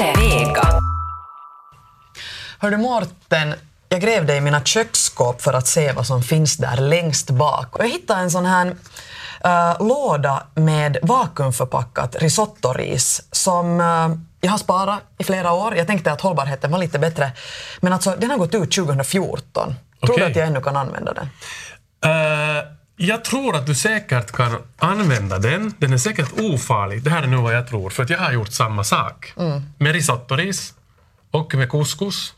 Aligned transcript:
Yle 0.00 0.12
Vega. 0.16 0.80
Hör 2.58 2.70
du 2.70 2.76
Mårten, 2.76 3.54
jag 3.88 4.00
grävde 4.00 4.36
i 4.36 4.40
mina 4.40 4.64
köksskåp 4.64 5.42
för 5.42 5.52
att 5.52 5.66
se 5.66 5.92
vad 5.92 6.06
som 6.06 6.22
finns 6.22 6.56
där 6.56 6.76
längst 6.76 7.30
bak. 7.30 7.76
Och 7.76 7.84
jag 7.84 7.88
hittade 7.88 8.20
en 8.20 8.30
sån 8.30 8.46
här 8.46 8.66
uh, 8.66 9.86
låda 9.88 10.42
med 10.54 10.98
vakuumförpackat 11.02 12.16
risottoris 12.16 13.22
som 13.30 13.80
uh, 13.80 14.16
jag 14.40 14.50
har 14.50 14.58
sparat 14.58 15.00
i 15.18 15.24
flera 15.24 15.52
år. 15.52 15.76
Jag 15.76 15.86
tänkte 15.86 16.12
att 16.12 16.20
hållbarheten 16.20 16.70
var 16.70 16.78
lite 16.78 16.98
bättre. 16.98 17.32
Men 17.80 17.92
alltså, 17.92 18.16
den 18.18 18.30
har 18.30 18.38
gått 18.38 18.54
ut 18.54 18.72
2014. 18.72 19.74
Tror 20.00 20.06
du 20.06 20.12
Okej. 20.12 20.30
att 20.30 20.36
jag 20.36 20.46
ännu 20.46 20.60
kan 20.60 20.76
använda 20.76 21.12
den? 21.12 21.28
Eh, 22.04 22.64
jag 23.02 23.24
tror 23.24 23.56
att 23.56 23.66
du 23.66 23.74
säkert 23.74 24.32
kan 24.32 24.56
använda 24.78 25.38
den. 25.38 25.74
Den 25.78 25.92
är 25.92 25.98
säkert 25.98 26.32
ofarlig. 26.40 27.02
Det 27.02 27.10
här 27.10 27.22
är 27.22 27.26
nu 27.26 27.36
vad 27.36 27.54
jag 27.54 27.68
tror, 27.68 27.90
för 27.90 28.02
att 28.02 28.10
jag 28.10 28.18
har 28.18 28.32
gjort 28.32 28.52
samma 28.52 28.84
sak. 28.84 29.32
Med 29.78 29.92
risottoris 29.92 30.74
och 31.30 31.54
med 31.54 31.68
couscous 31.70 32.34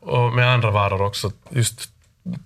och 0.00 0.32
med 0.32 0.54
andra 0.54 0.70
varor 0.70 1.02
också. 1.02 1.32
Just 1.50 1.90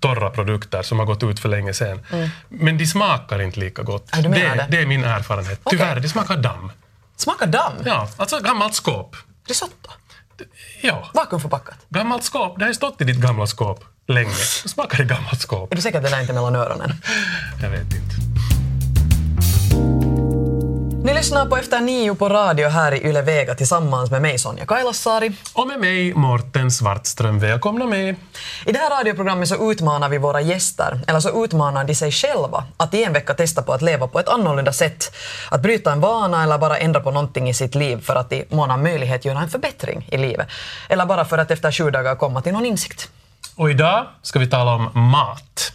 torra 0.01 0.31
produkter 0.31 0.83
som 0.83 0.99
har 0.99 1.07
gått 1.07 1.23
ut 1.23 1.41
för 1.41 1.49
länge 1.49 1.75
sedan. 1.75 2.01
Men 2.49 2.79
de 2.79 2.87
smakar 2.87 3.43
inte 3.43 3.61
lika 3.61 3.83
gott. 3.83 4.09
Ja, 4.12 4.23
det, 4.23 4.29
det. 4.29 4.67
det 4.71 4.79
är 4.79 4.87
min 4.87 5.05
erfarenhet. 5.05 5.61
Okej. 5.62 5.79
Tyvärr, 5.79 6.01
det 6.01 6.09
smakar 6.09 6.37
damm. 6.37 6.73
Smakar 7.17 7.47
damm? 7.47 7.73
Ja, 7.85 8.09
alltså 8.17 8.41
gammalt 8.41 8.75
skåp. 8.75 9.17
Risotto? 9.48 9.91
Ja, 10.83 11.11
Vakuumförpackat? 11.15 11.77
gammalt 11.89 12.25
skåp. 12.25 12.59
Det 12.59 12.65
har 12.65 12.73
stått 12.73 13.01
i 13.01 13.05
ditt 13.05 13.17
gamla 13.21 13.47
skåp 13.47 13.85
länge. 14.09 14.30
Det 14.62 14.69
smakar 14.69 15.01
i 15.01 15.05
gammalt 15.05 15.41
skåp. 15.41 15.73
Är 15.73 15.77
du 15.77 15.83
säker 15.83 15.98
att 15.98 16.05
det 16.05 16.11
där 16.11 16.21
inte 16.21 16.33
är 16.33 16.35
mellan 16.35 16.57
öronen? 16.57 16.93
Jag 17.62 17.71
vet 17.71 17.80
inte. 17.80 18.29
Ni 21.05 21.15
lyssnar 21.15 21.47
på 21.47 21.57
Efter 21.57 21.81
nio 21.81 22.15
på 22.15 22.29
radio 22.29 22.69
här 22.69 22.93
i 22.93 23.09
Yle 23.09 23.23
Vega 23.23 23.55
tillsammans 23.55 24.11
med 24.11 24.23
mig 24.23 24.39
Sonja 24.39 24.67
Kailasari. 24.67 25.33
Och 25.53 25.67
med 25.67 25.81
mig, 25.81 26.14
Morten 26.14 26.70
Svartström. 26.70 27.39
Välkomna 27.39 27.86
med. 27.86 28.14
I 28.67 28.73
det 28.73 28.79
här 28.79 28.91
radioprogrammet 28.91 29.48
så 29.48 29.73
utmanar 29.73 30.09
vi 30.09 30.19
våra 30.19 30.41
gäster, 30.41 31.01
eller 31.06 31.20
så 31.20 31.45
utmanar 31.45 31.84
de 31.84 31.95
sig 31.95 32.12
själva 32.12 32.64
att 32.77 32.95
i 32.95 33.05
en 33.05 33.12
vecka 33.12 33.34
testa 33.34 33.62
på 33.62 33.73
att 33.73 33.83
leva 33.83 34.09
på 34.09 34.20
ett 34.20 34.29
annorlunda 34.29 34.73
sätt. 34.73 35.17
Att 35.51 35.62
bryta 35.62 35.92
en 35.92 36.01
vana 36.01 36.42
eller 36.42 36.59
bara 36.59 36.79
ändra 36.79 37.01
på 37.01 37.11
någonting 37.11 37.48
i 37.48 37.55
sitt 37.55 37.75
liv 37.75 38.01
för 38.03 38.14
att 38.14 38.33
i 38.33 38.45
mån 38.48 38.70
av 38.70 38.79
möjlighet 38.79 39.25
göra 39.25 39.41
en 39.41 39.48
förbättring 39.48 40.09
i 40.12 40.17
livet. 40.17 40.48
Eller 40.89 41.06
bara 41.06 41.25
för 41.25 41.39
att 41.39 41.51
efter 41.51 41.73
sju 41.73 41.91
dagar 41.91 42.17
komma 42.17 42.42
till 42.42 42.53
någon 42.53 42.67
insikt. 42.67 43.11
Och 43.59 43.70
idag 43.70 44.06
ska 44.23 44.39
vi 44.39 44.47
tala 44.47 44.75
om 44.75 44.91
mat. 45.11 45.73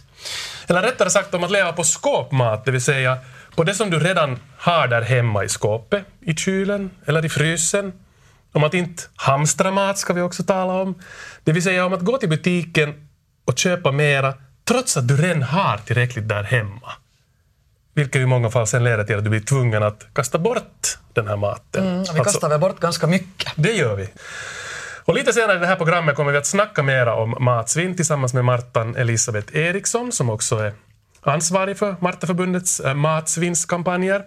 Eller 0.66 0.82
rättare 0.82 1.10
sagt 1.10 1.34
om 1.34 1.44
att 1.44 1.50
leva 1.50 1.72
på 1.72 1.84
skåpmat, 1.84 2.64
det 2.64 2.70
vill 2.70 2.82
säga 2.82 3.18
på 3.56 3.64
det 3.64 3.74
som 3.74 3.90
du 3.90 3.98
redan 3.98 4.38
har 4.58 4.88
där 4.88 5.02
hemma 5.02 5.44
i 5.44 5.48
skåpet, 5.48 6.04
i 6.20 6.34
kylen 6.34 6.90
eller 7.06 7.24
i 7.24 7.28
frysen. 7.28 7.92
Om 8.52 8.64
att 8.64 8.74
inte 8.74 9.02
hamstra 9.16 9.70
mat 9.70 9.98
ska 9.98 10.12
vi 10.12 10.20
också 10.20 10.42
tala 10.42 10.72
om. 10.72 10.94
Det 11.44 11.52
vill 11.52 11.62
säga 11.62 11.86
om 11.86 11.92
att 11.92 12.00
gå 12.00 12.18
till 12.18 12.28
butiken 12.28 13.08
och 13.44 13.58
köpa 13.58 13.92
mera 13.92 14.34
trots 14.64 14.96
att 14.96 15.08
du 15.08 15.16
redan 15.16 15.42
har 15.42 15.78
tillräckligt 15.78 16.28
där 16.28 16.42
hemma. 16.42 16.92
Vilket 17.94 18.20
i 18.22 18.26
många 18.26 18.50
fall 18.50 18.66
sen 18.66 18.84
leder 18.84 19.04
till 19.04 19.16
att 19.18 19.24
du 19.24 19.30
blir 19.30 19.40
tvungen 19.40 19.82
att 19.82 20.06
kasta 20.14 20.38
bort 20.38 20.98
den 21.12 21.28
här 21.28 21.36
maten. 21.36 21.82
Mm, 21.86 21.94
vi 22.02 22.08
Alltså- 22.08 22.24
kastar 22.24 22.48
väl 22.48 22.60
bort 22.60 22.80
ganska 22.80 23.06
mycket. 23.06 23.52
det 23.56 23.72
gör 23.72 23.94
vi. 23.96 24.08
Och 25.04 25.14
lite 25.14 25.32
senare 25.32 25.56
i 25.56 25.60
det 25.60 25.66
här 25.66 25.76
programmet 25.76 26.16
kommer 26.16 26.32
vi 26.32 26.38
att 26.38 26.46
snacka 26.46 26.82
mera 26.82 27.14
om 27.14 27.36
matsvinn 27.40 27.96
tillsammans 27.96 28.34
med 28.34 28.44
Martan 28.44 28.96
Elisabeth 28.96 29.56
Eriksson 29.56 30.12
som 30.12 30.30
också 30.30 30.56
är 30.56 30.72
ansvarig 31.20 31.78
för 31.78 31.96
Martaförbundets 32.00 32.80
eh, 32.80 32.94
matsvinnskampanjer. 32.94 34.24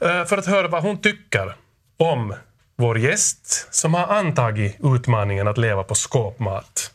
Eh, 0.00 0.24
för 0.24 0.38
att 0.38 0.46
höra 0.46 0.68
vad 0.68 0.82
hon 0.82 1.00
tycker 1.00 1.54
om 1.96 2.34
vår 2.76 2.98
gäst 2.98 3.74
som 3.74 3.94
har 3.94 4.06
antagit 4.06 4.76
utmaningen 4.82 5.48
att 5.48 5.58
leva 5.58 5.82
på 5.82 5.94
skåpmat. 5.94 6.94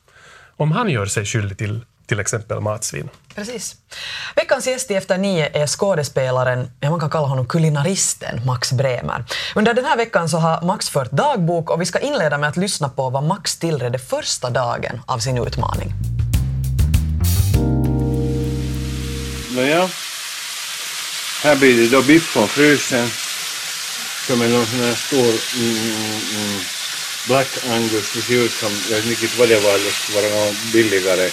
Om 0.58 0.72
han 0.72 0.90
gör 0.90 1.06
sig 1.06 1.26
skyldig 1.26 1.58
till 1.58 1.86
till 2.08 2.20
exempel 2.20 2.60
matsvinn. 2.60 3.10
Precis. 3.36 3.76
Veckans 4.36 4.68
gäst 4.68 4.92
i 4.92 4.96
Efter 4.96 5.18
nio 5.18 5.50
är 5.54 5.68
skådespelaren, 5.68 6.72
ja 6.80 6.90
man 6.90 7.00
kan 7.00 7.10
kalla 7.10 7.28
honom 7.28 7.48
kulinaristen, 7.48 8.46
Max 8.46 8.72
Bremer. 8.72 9.26
Under 9.56 9.74
den 9.74 9.86
här 9.86 9.98
veckan 9.98 10.30
så 10.30 10.38
har 10.38 10.62
Max 10.62 10.90
fört 10.90 11.12
dagbok 11.12 11.70
och 11.70 11.82
vi 11.82 11.86
ska 11.86 12.00
inleda 12.00 12.38
med 12.38 12.50
att 12.50 12.58
lyssna 12.58 12.90
på 12.90 13.10
vad 13.10 13.24
Max 13.24 13.58
tillredde 13.58 14.00
första 14.00 14.50
dagen 14.50 15.02
av 15.06 15.20
sin 15.20 15.38
utmaning. 15.38 15.94
Nåja. 19.56 19.90
Här 21.44 21.56
blir 21.56 21.78
det 21.78 21.90
då 21.90 22.02
biff 22.02 22.38
frysen. 22.48 23.08
Som 24.28 24.42
är 24.42 24.48
någon 24.50 24.66
sån 24.66 24.80
här 24.80 24.96
stor 24.96 25.34
mm, 25.60 25.78
mm, 26.36 26.60
Black 27.28 27.48
Angus. 27.70 28.14
Det 28.14 28.22
ser 28.22 28.34
ut 28.34 28.52
som, 28.52 28.72
jag 28.90 29.02
vet 29.02 29.24
inte 29.24 29.40
vad 29.40 29.50
det 29.50 29.60
var, 29.60 29.74
det 29.74 29.92
skulle 29.92 30.22
vara 30.22 30.46
något 30.46 30.74
billigare 30.74 31.30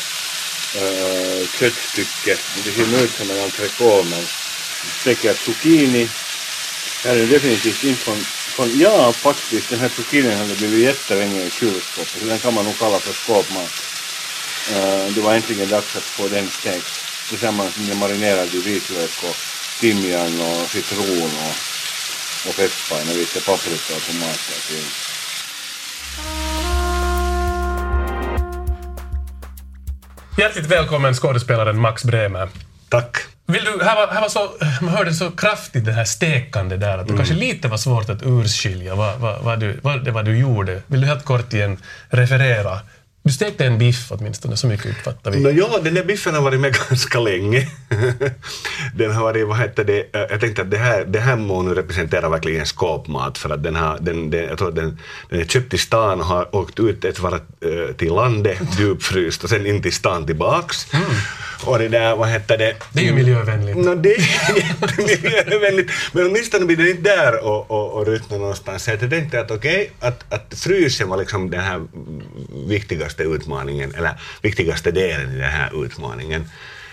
uh, 0.76 1.46
köttstycke. 1.58 2.36
Det 2.64 2.72
ser 2.72 2.86
nog 2.86 3.00
ut 3.00 3.16
som 3.16 3.30
en 3.30 3.44
entrecote 3.44 4.08
men 4.10 4.24
säkert 5.04 5.38
zucchini. 5.38 6.08
Här 7.04 7.16
är 7.16 7.20
det 7.20 7.26
definitivt 7.26 7.84
inte 7.84 8.00
från, 8.00 8.16
från, 8.54 8.78
ja 8.78 9.12
faktiskt 9.12 9.70
den 9.70 9.80
här 9.80 9.88
zucchinin 9.88 10.36
hade 10.36 10.54
blivit 10.54 10.84
jättelänge 10.84 11.42
i 11.42 11.50
kylskåpet 11.50 12.20
så 12.20 12.26
den 12.26 12.38
kan 12.38 12.54
man 12.54 12.64
nog 12.64 12.78
kalla 12.78 12.98
för 12.98 13.12
skåpmat. 13.12 13.72
Eh, 14.72 15.14
det 15.14 15.20
var 15.20 15.34
äntligen 15.34 15.68
dags 15.68 15.96
att 15.96 16.02
få 16.02 16.28
den 16.28 16.50
stekt 16.50 17.04
tillsammans 17.28 17.76
med 17.76 17.96
marinerad 17.96 18.48
vitlök 18.48 19.22
och 19.22 19.36
timjan 19.80 20.40
och 20.40 20.70
citron 20.70 21.30
och, 21.46 21.56
och 22.48 22.56
peppar 22.56 23.00
och 23.10 23.16
lite 23.16 23.40
paprika 23.40 23.96
och 23.96 24.02
tomater. 24.06 25.13
Hjärtligt 30.38 30.66
välkommen 30.66 31.14
skådespelaren 31.14 31.80
Max 31.80 32.04
Bremer. 32.04 32.48
Tack. 32.88 33.16
Vill 33.46 33.64
du, 33.64 33.84
här 33.84 33.96
var, 33.96 34.14
här 34.14 34.20
var 34.20 34.28
så, 34.28 34.50
man 34.80 34.94
hörde 34.94 35.12
så 35.12 35.30
kraftigt 35.30 35.84
det 35.84 35.92
här 35.92 36.04
stekande 36.04 36.76
där 36.76 36.98
att 36.98 37.08
det 37.08 37.16
kanske 37.16 37.34
lite 37.34 37.68
var 37.68 37.76
svårt 37.76 38.10
att 38.10 38.22
urskilja 38.22 38.94
vad, 38.94 39.18
vad, 39.18 39.42
vad, 39.42 39.60
du, 39.60 39.80
vad 39.82 40.04
det 40.04 40.10
var 40.10 40.22
du 40.22 40.38
gjorde. 40.38 40.82
Vill 40.86 41.00
du 41.00 41.06
helt 41.06 41.24
kort 41.24 41.52
igen 41.52 41.78
referera? 42.08 42.80
Du 43.24 43.32
stekte 43.32 43.64
en 43.64 43.78
biff 43.78 44.12
åtminstone, 44.12 44.56
så 44.56 44.66
mycket 44.66 44.86
uppfattar 44.86 45.30
vi. 45.30 45.40
Nå, 45.40 45.50
ja, 45.50 45.80
den 45.82 45.94
där 45.94 46.04
biffen 46.04 46.34
har 46.34 46.42
varit 46.42 46.60
med 46.60 46.76
ganska 46.88 47.20
länge. 47.20 47.68
den 48.94 49.12
har 49.12 49.22
varit, 49.22 49.46
vad 49.46 49.58
heter 49.58 49.84
det, 49.84 49.98
eh, 49.98 50.20
jag 50.30 50.40
tänkte 50.40 50.62
att 50.62 50.70
det 50.70 50.76
här, 50.76 51.04
det 51.04 51.20
här 51.20 51.36
må 51.36 51.62
nu 51.62 51.74
representera 51.74 52.28
verkligen 52.28 52.66
skåpmat 52.66 53.38
för 53.38 53.50
att 53.50 53.62
den 53.62 53.76
har, 53.76 53.98
den, 54.00 54.30
den, 54.30 54.44
jag 54.44 54.58
tror 54.58 54.68
att 54.68 54.74
den, 54.74 54.98
den 55.30 55.40
är 55.40 55.44
köpt 55.44 55.74
i 55.74 55.78
stan 55.78 56.20
och 56.20 56.26
har 56.26 56.56
åkt 56.56 56.80
ut 56.80 57.04
ett 57.04 57.18
varv 57.18 57.40
eh, 57.60 57.94
till 57.96 58.14
landet, 58.14 58.58
djupfryst 58.78 59.44
och 59.44 59.50
sen 59.50 59.66
in 59.66 59.82
till 59.82 59.92
stan 59.92 60.26
tillbaks. 60.26 60.86
Och 61.66 61.78
det 61.78 61.88
där, 61.88 62.16
vad 62.16 62.28
heter 62.28 62.58
det? 62.58 62.74
Det 62.92 63.00
är 63.00 63.04
ju 63.04 63.12
miljövänligt. 63.12 63.76
No, 63.76 63.94
det 63.94 64.14
är 64.14 64.56
jättemiljövänligt. 64.56 65.92
Men 66.12 66.26
åtminstone 66.26 66.64
blir 66.64 66.76
det 66.76 66.90
inte 66.90 67.02
där 67.02 67.44
och, 67.44 67.70
och, 67.70 67.92
och 67.92 68.06
ruttna 68.06 68.36
någonstans. 68.36 68.84
Så 68.84 68.90
jag 68.90 69.10
tänkte 69.10 69.40
att 69.40 69.50
okej, 69.50 69.90
att, 70.00 70.32
att 70.32 70.54
frysen 70.56 71.08
var 71.08 71.16
liksom 71.16 71.50
den 71.50 71.60
här 71.60 71.82
viktigaste 72.68 73.22
utmaningen, 73.22 73.94
eller 73.94 74.20
viktigaste 74.42 74.90
delen 74.90 75.34
i 75.34 75.38
den 75.38 75.50
här 75.50 75.84
utmaningen. 75.84 76.44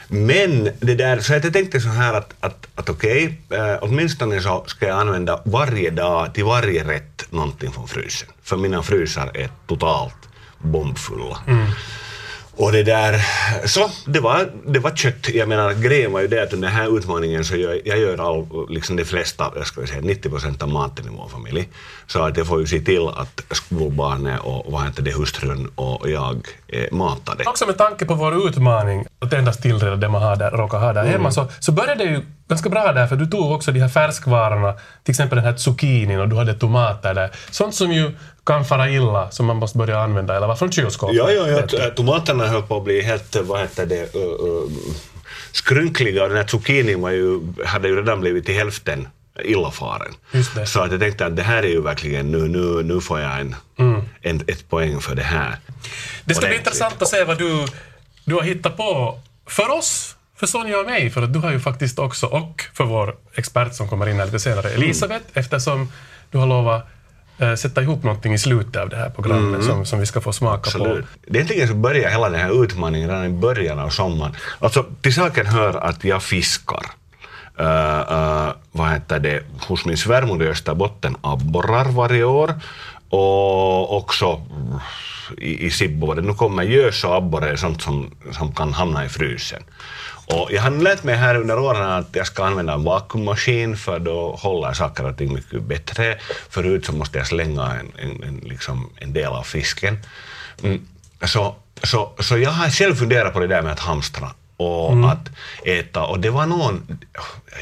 Men 0.07 0.69
det 0.79 0.95
där, 0.95 1.19
så 1.19 1.33
jag 1.33 1.53
tänkte 1.53 1.81
så 1.81 1.89
här 1.89 2.13
att, 2.13 2.33
att, 2.39 2.67
att 2.75 2.89
okej, 2.89 3.41
eh, 3.49 3.75
åtminstone 3.81 4.41
så 4.41 4.63
ska 4.67 4.87
jag 4.87 4.99
använda 4.99 5.41
varje 5.45 5.89
dag 5.89 6.33
till 6.33 6.43
varje 6.43 6.83
rätt 6.83 7.25
någonting 7.29 7.71
från 7.71 7.87
frysen. 7.87 8.29
För 8.43 8.57
mina 8.57 8.83
frysar 8.83 9.31
är 9.33 9.49
totalt 9.67 10.15
bombfulla. 10.57 11.37
Och 12.61 12.71
det 12.71 12.83
där, 12.83 13.21
så 13.67 13.89
det 14.05 14.19
var, 14.19 14.49
det 14.65 14.79
var 14.79 14.91
kött. 14.91 15.29
Jag 15.29 15.49
menar 15.49 15.73
grejen 15.73 16.11
var 16.11 16.21
ju 16.21 16.27
det 16.27 16.43
att 16.43 16.53
under 16.53 16.67
den 16.67 16.77
här 16.77 16.97
utmaningen 16.97 17.45
så 17.45 17.55
gör 17.55 17.81
jag 17.85 17.99
gör 17.99 18.17
all, 18.17 18.69
liksom 18.69 18.95
de 18.95 19.05
flesta, 19.05 19.51
jag 19.55 19.67
ska 19.67 19.87
säga 19.87 20.01
90 20.01 20.29
procent 20.29 20.63
av 20.63 20.69
maten 20.69 21.05
i 21.05 21.09
vår 21.17 21.27
familj. 21.27 21.69
Så 22.07 22.21
att 22.23 22.37
jag 22.37 22.47
får 22.47 22.59
ju 22.59 22.67
se 22.67 22.79
till 22.79 23.07
att 23.07 23.41
skolbarnet 23.51 24.39
och 24.43 24.71
vad 24.71 24.83
heter 24.83 25.03
det, 25.03 25.11
hustrun 25.11 25.71
och 25.75 26.09
jag 26.09 26.47
är 26.67 26.91
matade. 26.91 27.43
Också 27.43 27.65
med 27.65 27.77
tanke 27.77 28.05
på 28.05 28.13
vår 28.13 28.47
utmaning 28.47 29.05
att 29.19 29.33
endast 29.33 29.61
tillreda 29.61 29.95
det 29.95 30.09
man 30.09 30.21
har 30.21 30.35
där, 30.35 30.51
råkar 30.51 30.79
ha 30.79 30.93
där 30.93 31.05
hemma 31.05 31.31
så, 31.31 31.47
så 31.59 31.71
började 31.71 32.03
det 32.03 32.11
ju 32.11 32.21
ganska 32.47 32.69
bra 32.69 32.91
där 32.93 33.07
för 33.07 33.15
du 33.15 33.25
tog 33.25 33.51
också 33.51 33.71
de 33.71 33.79
här 33.79 33.89
färskvarorna, 33.89 34.73
till 35.03 35.11
exempel 35.11 35.35
den 35.35 35.45
här 35.45 35.55
zucchinin 35.55 36.19
och 36.19 36.29
du 36.29 36.35
hade 36.35 36.53
tomater 36.53 37.13
där. 37.13 37.31
Sånt 37.51 37.75
som 37.75 37.91
ju 37.91 38.11
kan 38.45 38.65
fara 38.65 38.89
illa 38.89 39.31
som 39.31 39.45
man 39.45 39.55
måste 39.55 39.77
börja 39.77 39.99
använda 39.99 40.37
eller 40.37 40.47
vara 40.47 40.57
från 40.57 40.71
kylskåpet. 40.71 41.15
Ja, 41.15 41.31
ja, 41.31 41.47
ja. 41.47 41.67
T- 41.67 41.89
Tomaterna 41.89 42.47
höll 42.47 42.61
på 42.61 42.77
att 42.77 42.83
bli 42.83 43.01
helt, 43.01 43.35
vad 43.35 43.59
heter 43.59 43.85
det, 43.85 44.15
uh, 44.15 44.21
uh, 44.21 44.69
skrynkliga 45.51 46.23
och 46.23 46.29
den 46.29 46.37
här 46.37 46.47
zucchinin 46.47 47.01
var 47.01 47.09
ju, 47.09 47.39
hade 47.65 47.87
ju 47.87 47.95
redan 47.95 48.19
blivit 48.19 48.45
till 48.45 48.55
hälften 48.55 49.07
illafaren. 49.43 50.13
Så 50.65 50.81
att 50.81 50.91
jag 50.91 50.99
tänkte 50.99 51.25
att 51.25 51.35
det 51.35 51.43
här 51.43 51.63
är 51.63 51.67
ju 51.67 51.81
verkligen, 51.81 52.31
nu, 52.31 52.47
nu, 52.47 52.83
nu 52.83 53.01
får 53.01 53.19
jag 53.19 53.39
en, 53.39 53.55
en, 54.21 54.41
ett 54.47 54.69
poäng 54.69 55.01
för 55.01 55.15
det 55.15 55.23
här. 55.23 55.57
Det 56.25 56.35
ska 56.35 56.47
bli 56.47 56.57
intressant 56.57 57.01
att 57.01 57.07
se 57.07 57.23
vad 57.23 57.37
du, 57.37 57.65
du 58.25 58.35
har 58.35 58.41
hittat 58.41 58.77
på 58.77 59.19
för 59.47 59.71
oss, 59.77 60.15
för 60.35 60.47
Sonja 60.47 60.79
och 60.79 60.85
mig, 60.85 61.09
för 61.09 61.21
att 61.21 61.33
du 61.33 61.39
har 61.39 61.51
ju 61.51 61.59
faktiskt 61.59 61.99
också, 61.99 62.25
och 62.25 62.63
för 62.73 62.83
vår 62.83 63.15
expert 63.35 63.75
som 63.75 63.87
kommer 63.87 64.09
in 64.09 64.19
här 64.19 64.25
lite 64.25 64.39
senare, 64.39 64.69
Elisabeth, 64.69 65.25
eftersom 65.33 65.91
du 66.31 66.37
har 66.37 66.47
lovat 66.47 66.87
sätta 67.57 67.81
ihop 67.81 68.03
någonting 68.03 68.33
i 68.33 68.37
slutet 68.37 68.81
av 68.81 68.89
det 68.89 68.95
här 68.95 69.09
programmet 69.09 69.63
som, 69.63 69.85
som 69.85 69.99
vi 69.99 70.05
ska 70.05 70.21
få 70.21 70.33
smaka 70.33 70.57
Absolut. 70.57 71.05
på. 71.05 71.07
Det 71.27 71.37
egentligen 71.37 71.67
så 71.67 71.73
börjar 71.73 72.09
hela 72.09 72.29
den 72.29 72.39
här 72.39 72.63
utmaningen 72.63 73.09
redan 73.09 73.25
i 73.25 73.29
början 73.29 73.79
av 73.79 73.89
sommaren. 73.89 74.35
Alltså, 74.59 74.85
till 75.01 75.13
saken 75.13 75.45
hör 75.45 75.73
att 75.73 76.03
jag 76.03 76.23
fiskar. 76.23 76.85
Uh, 77.59 77.67
uh, 77.67 78.49
vad 78.71 78.89
heter 78.89 79.19
det, 79.19 79.43
hos 79.67 79.85
min 79.85 79.97
svärmor 79.97 80.43
i 80.43 80.47
Österbotten 80.47 81.15
abborrar 81.21 81.85
varje 81.85 82.23
år 82.23 82.53
och 83.09 83.97
också 83.97 84.41
i, 85.37 85.65
i 85.65 85.71
Sibbo. 85.71 86.13
Nu 86.13 86.33
kommer 86.33 86.63
gös 86.63 87.03
och 87.03 87.15
abborre 87.15 87.49
är 87.49 87.55
sånt 87.55 87.81
som, 87.81 88.11
som 88.31 88.55
kan 88.55 88.73
hamna 88.73 89.05
i 89.05 89.09
frysen. 89.09 89.63
Och 90.31 90.51
jag 90.51 90.61
har 90.61 90.71
lärt 90.71 91.03
mig 91.03 91.15
här 91.15 91.35
under 91.35 91.59
åren 91.59 91.89
att 91.91 92.07
jag 92.11 92.27
ska 92.27 92.45
använda 92.45 92.73
en 92.73 92.83
vakuummaskin 92.83 93.77
för 93.77 93.99
då 93.99 94.31
håller 94.31 94.73
saker 94.73 95.05
och 95.05 95.17
ting 95.17 95.33
mycket 95.33 95.63
bättre. 95.63 96.17
Förut 96.49 96.85
så 96.85 96.91
måste 96.93 97.17
jag 97.17 97.27
slänga 97.27 97.65
en, 97.79 97.91
en, 97.97 98.23
en, 98.23 98.37
liksom 98.37 98.89
en 98.95 99.13
del 99.13 99.27
av 99.27 99.43
fisken. 99.43 99.97
Mm. 100.63 100.87
Så, 101.25 101.55
så, 101.83 102.11
så 102.19 102.37
jag 102.37 102.51
har 102.51 102.69
själv 102.69 102.95
funderat 102.95 103.33
på 103.33 103.39
det 103.39 103.47
där 103.47 103.61
med 103.61 103.71
att 103.71 103.79
hamstra 103.79 104.31
och 104.57 105.11
att 105.11 105.29
äta. 105.65 106.03
Och 106.03 106.19
det 106.19 106.29
var 106.29 106.45
någon, 106.45 106.99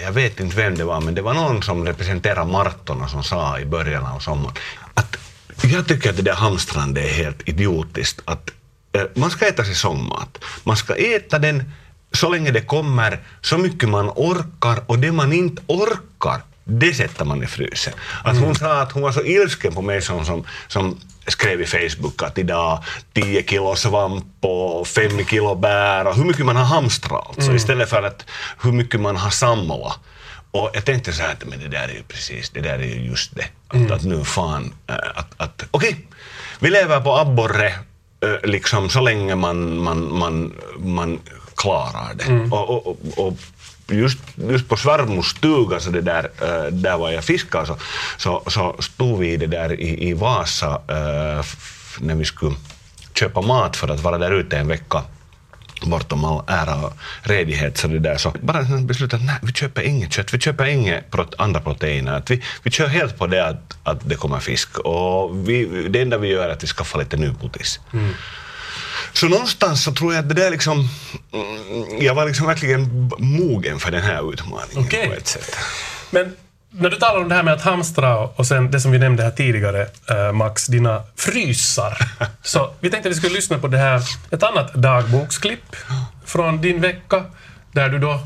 jag 0.03 0.11
vet 0.11 0.39
inte 0.39 0.55
vem 0.55 0.77
det 0.77 0.83
var, 0.83 1.01
men 1.01 1.15
det 1.15 1.21
var 1.21 1.33
någon 1.33 1.63
som 1.63 1.85
representerar 1.85 2.45
Martona 2.45 3.07
som 3.07 3.23
sa 3.23 3.59
i 3.59 3.65
början 3.65 4.05
av 4.05 4.19
sommaren 4.19 4.55
att 4.93 5.17
jag 5.63 5.87
tycker 5.87 6.09
att 6.09 6.15
det 6.15 6.21
där 6.21 6.33
hamstrande 6.33 7.01
är 7.01 7.13
helt 7.13 7.49
idiotiskt. 7.49 8.21
Att, 8.25 8.49
eh, 8.91 9.03
man 9.13 9.31
ska 9.31 9.47
äta 9.47 9.65
säsongmat. 9.65 10.37
Man 10.63 10.77
ska 10.77 10.95
äta 10.95 11.39
den 11.39 11.71
så 12.11 12.29
länge 12.29 12.51
det 12.51 12.61
kommer, 12.61 13.19
så 13.41 13.57
mycket 13.57 13.89
man 13.89 14.09
orkar 14.09 14.83
och 14.85 14.99
det 14.99 15.11
man 15.11 15.33
inte 15.33 15.61
orkar, 15.67 16.41
det 16.63 16.93
sätter 16.93 17.25
man 17.25 17.43
i 17.43 17.47
frysen. 17.47 17.93
Att 18.23 18.37
hon 18.37 18.55
sa 18.55 18.81
att 18.81 18.91
hon 18.91 19.03
var 19.03 19.11
så 19.11 19.23
ilsken 19.23 19.73
på 19.73 19.81
mig 19.81 20.01
som, 20.01 20.25
som, 20.25 20.45
som 20.67 20.99
skrev 21.27 21.61
i 21.61 21.65
Facebook 21.65 22.23
att 22.23 22.37
idag 22.37 22.83
10 23.13 23.43
kilo 23.43 23.75
svamp 23.75 24.25
och 24.41 24.87
5 24.87 25.25
kilo 25.25 25.55
bär 25.55 26.07
och 26.07 26.15
hur 26.15 26.23
mycket 26.23 26.45
man 26.45 26.55
har 26.55 26.65
hamstrat 26.65 27.27
alltså, 27.35 27.53
istället 27.53 27.89
för 27.89 28.03
att 28.03 28.25
hur 28.61 28.71
mycket 28.71 28.99
man 28.99 29.15
har 29.15 29.29
samlat. 29.29 29.99
Och 30.51 30.69
jag 30.73 30.85
tänkte 30.85 31.13
så 31.13 31.21
här 31.21 31.31
att 31.31 31.45
men 31.45 31.59
det 31.59 31.67
där 31.67 31.87
är 31.87 31.93
ju 31.93 32.03
precis, 32.03 32.49
det 32.49 32.61
där 32.61 32.79
är 32.79 32.83
ju 32.83 33.05
just 33.05 33.35
det. 33.35 33.45
Att, 33.67 33.91
att 33.91 34.03
nu 34.03 34.23
fan, 34.23 34.73
äh, 34.87 34.95
att, 35.15 35.33
att 35.37 35.65
okej, 35.71 36.05
vi 36.59 36.69
lever 36.69 37.01
på 37.01 37.17
abborre 37.17 37.67
äh, 38.21 38.49
liksom 38.49 38.89
så 38.89 39.01
länge 39.01 39.35
man, 39.35 39.77
man, 39.77 40.13
man, 40.13 40.53
man 40.77 41.19
klarar 41.59 42.13
det. 42.15 42.25
Och, 42.51 42.69
och, 42.69 42.87
och, 42.87 43.27
och 43.27 43.37
just, 43.91 44.19
just 44.49 44.67
på 44.69 44.77
svärmors 44.77 45.29
stuga, 45.31 45.79
så 45.79 45.89
det 45.89 46.01
där, 46.01 46.29
äh, 46.41 46.71
där 46.71 46.97
var 46.97 47.11
jag 47.11 47.23
fiskade, 47.23 47.65
så, 47.65 47.77
så, 48.17 48.43
så 48.47 48.75
stod 48.79 49.19
vi 49.19 49.37
det 49.37 49.47
där 49.47 49.79
i, 49.79 50.09
i 50.09 50.13
Vasa 50.13 50.81
äh, 50.87 51.45
när 51.99 52.15
vi 52.15 52.25
skulle 52.25 52.55
köpa 53.13 53.41
mat 53.41 53.75
för 53.77 53.87
att 53.87 53.99
vara 53.99 54.17
där 54.17 54.31
ute 54.31 54.57
en 54.57 54.67
vecka 54.67 55.03
bortom 55.81 56.25
all 56.25 56.43
ära 56.47 56.75
och 56.75 56.93
redighet 57.21 57.77
så 57.77 57.87
det 57.87 57.99
där 57.99 58.17
så 58.17 58.33
bara 58.41 58.65
sen 58.65 58.87
beslutat 58.87 59.19
att 59.19 59.25
nej, 59.25 59.35
vi 59.41 59.53
köper 59.53 59.81
inget 59.81 60.13
kött, 60.13 60.33
vi 60.33 60.39
köper 60.39 60.65
inget 60.65 61.11
prot- 61.11 61.35
andra 61.37 61.59
proteiner. 61.61 62.13
Att 62.13 62.31
vi, 62.31 62.43
vi 62.63 62.71
kör 62.71 62.87
helt 62.87 63.17
på 63.17 63.27
det 63.27 63.47
att, 63.47 63.77
att 63.83 64.09
det 64.09 64.15
kommer 64.15 64.39
fisk 64.39 64.77
och 64.77 65.49
vi, 65.49 65.87
det 65.89 66.01
enda 66.01 66.17
vi 66.17 66.27
gör 66.27 66.49
är 66.49 66.53
att 66.53 66.63
vi 66.63 66.67
skaffar 66.67 66.99
lite 66.99 67.17
nypotis. 67.17 67.79
Så 69.19 69.27
någonstans 69.27 69.83
så 69.83 69.91
tror 69.91 70.13
jag 70.13 70.19
att 70.21 70.29
det 70.29 70.35
där 70.35 70.51
liksom, 70.51 70.89
mm, 71.33 72.03
jag 72.03 72.15
var 72.15 72.25
liksom 72.25 72.47
verkligen 72.47 73.11
mogen 73.17 73.79
för 73.79 73.91
den 73.91 74.01
här 74.01 74.33
utmaningen 74.33 74.85
Okej. 74.85 75.07
på 75.07 75.13
ett 75.13 75.27
sätt. 75.27 75.55
Men 76.09 76.35
när 76.69 76.89
du 76.89 76.95
talar 76.95 77.21
om 77.21 77.29
det 77.29 77.35
här 77.35 77.43
med 77.43 77.53
att 77.53 77.61
hamstra 77.61 78.17
och 78.17 78.47
sen 78.47 78.71
det 78.71 78.79
som 78.79 78.91
vi 78.91 78.99
nämnde 78.99 79.23
här 79.23 79.31
tidigare, 79.31 79.87
eh, 80.09 80.31
Max, 80.31 80.67
dina 80.67 81.03
frysar. 81.15 81.97
Så 82.43 82.73
vi 82.79 82.89
tänkte 82.89 83.09
att 83.09 83.15
vi 83.15 83.17
skulle 83.17 83.35
lyssna 83.35 83.59
på 83.59 83.67
det 83.67 83.77
här, 83.77 84.01
ett 84.31 84.43
annat 84.43 84.73
dagboksklipp 84.73 85.75
från 86.25 86.61
din 86.61 86.81
vecka, 86.81 87.25
där 87.71 87.89
du 87.89 87.99
då 87.99 88.19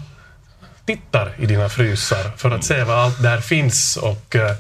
tittar 0.86 1.36
i 1.38 1.46
dina 1.46 1.70
frysar 1.70 2.32
för 2.38 2.52
att 2.52 2.64
se 2.64 2.84
vad 2.84 2.98
allt 2.98 3.24
där 3.24 3.42
finns 3.42 3.98
och 3.98 4.36
eh, 4.36 4.56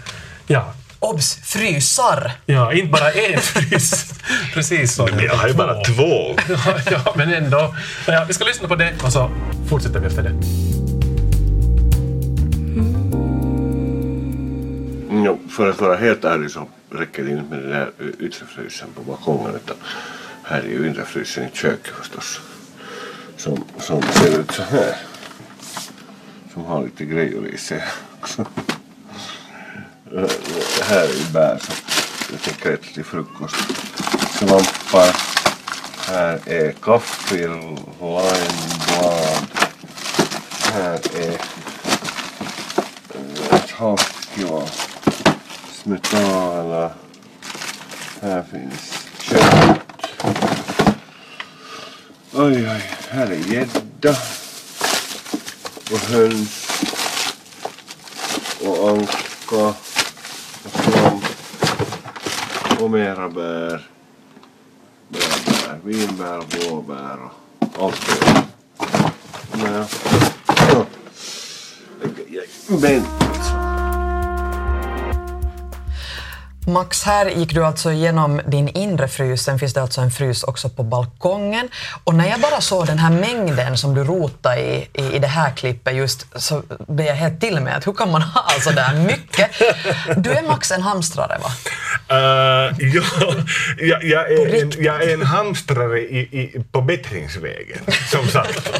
ja, 0.47 0.73
Obs! 1.03 1.35
Frysar! 1.35 2.31
ja, 2.45 2.73
inte 2.73 2.91
bara 2.91 3.11
en 3.11 3.41
frys. 3.41 4.13
Precis 4.53 4.95
så. 4.95 5.05
Men 5.05 5.25
jag 5.25 5.35
har 5.35 5.47
ju 5.47 5.53
bara 5.53 5.83
två. 5.83 6.35
ja, 6.49 6.79
ja, 6.91 7.13
men 7.15 7.33
ändå. 7.33 7.75
Ja, 8.07 8.25
vi 8.27 8.33
ska 8.33 8.45
lyssna 8.45 8.67
på 8.67 8.75
det 8.75 8.93
och 9.03 9.11
så 9.11 9.31
fortsätter 9.69 9.99
vi 9.99 10.07
efter 10.07 10.23
det. 10.23 10.33
Jo, 15.25 15.39
för 15.49 15.69
att 15.69 15.81
vara 15.81 15.95
helt 15.95 16.23
ärlig 16.23 16.51
så 16.51 16.67
räcker 16.89 17.23
det 17.23 17.31
inte 17.31 17.55
med 17.55 17.59
den 17.59 17.69
där 17.69 17.91
yttre 18.19 18.45
frysen 18.45 18.87
på 18.95 19.01
balkongen 19.01 19.55
utan 19.55 19.75
här 20.43 20.59
är 20.59 20.67
ju 20.67 20.87
inre 20.87 21.05
frysen 21.05 21.43
i 21.43 21.57
köket 21.57 21.93
förstås. 22.01 22.41
Som, 23.37 23.63
som 23.79 24.01
ser 24.01 24.39
ut 24.39 24.51
så 24.51 24.63
här. 24.63 24.95
Som 26.53 26.65
har 26.65 26.83
lite 26.83 27.05
grejer 27.05 27.47
i 27.53 27.57
sig 27.57 27.83
också 28.19 28.45
det 30.89 30.95
här 30.95 31.03
är 31.03 31.13
ju 31.13 31.25
bär 31.33 31.57
som 31.57 31.75
jag 32.31 32.41
tänker 32.41 32.73
äta 32.73 32.93
till 32.93 33.03
frukost. 33.03 33.55
Svampar. 34.31 35.15
Här 36.07 36.39
är 36.45 36.71
kaffe, 36.71 37.35
limeblad. 37.35 37.87
Här 40.73 40.99
är 41.15 41.29
eh, 41.29 41.39
ett 43.51 43.73
smetana. 45.71 46.91
Här 48.21 48.43
finns 48.51 49.07
kött. 49.19 49.79
Oj, 52.33 52.69
oj, 52.69 52.83
här 53.09 53.27
är 53.27 53.53
gädda. 53.53 54.15
Och 55.91 55.99
höns. 55.99 56.69
Och 58.61 58.89
anka. 58.89 59.92
Och 62.83 62.91
mera 62.91 63.29
bär. 63.29 63.87
Bär. 65.09 65.79
Vinbär, 65.83 66.43
blåbär 66.49 67.17
och 67.59 67.83
allt 67.83 68.07
det. 68.07 68.43
Men, 69.51 69.85
ja. 70.69 70.85
Men 72.67 73.05
alltså. 73.19 73.53
Max, 76.67 77.03
här 77.03 77.25
gick 77.25 77.53
du 77.53 77.65
alltså 77.65 77.91
igenom 77.91 78.41
din 78.47 78.67
inre 78.67 79.07
frys, 79.07 79.43
sen 79.43 79.59
finns 79.59 79.73
det 79.73 79.81
alltså 79.81 80.01
en 80.01 80.11
frys 80.11 80.43
också 80.43 80.69
på 80.69 80.83
balkongen. 80.83 81.69
Och 82.03 82.15
när 82.15 82.29
jag 82.29 82.41
bara 82.41 82.61
såg 82.61 82.85
den 82.85 82.99
här 82.99 83.11
mängden 83.11 83.77
som 83.77 83.95
du 83.95 84.03
rotade 84.03 84.59
i, 84.59 84.89
i, 84.93 85.15
i 85.15 85.19
det 85.19 85.27
här 85.27 85.51
klippet 85.51 85.95
just, 85.95 86.25
så 86.35 86.63
blev 86.87 87.07
jag 87.07 87.15
helt 87.15 87.41
till 87.41 87.59
med 87.59 87.77
att 87.77 87.87
hur 87.87 87.93
kan 87.93 88.11
man 88.11 88.21
ha 88.21 88.43
så 88.61 88.71
där 88.71 88.93
mycket? 88.93 89.51
Du 90.17 90.31
är 90.31 90.47
Max 90.47 90.71
en 90.71 90.81
hamstrare 90.81 91.39
va? 91.43 91.49
Uh, 92.11 92.17
ja, 92.79 93.03
jag, 93.77 94.03
jag, 94.03 94.31
är 94.31 94.61
en, 94.61 94.71
jag 94.77 95.03
är 95.03 95.13
en 95.13 95.21
hamstrare 95.21 95.99
i, 95.99 96.19
i, 96.19 96.63
på 96.71 96.81
bättringsvägen, 96.81 97.79
som 98.11 98.27
sagt. 98.27 98.71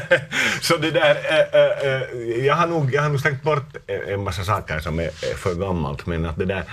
så 0.60 0.76
det 0.76 0.90
där, 0.90 1.16
äh, 1.30 1.92
äh, 1.92 2.46
jag, 2.46 2.54
har 2.54 2.66
nog, 2.66 2.94
jag 2.94 3.02
har 3.02 3.08
nog 3.08 3.20
stängt 3.20 3.42
bort 3.42 3.76
en 4.08 4.24
massa 4.24 4.44
saker 4.44 4.78
som 4.78 4.98
är 4.98 5.10
för 5.36 5.54
gammalt, 5.54 6.06
men 6.06 6.26
att 6.26 6.36
det 6.36 6.44
där... 6.44 6.64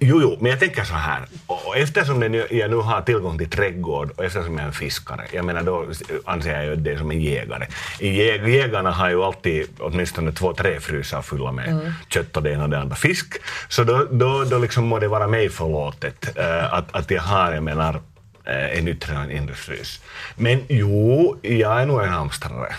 Jo, 0.00 0.20
jo, 0.22 0.38
men 0.40 0.50
jag 0.50 0.60
tänker 0.60 0.84
så 0.84 0.94
här. 0.94 1.22
Och 1.46 1.76
eftersom 1.76 2.22
jag 2.50 2.70
nu 2.70 2.76
har 2.76 3.02
tillgång 3.02 3.38
till 3.38 3.50
trädgård 3.50 4.10
och 4.16 4.24
eftersom 4.24 4.52
jag 4.54 4.62
är 4.62 4.66
en 4.66 4.72
fiskare, 4.72 5.24
jag 5.32 5.44
menar 5.44 5.62
då 5.62 5.86
anser 6.24 6.52
jag 6.56 6.64
ju 6.64 6.76
det 6.76 6.98
som 6.98 7.10
en 7.10 7.20
jägare. 7.20 7.66
Jä- 7.98 8.48
Jägarna 8.48 8.90
har 8.90 9.10
ju 9.10 9.22
alltid 9.22 9.66
åtminstone 9.78 10.32
två, 10.32 10.52
tre 10.54 10.80
frysar 10.80 11.22
fulla 11.22 11.52
med 11.52 11.94
kött 12.08 12.36
och 12.36 12.42
det 12.42 12.50
ena 12.52 12.62
och 12.64 12.70
det 12.70 12.78
andra 12.78 12.96
fisk. 12.96 13.34
Så 13.68 13.84
då, 13.84 14.06
då, 14.10 14.44
då 14.44 14.58
liksom 14.58 14.84
må 14.84 14.98
det 14.98 15.08
vara 15.08 15.26
mig 15.26 15.48
förlåtet 15.48 16.36
eh, 16.38 16.74
att, 16.74 16.94
att 16.96 17.10
jag 17.10 17.22
har, 17.22 17.52
jag 17.52 17.62
menar, 17.62 18.00
en 18.72 18.88
yttre 18.88 19.16
och 19.16 19.22
en 19.22 19.30
inre 19.30 19.54
frys. 19.54 20.00
Men 20.36 20.62
jo, 20.68 21.36
jag 21.42 21.80
är 21.82 21.86
nog 21.86 22.02
en 22.02 22.08
hamstrare. 22.08 22.74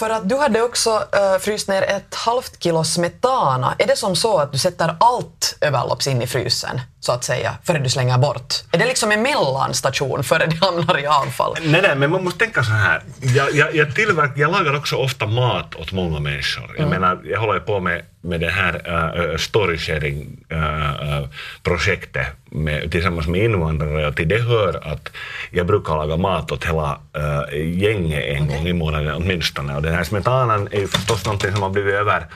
För 0.00 0.10
att 0.10 0.28
du 0.28 0.36
hade 0.36 0.62
också 0.62 0.90
uh, 0.90 1.38
fryst 1.40 1.68
ner 1.68 1.82
ett 1.82 2.14
halvt 2.14 2.62
kilo 2.62 2.84
smetana. 2.84 3.74
Är 3.78 3.86
det 3.86 3.96
som 3.96 4.16
så 4.16 4.38
att 4.38 4.52
du 4.52 4.58
sätter 4.58 4.96
allt 5.00 5.58
överlopps 5.60 6.06
in 6.06 6.22
i 6.22 6.26
frysen, 6.26 6.80
så 7.00 7.12
att 7.12 7.24
säga, 7.24 7.54
före 7.64 7.78
du 7.78 7.90
slänger 7.90 8.18
bort? 8.18 8.54
Är 8.72 8.78
det 8.78 8.86
liksom 8.86 9.12
en 9.12 9.22
mellanstation 9.22 10.24
före 10.24 10.46
det 10.46 10.56
hamnar 10.56 10.98
i 10.98 11.06
avfall? 11.06 11.56
Nej, 11.62 11.82
nej, 11.82 11.96
men 11.96 12.10
man 12.10 12.24
måste 12.24 12.38
tänka 12.38 12.64
så 12.64 12.70
här. 12.70 13.02
Jag, 13.20 13.54
jag, 13.54 13.74
jag, 13.74 13.94
tillverk, 13.94 14.32
jag 14.36 14.52
lagar 14.52 14.76
också 14.76 14.96
ofta 14.96 15.26
mat 15.26 15.74
åt 15.74 15.92
många 15.92 16.20
människor. 16.20 16.76
Jag 16.78 16.88
menar, 16.88 17.20
jag 17.24 17.40
håller 17.40 17.60
på 17.60 17.80
med, 17.80 18.04
med 18.20 18.40
det 18.40 18.48
här 18.48 18.82
äh, 18.84 19.20
uh, 19.20 19.36
story-sharing-projektet 19.36 22.16
äh, 22.16 22.22
äh, 22.22 22.28
med, 22.50 22.92
tillsammans 22.92 23.26
med 23.26 23.44
invandrare 23.44 24.06
och 24.06 24.16
till 24.16 24.28
det 24.28 24.42
hör 24.42 24.92
att 24.92 25.12
jag 25.50 25.66
brukar 25.66 25.94
laga 25.94 26.16
mat 26.16 26.52
åt 26.52 26.64
hela 26.64 26.98
uh, 27.18 27.42
gänget 27.78 28.24
en 28.24 28.46
gång 28.46 28.66
i 28.66 28.72
månaden 28.72 29.14
åtminstone. 29.14 29.76
Och 29.76 29.82
den 29.82 29.94
här 29.94 30.04
smetanan 30.04 30.68
är 30.70 30.80
ju 30.80 30.88
förstås 30.88 31.24
någonting 31.24 31.52
som 31.52 31.62
har 31.62 31.70
blivit 31.70 31.94
över 31.94 32.26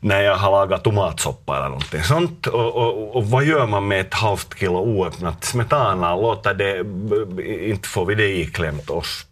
när 0.00 0.20
jag 0.20 0.36
har 0.36 0.50
lagat 0.50 0.84
tomatsoppa 0.84 1.56
eller 1.56 1.68
någonting 1.68 2.02
sånt. 2.02 2.46
Och, 2.46 2.76
och, 2.76 3.16
och 3.16 3.26
vad 3.26 3.44
gör 3.44 3.66
man 3.66 3.88
med 3.88 4.00
ett 4.00 4.14
halvt 4.14 4.58
kilo 4.58 4.78
oöppnat 4.78 5.44
smetana? 5.44 6.16
Låter 6.16 6.54
det, 6.54 6.78
inte 7.70 7.88
får 7.88 8.06
vi 8.06 8.14
det 8.14 8.28
iklämt 8.28 8.90
oss 8.90 9.26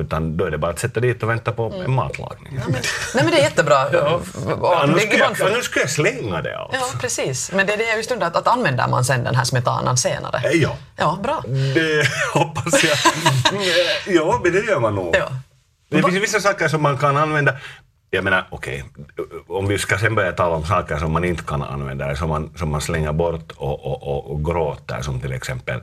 utan 0.00 0.36
då 0.36 0.44
är 0.44 0.50
det 0.50 0.58
bara 0.58 0.70
att 0.70 0.78
sätta 0.78 1.00
dit 1.00 1.22
och 1.22 1.30
vänta 1.30 1.52
på 1.52 1.72
en 1.84 1.92
matlagning. 1.92 2.52
Ja, 2.56 2.62
men, 2.64 2.82
nej 3.14 3.24
men 3.24 3.30
det 3.30 3.38
är 3.38 3.42
jättebra. 3.42 3.92
Ja. 3.92 4.20
Och, 4.60 4.82
annars, 4.82 5.02
skulle 5.02 5.18
jag, 5.18 5.64
jag 5.74 5.90
slänga 5.90 6.42
det 6.42 6.58
alltså. 6.58 6.80
Ja, 6.80 7.00
precis. 7.00 7.52
Men 7.52 7.66
det 7.66 7.72
är 7.72 7.76
det 7.76 7.84
jag 7.88 7.96
just 7.96 8.10
undrar, 8.10 8.26
att, 8.26 8.36
att 8.36 8.46
använder 8.46 8.88
man 8.88 9.04
sen 9.04 9.24
den 9.24 9.34
här 9.34 9.44
smetanan 9.44 9.96
senare? 9.96 10.48
Eh, 10.48 10.62
ja. 10.62 10.76
Ja, 10.96 11.18
bra. 11.22 11.42
Det 11.74 12.08
hoppas 12.34 12.84
jag. 12.84 12.96
ja, 14.14 14.40
men 14.42 14.52
det 14.52 14.58
gör 14.58 14.80
man 14.80 14.94
nog. 14.94 15.16
Ja. 15.16 15.28
Det 15.88 16.02
finns 16.02 16.22
vissa 16.22 16.40
saker 16.40 16.68
som 16.68 16.82
man 16.82 16.98
kan 16.98 17.16
använda 17.16 17.52
jag 18.10 18.24
menar, 18.24 18.46
okej, 18.50 18.84
okay, 19.16 19.26
om 19.48 19.68
vi 19.68 19.78
ska 19.78 19.98
sen 19.98 20.14
börja 20.14 20.32
tala 20.32 20.56
om 20.56 20.64
saker 20.64 20.98
som 20.98 21.12
man 21.12 21.24
inte 21.24 21.42
kan 21.42 21.62
använda, 21.62 22.16
som 22.16 22.28
man, 22.28 22.50
som 22.56 22.70
man 22.70 22.80
slänger 22.80 23.12
bort 23.12 23.52
och, 23.56 23.86
och, 23.86 24.02
och, 24.02 24.30
och 24.30 24.44
gråter, 24.44 25.02
som 25.02 25.20
till 25.20 25.32
exempel 25.32 25.80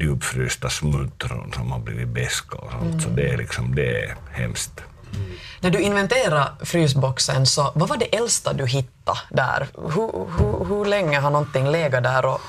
djupfrysta 0.00 0.70
smultron 0.70 1.52
som 1.52 1.72
har 1.72 1.78
blivit 1.78 2.08
beska 2.08 2.56
och 2.58 2.70
sånt, 2.70 2.84
mm. 2.84 3.00
så 3.00 3.08
det 3.08 3.28
är 3.28 3.36
liksom, 3.36 3.74
det 3.74 4.02
är 4.02 4.16
hemskt. 4.30 4.80
Mm. 5.14 5.30
När 5.60 5.70
du 5.70 5.80
inventerade 5.80 6.48
frysboxen, 6.60 7.46
så 7.46 7.72
vad 7.74 7.88
var 7.88 7.96
det 7.96 8.16
äldsta 8.16 8.52
du 8.52 8.66
hittade 8.66 9.18
där? 9.30 9.66
Hur, 9.74 10.26
hur, 10.38 10.64
hur 10.64 10.84
länge 10.84 11.20
har 11.20 11.30
någonting 11.30 11.70
legat 11.70 12.02
där? 12.02 12.24
Och... 12.26 12.40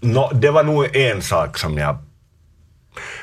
No, 0.00 0.30
det 0.32 0.50
var 0.50 0.62
nog 0.62 0.96
en 0.96 1.22
sak 1.22 1.58
som 1.58 1.78
jag, 1.78 1.96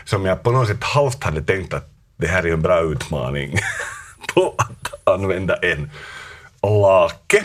som 0.06 0.26
jag 0.26 0.44
på 0.44 0.52
något 0.52 0.68
sätt 0.68 0.84
halvt 0.84 1.24
hade 1.24 1.42
tänkt 1.42 1.74
att 1.74 1.93
det 2.18 2.28
här 2.28 2.46
är 2.46 2.54
en 2.54 2.62
bra 2.62 2.82
utmaning 2.82 3.58
på 4.34 4.56
att 4.58 5.14
använda 5.14 5.56
en 5.56 5.90
lake 6.62 7.44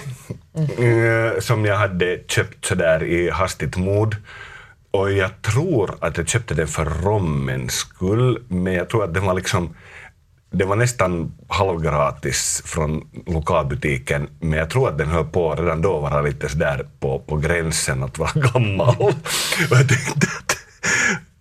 mm. 0.55 1.41
som 1.41 1.65
jag 1.65 1.77
hade 1.77 2.21
köpt 2.29 2.65
sådär 2.65 3.03
i 3.05 3.31
hastigt 3.31 3.77
mod. 3.77 4.17
Och 4.91 5.13
jag 5.13 5.43
tror 5.43 5.95
att 6.01 6.17
jag 6.17 6.29
köpte 6.29 6.55
den 6.55 6.69
för 6.69 6.85
rommens 6.85 7.73
skull, 7.73 8.43
men 8.49 8.73
jag 8.73 8.89
tror 8.89 9.05
att 9.05 9.15
den 9.15 9.25
var 9.25 9.35
liksom 9.35 9.75
det 10.51 10.65
var 10.65 10.77
nästan 10.77 11.33
halvgratis 11.49 12.63
från 12.65 13.09
lokalbutiken, 13.27 14.29
men 14.41 14.59
jag 14.59 14.71
tror 14.71 14.89
att 14.89 14.99
den 14.99 15.09
höll 15.09 15.25
på 15.25 15.55
redan 15.55 15.83
då 15.83 16.01
vara 16.01 16.23
lite 16.23 16.49
sådär 16.49 16.87
på, 17.01 17.19
på 17.19 17.37
gränsen 17.37 18.03
att 18.03 18.19
vara 18.19 18.31
gammal. 18.35 18.97
Och 18.99 19.13
jag 19.71 19.89
tänkte 19.89 20.27
att 20.39 20.57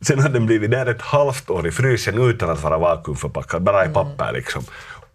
Sen 0.01 0.19
hade 0.19 0.33
den 0.33 0.45
blivit 0.45 0.71
där 0.71 0.85
ett 0.85 1.01
halvt 1.01 1.49
år 1.49 1.67
i 1.67 1.71
frysen 1.71 2.29
utan 2.29 2.49
att 2.49 2.63
vara 2.63 2.77
vakuumförpackad, 2.77 3.61
bara 3.61 3.85
i 3.85 3.89
papper 3.89 4.33
liksom. 4.33 4.63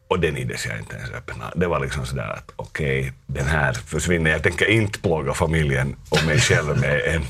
Och 0.09 0.21
den 0.21 0.37
ides 0.37 0.67
jag 0.67 0.79
inte 0.79 0.97
ens 0.97 1.11
öppna. 1.11 1.53
Det 1.57 1.67
var 1.67 1.81
liksom 1.81 2.07
sådär 2.07 2.33
att 2.37 2.53
okej, 2.57 3.01
okay, 3.01 3.13
den 3.27 3.47
här 3.47 3.73
försvinner. 3.73 4.31
Jag 4.31 4.43
tänker 4.43 4.71
inte 4.71 4.99
plåga 4.99 5.35
familjen 5.35 5.97
och 6.09 6.25
mig 6.27 6.41
själv 6.41 6.81
med 6.81 7.01
en 7.05 7.23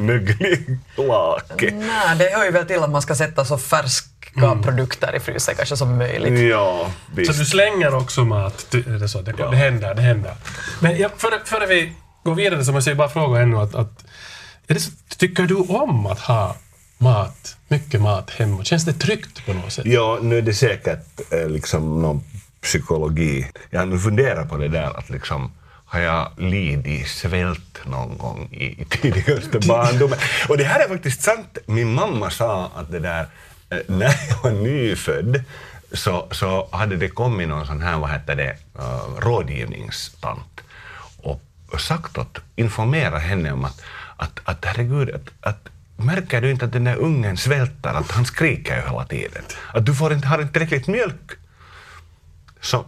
möglig 0.06 0.78
lake. 0.96 1.70
Nej, 1.70 2.16
det 2.18 2.36
hör 2.36 2.44
ju 2.44 2.50
väl 2.50 2.66
till 2.66 2.82
att 2.82 2.90
man 2.90 3.02
ska 3.02 3.14
sätta 3.14 3.44
så 3.44 3.58
färska 3.58 4.46
mm. 4.46 4.62
produkter 4.62 5.16
i 5.16 5.20
frysen 5.20 5.54
kanske 5.56 5.76
som 5.76 5.98
möjligt. 5.98 6.50
Ja, 6.50 6.90
visst. 7.14 7.32
Så 7.32 7.38
du 7.38 7.44
slänger 7.44 7.94
också 7.94 8.24
mat? 8.24 8.66
Det, 8.70 9.08
så, 9.08 9.20
det, 9.20 9.34
ja. 9.38 9.50
det 9.50 9.56
händer, 9.56 9.94
det 9.94 10.02
händer. 10.02 10.32
Men 10.80 10.98
ja, 10.98 11.08
före, 11.16 11.40
före 11.44 11.66
vi 11.66 11.92
går 12.24 12.34
vidare 12.34 12.64
så 12.64 12.72
måste 12.72 12.90
jag 12.90 12.96
bara 12.96 13.08
fråga 13.08 13.40
ännu 13.40 13.56
att, 13.56 13.74
att 13.74 14.04
är 14.66 14.74
det 14.74 14.80
så, 14.80 14.90
tycker 15.16 15.42
du 15.42 15.54
om 15.54 16.06
att 16.06 16.20
ha 16.20 16.56
mat, 16.98 17.56
mycket 17.68 18.00
mat 18.00 18.30
hemma? 18.30 18.64
Känns 18.64 18.84
det 18.84 18.92
tryggt 18.92 19.46
på 19.46 19.52
något 19.52 19.72
sätt? 19.72 19.86
Ja, 19.86 20.18
nu 20.22 20.38
är 20.38 20.42
det 20.42 20.54
säkert 20.54 21.32
eh, 21.32 21.48
liksom 21.48 22.02
någon 22.02 22.24
psykologi. 22.62 23.50
Jag 23.70 23.80
har 23.80 23.86
nu 23.86 23.98
funderat 23.98 24.48
på 24.48 24.56
det 24.56 24.68
där 24.68 24.98
att 24.98 25.10
liksom 25.10 25.52
har 25.88 26.00
jag 26.00 26.32
lidit 26.36 27.08
svält 27.08 27.80
någon 27.84 28.18
gång 28.18 28.48
i, 28.52 28.84
tidigaste 28.84 29.58
barndomen? 29.68 30.18
Och 30.48 30.58
det 30.58 30.64
här 30.64 30.84
är 30.84 30.88
faktiskt 30.88 31.22
sant. 31.22 31.58
Min 31.66 31.94
mamma 31.94 32.30
sa 32.30 32.70
att 32.74 32.90
det 32.90 32.98
där, 32.98 33.26
eh, 33.70 33.78
när 33.86 34.14
jag 34.28 34.42
var 34.42 34.50
nyfödd 34.50 35.44
så, 35.92 36.28
så 36.30 36.68
hade 36.72 36.96
det 36.96 37.08
kommit 37.08 37.48
någon 37.48 37.66
sån 37.66 37.82
här, 37.82 37.98
vad 37.98 38.10
heter 38.10 38.36
det, 38.36 38.56
uh, 38.78 39.20
rådgivningstant 39.20 40.60
och 41.76 41.80
sagt 41.80 42.18
att 42.18 42.38
informera 42.56 43.18
henne 43.18 43.52
om 43.52 43.64
att, 43.64 43.82
att, 44.16 44.40
att 44.44 44.64
herregud, 44.64 45.10
att, 45.10 45.28
att 45.40 45.68
Märker 45.96 46.40
du 46.40 46.50
inte 46.50 46.64
att 46.64 46.72
den 46.72 46.84
där 46.84 46.96
ungen 46.96 47.36
svälter, 47.36 47.94
att 47.94 48.10
han 48.10 48.24
skriker 48.24 48.76
ju 48.76 48.82
hela 48.82 49.04
tiden? 49.04 49.42
Att 49.74 49.86
du 49.86 49.94
får 49.94 50.12
inte, 50.12 50.26
har 50.26 50.40
inte 50.40 50.52
tillräckligt 50.52 50.86
mjölk? 50.86 51.30
Så, 52.60 52.84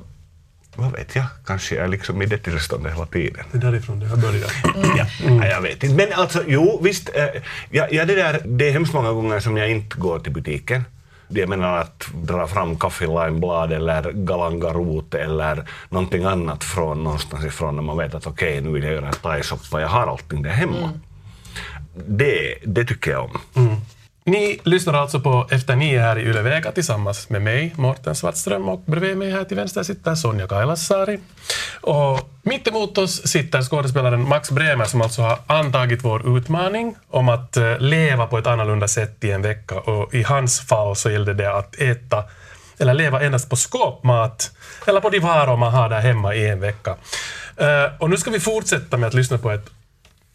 vad 0.75 0.93
vet 0.93 1.17
jag, 1.17 1.25
kanske 1.47 1.75
jag 1.75 1.85
är 1.85 1.89
liksom 1.89 2.23
i 2.23 2.27
det 2.27 2.39
tillståndet 2.39 2.95
hela 2.95 3.07
tiden. 3.07 3.45
Det 3.53 3.59
är 3.59 3.63
därifrån 3.63 4.01
det 4.01 4.07
har 4.07 4.17
börjat. 4.17 4.53
Ja, 4.97 5.07
mm. 5.27 5.43
jag 5.43 5.61
vet 5.61 5.83
inte. 5.83 5.97
Men 5.97 6.21
alltså, 6.21 6.43
jo, 6.47 6.81
visst, 6.83 7.11
äh, 7.15 7.25
ja, 7.71 7.87
ja, 7.91 8.05
det, 8.05 8.15
där, 8.15 8.43
det 8.45 8.69
är 8.69 8.73
hemskt 8.73 8.95
många 8.95 9.13
gånger 9.13 9.41
som 9.41 9.57
jag 9.57 9.71
inte 9.71 9.97
går 9.97 10.19
till 10.19 10.33
butiken. 10.33 10.85
Jag 11.29 11.49
menar 11.49 11.79
att 11.79 12.09
dra 12.15 12.47
fram 12.47 12.79
kaffe 12.79 13.07
limeblad 13.07 13.73
eller 13.73 14.13
galangarot 14.13 15.15
eller 15.15 15.65
någonting 15.89 16.25
annat 16.25 16.65
från 16.65 17.05
någonstans 17.05 17.45
ifrån 17.45 17.77
när 17.77 17.83
man 17.83 17.97
vet 17.97 18.15
att 18.15 18.27
okej, 18.27 18.49
okay, 18.49 18.61
nu 18.61 18.73
vill 18.73 18.85
jag 18.85 18.93
göra 18.93 19.13
thaisoppa, 19.13 19.81
jag 19.81 19.89
har 19.89 20.07
allting 20.07 20.43
där 20.43 20.51
hemma. 20.51 20.79
Mm 20.79 21.01
det, 22.07 22.55
det 22.65 22.85
tycker 22.85 23.11
jag 23.11 23.25
om. 23.25 23.41
Mm. 23.57 23.77
Ni 24.29 24.61
lyssnar 24.65 24.95
alltså 24.95 25.21
på 25.21 25.47
Efter 25.51 25.77
nio 25.77 26.01
här 26.01 26.19
i 26.19 26.23
Yle 26.23 26.43
Vega 26.43 26.73
tillsammans 26.73 27.29
med 27.29 27.43
mig, 27.43 27.75
Mårten 27.77 28.15
Svartström, 28.15 28.69
och 28.69 28.81
bredvid 28.87 29.17
mig 29.17 29.31
här 29.31 29.45
till 29.45 29.57
vänster 29.57 29.83
sitter 29.83 30.15
Sonja 30.15 30.49
Kailasari. 30.49 31.19
Och 31.81 32.31
mitt 32.43 32.69
emot 32.69 32.99
oss 32.99 33.27
sitter 33.27 33.63
skådespelaren 33.63 34.29
Max 34.29 34.51
Bremer 34.51 34.85
som 34.85 35.03
alltså 35.03 35.23
har 35.23 35.39
antagit 35.47 36.05
vår 36.05 36.39
utmaning 36.39 36.97
om 37.11 37.29
att 37.29 37.57
eh, 37.57 37.79
leva 37.79 38.27
på 38.27 38.39
ett 38.39 38.47
annorlunda 38.47 38.89
sätt 38.89 39.25
i 39.25 39.31
en 39.31 39.43
vecka. 39.43 39.81
Och 39.81 40.15
i 40.15 40.23
hans 40.23 40.61
fall 40.61 40.97
så 40.97 41.11
gällde 41.11 41.35
det 41.35 41.57
att 41.57 41.81
äta 41.81 42.25
eller 42.79 42.95
leva 42.95 43.23
endast 43.23 43.51
på 43.51 43.57
skåpmat 43.57 44.53
eller 44.87 45.01
på 45.01 45.11
de 45.11 45.19
varor 45.19 45.57
man 45.57 45.73
har 45.73 45.89
där 45.89 46.01
hemma 46.01 46.35
i 46.35 46.49
en 46.49 46.61
vecka. 46.61 46.97
Eh, 47.57 47.85
och 47.99 48.11
nu 48.11 48.17
ska 48.17 48.31
vi 48.31 48.41
fortsätta 48.41 48.97
med 48.97 49.07
att 49.07 49.15
lyssna 49.15 49.39
på 49.39 49.51
ett, 49.51 49.67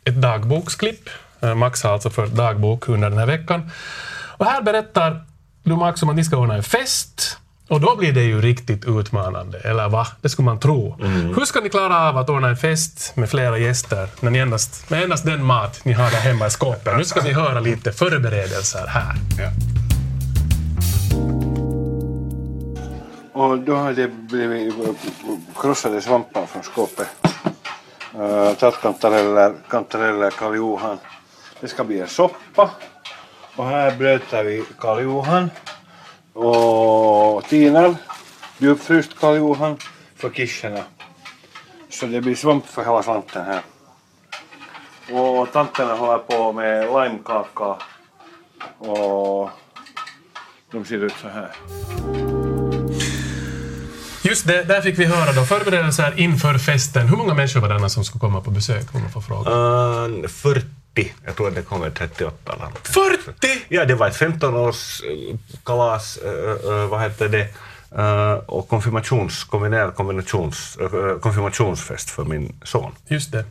ett 0.05 0.22
dagboksklipp 0.22 1.10
Max 1.56 1.84
har 1.84 1.94
alltså 1.94 2.10
fört 2.10 2.32
dagbok 2.32 2.90
under 2.90 3.10
den 3.10 3.20
här 3.20 3.26
veckan. 3.26 3.72
Och 4.38 4.46
här 4.46 4.62
berättar 4.62 5.24
du 5.64 5.76
Max 5.76 6.04
om 6.04 6.10
att 6.10 6.16
ni 6.16 6.24
ska 6.24 6.38
ordna 6.38 6.56
en 6.56 6.64
fest 6.64 7.38
och 7.68 7.82
då 7.82 7.96
blir 7.96 8.14
det 8.14 8.24
ju 8.24 8.42
riktigt 8.42 8.86
utmanande, 8.86 9.60
eller 9.60 9.90
va? 9.90 10.08
Det 10.22 10.30
skulle 10.30 10.46
man 10.46 10.60
tro. 10.60 10.96
Mm. 11.00 11.36
Hur 11.36 11.46
ska 11.46 11.60
ni 11.60 11.70
klara 11.70 12.10
av 12.10 12.18
att 12.18 12.30
ordna 12.30 12.50
en 12.50 12.58
fest 12.58 13.12
med 13.16 13.30
flera 13.30 13.58
gäster 13.58 14.08
när 14.20 14.32
ni 14.32 14.40
endast, 14.40 14.90
med 14.90 15.04
endast 15.04 15.26
den 15.26 15.44
mat 15.44 15.86
ni 15.86 15.94
har 15.94 16.12
där 16.12 16.18
hemma 16.18 16.48
i 16.48 16.50
skåpet? 16.50 16.98
Nu 16.98 17.06
ska 17.06 17.22
ni 17.22 17.34
höra 17.34 17.60
lite 17.60 17.92
förberedelser 17.92 18.88
här. 18.88 19.16
Ja. 19.40 19.50
Och 23.34 23.60
då 23.60 23.76
har 23.76 23.94
det 23.94 24.08
blivit 24.08 24.74
krossade 25.56 26.02
svampar 26.02 26.46
från 26.46 26.64
skåpet. 26.64 27.08
Uh, 28.16 28.54
Tattkantareller, 28.54 29.54
kantareller, 29.70 30.30
Karl 30.32 30.56
Johan. 30.56 30.98
Det 31.63 31.70
ska 31.70 31.84
bli 31.84 32.00
en 32.00 32.08
soppa. 32.08 32.72
Och 33.55 33.65
här 33.65 33.96
blöter 33.98 34.43
vi 34.43 34.63
Karl 34.79 35.03
Johan 35.03 35.50
och 36.34 37.43
tinar 37.43 37.96
djupfryst 38.58 39.20
Karl 39.20 39.36
Johan 39.36 39.77
för 40.15 40.29
kischerna. 40.29 40.84
Så 41.89 42.05
det 42.05 42.22
blir 42.22 42.36
svamp 42.36 42.67
för 42.67 42.84
hela 42.84 43.03
slanten 43.03 43.46
här. 43.46 43.62
Och 45.12 45.51
tanterna 45.51 45.93
håller 45.93 46.17
på 46.17 46.53
med 46.53 46.86
limekaka 46.86 47.75
och 48.77 49.50
de 50.72 50.86
ser 50.86 51.03
ut 51.03 51.15
så 51.22 51.27
här. 51.27 51.51
Just 54.24 54.48
det, 54.48 54.63
där 54.63 54.82
fick 54.82 55.00
vi 55.00 55.05
höra 55.05 55.32
då 55.32 55.43
förberedelser 55.43 56.13
inför 56.20 56.58
festen. 56.58 57.08
Hur 57.08 57.17
många 57.17 57.34
människor 57.34 57.60
var 57.60 57.70
det 57.70 57.89
som 57.89 58.03
skulle 58.03 58.20
komma 58.20 58.41
på 58.41 58.51
besök? 58.51 58.96
Om 58.96 59.01
man 59.01 59.12
får 59.12 59.22
fråga. 59.22 59.51
Uh, 59.51 60.27
40 60.27 60.73
jag 61.26 61.36
tror 61.36 61.48
att 61.48 61.56
det 61.56 61.62
kommer 61.62 61.90
38 61.90 62.56
land. 62.56 62.74
40? 62.84 63.64
Ja, 63.68 63.86
det 63.86 63.96
var 63.96 64.08
ett 64.08 64.18
15-årskalas, 64.18 66.20
äh, 66.26 66.52
äh, 66.84 66.90
vad 66.90 67.02
heter 67.02 67.30
det, 67.30 67.48
äh, 67.98 68.34
och 68.34 68.70
konfirmations, 68.70 69.44
kombinerad 69.44 69.96
kombinations, 69.96 70.78
äh, 70.78 71.20
konfirmationsfest 71.20 72.10
för 72.10 72.24
min 72.24 72.56
son. 72.64 72.92
Just 73.08 73.32
det. 73.32 73.46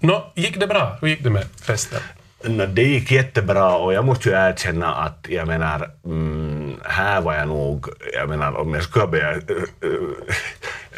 Nå, 0.00 0.32
gick 0.34 0.60
det 0.60 0.66
bra? 0.66 0.98
Hur 1.00 1.08
gick 1.08 1.22
det 1.22 1.30
med 1.30 1.46
festen? 1.62 2.00
No, 2.44 2.66
det 2.66 2.82
gick 2.82 3.10
jättebra 3.10 3.76
och 3.76 3.92
jag 3.92 4.04
måste 4.04 4.28
ju 4.28 4.34
erkänna 4.34 4.94
att 4.94 5.26
jag 5.28 5.46
menar, 5.46 5.90
mm, 6.04 6.76
här 6.84 7.20
var 7.20 7.34
jag 7.34 7.48
nog, 7.48 7.86
jag 8.14 8.28
menar 8.28 8.56
om 8.56 8.74
jag 8.74 8.82
skulle 8.82 9.06
börja 9.06 9.40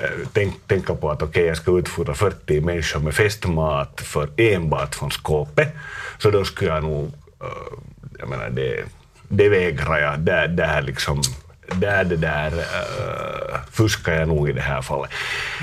Eh, 0.03 0.29
tänk, 0.33 0.55
tänka 0.67 0.95
på 0.95 1.11
att 1.11 1.23
okej, 1.23 1.29
okay, 1.29 1.47
jag 1.47 1.57
ska 1.57 1.79
utfodra 1.79 2.15
40 2.15 2.61
människor 2.61 3.01
med 3.01 3.15
festmat 3.15 4.01
för 4.01 4.29
enbart 4.37 4.95
från 4.95 5.11
skåpet, 5.11 5.69
så 6.19 6.31
då 6.31 6.45
skulle 6.45 6.71
jag 6.71 6.85
nog, 6.85 7.05
eh, 7.41 7.79
jag 8.19 8.29
menar 8.29 8.51
det, 8.51 8.85
det 9.29 9.49
vägrar 9.49 9.99
jag, 9.99 10.21
det, 10.21 10.47
det 10.47 10.67
här 10.67 10.83
liksom 10.83 11.23
där 11.75 12.05
det 12.05 12.17
där 12.17 12.53
uh, 12.53 13.57
fuskar 13.71 14.13
jag 14.13 14.29
nog 14.29 14.49
i 14.49 14.53
det 14.53 14.61
här 14.61 14.83
fallet. 14.83 15.11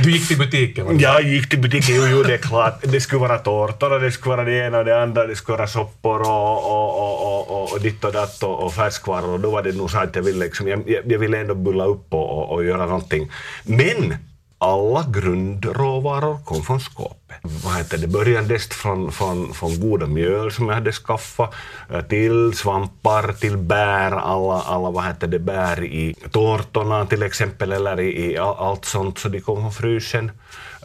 Du 0.03 0.12
gick 0.12 0.27
till 0.27 0.38
butiken? 0.38 0.85
va? 0.85 0.93
Jag 0.93 1.21
gick 1.24 1.50
till 1.50 1.62
butiken, 1.62 1.95
jo, 1.95 2.07
jo 2.12 2.24
det 2.24 2.33
är 2.33 2.38
klart. 2.38 2.79
Det 2.81 3.01
skulle 3.01 3.21
vara 3.21 3.38
tårtor 3.38 3.93
och 3.93 4.01
det 4.01 4.12
skulle 4.12 4.35
vara 4.35 4.45
det 4.45 4.67
ena 4.67 4.77
och 4.77 4.85
det 4.85 5.01
andra, 5.01 5.27
det 5.27 5.35
skulle 5.35 5.57
vara 5.57 5.67
soppor 5.67 6.19
och, 6.19 6.71
och, 6.71 7.21
och, 7.21 7.51
och, 7.51 7.74
och 7.74 7.81
ditt 7.81 8.03
och 8.03 8.12
datt 8.12 8.43
och, 8.43 8.63
och 8.63 8.74
färskvaror 8.74 9.29
och 9.29 9.39
då 9.39 9.51
var 9.51 9.63
det 9.63 9.71
nog 9.71 9.91
så 9.91 9.97
att 9.97 10.15
jag 10.15 10.24
ville, 10.24 10.45
liksom, 10.45 10.67
jag, 10.67 10.83
jag 10.85 11.15
jag 11.15 11.19
ville 11.19 11.38
ändå 11.38 11.55
bulla 11.55 11.85
upp 11.85 12.13
och, 12.13 12.38
och, 12.38 12.51
och 12.51 12.65
göra 12.65 12.85
någonting. 12.85 13.31
Men 13.63 14.17
alla 14.65 15.05
grundråvaror 15.10 16.38
kom 16.45 16.63
från 16.63 16.79
skåpet. 16.79 17.38
Vad 17.41 17.75
heter 17.75 17.98
det 17.98 18.07
börjades 18.07 18.67
från, 18.67 19.12
från, 19.12 19.53
från 19.53 19.79
goda 19.79 20.07
mjöl 20.07 20.51
som 20.51 20.67
jag 20.67 20.75
hade 20.75 20.91
skaffat 20.91 21.53
eh, 21.89 22.01
till 22.01 22.53
svampar, 22.53 23.34
till 23.34 23.57
bär, 23.57 24.12
alla, 24.12 24.62
alla 24.62 24.91
vad 24.91 25.03
heter 25.03 25.27
det, 25.27 25.39
bär 25.39 25.84
i 25.84 26.15
tårtorna 26.31 27.05
till 27.05 27.24
exempel 27.24 27.72
eller 27.72 28.00
i, 28.00 28.31
i 28.31 28.38
allt 28.38 28.86
sånt 28.86 29.17
så 29.17 29.29
de 29.29 29.41
kom 29.41 29.62
från 29.62 29.72
frysen. 29.72 30.31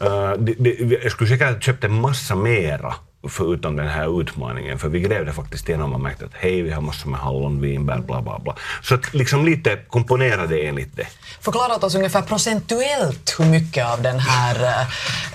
Uh, 0.01 0.33
de, 0.37 0.53
de, 0.53 0.97
jag 1.03 1.11
skulle 1.11 1.29
säkert 1.29 1.53
ha 1.53 1.59
köpt 1.59 1.83
en 1.83 2.01
massa 2.01 2.35
mera 2.35 2.95
förutom 3.29 3.75
den 3.75 3.87
här 3.87 4.21
utmaningen, 4.21 4.79
för 4.79 4.89
vi 4.89 4.99
grävde 4.99 5.33
faktiskt 5.33 5.69
igenom 5.69 5.93
och 5.93 5.99
märkte 5.99 6.25
att 6.25 6.33
hej, 6.33 6.61
vi 6.61 6.71
har 6.71 6.81
massor 6.81 7.09
med 7.09 7.19
hallon, 7.19 7.61
vinbär, 7.61 7.97
bla 7.99 8.21
bla 8.21 8.39
bla. 8.39 8.55
Så 8.81 8.95
att 8.95 9.13
liksom 9.13 9.45
lite 9.45 9.79
komponerade 9.87 10.59
enligt 10.61 10.95
det. 10.95 11.07
Förklara 11.41 11.75
åt 11.75 11.83
oss 11.83 11.95
ungefär 11.95 12.21
procentuellt 12.21 13.35
hur 13.39 13.45
mycket 13.45 13.85
av 13.85 14.01
den 14.01 14.19
här 14.19 14.85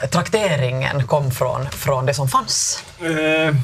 eh, 0.02 0.08
trakteringen 0.08 1.06
kom 1.06 1.30
från, 1.30 1.70
från 1.70 2.06
det 2.06 2.14
som 2.14 2.28
fanns. 2.28 2.84
Eh, 3.00 3.54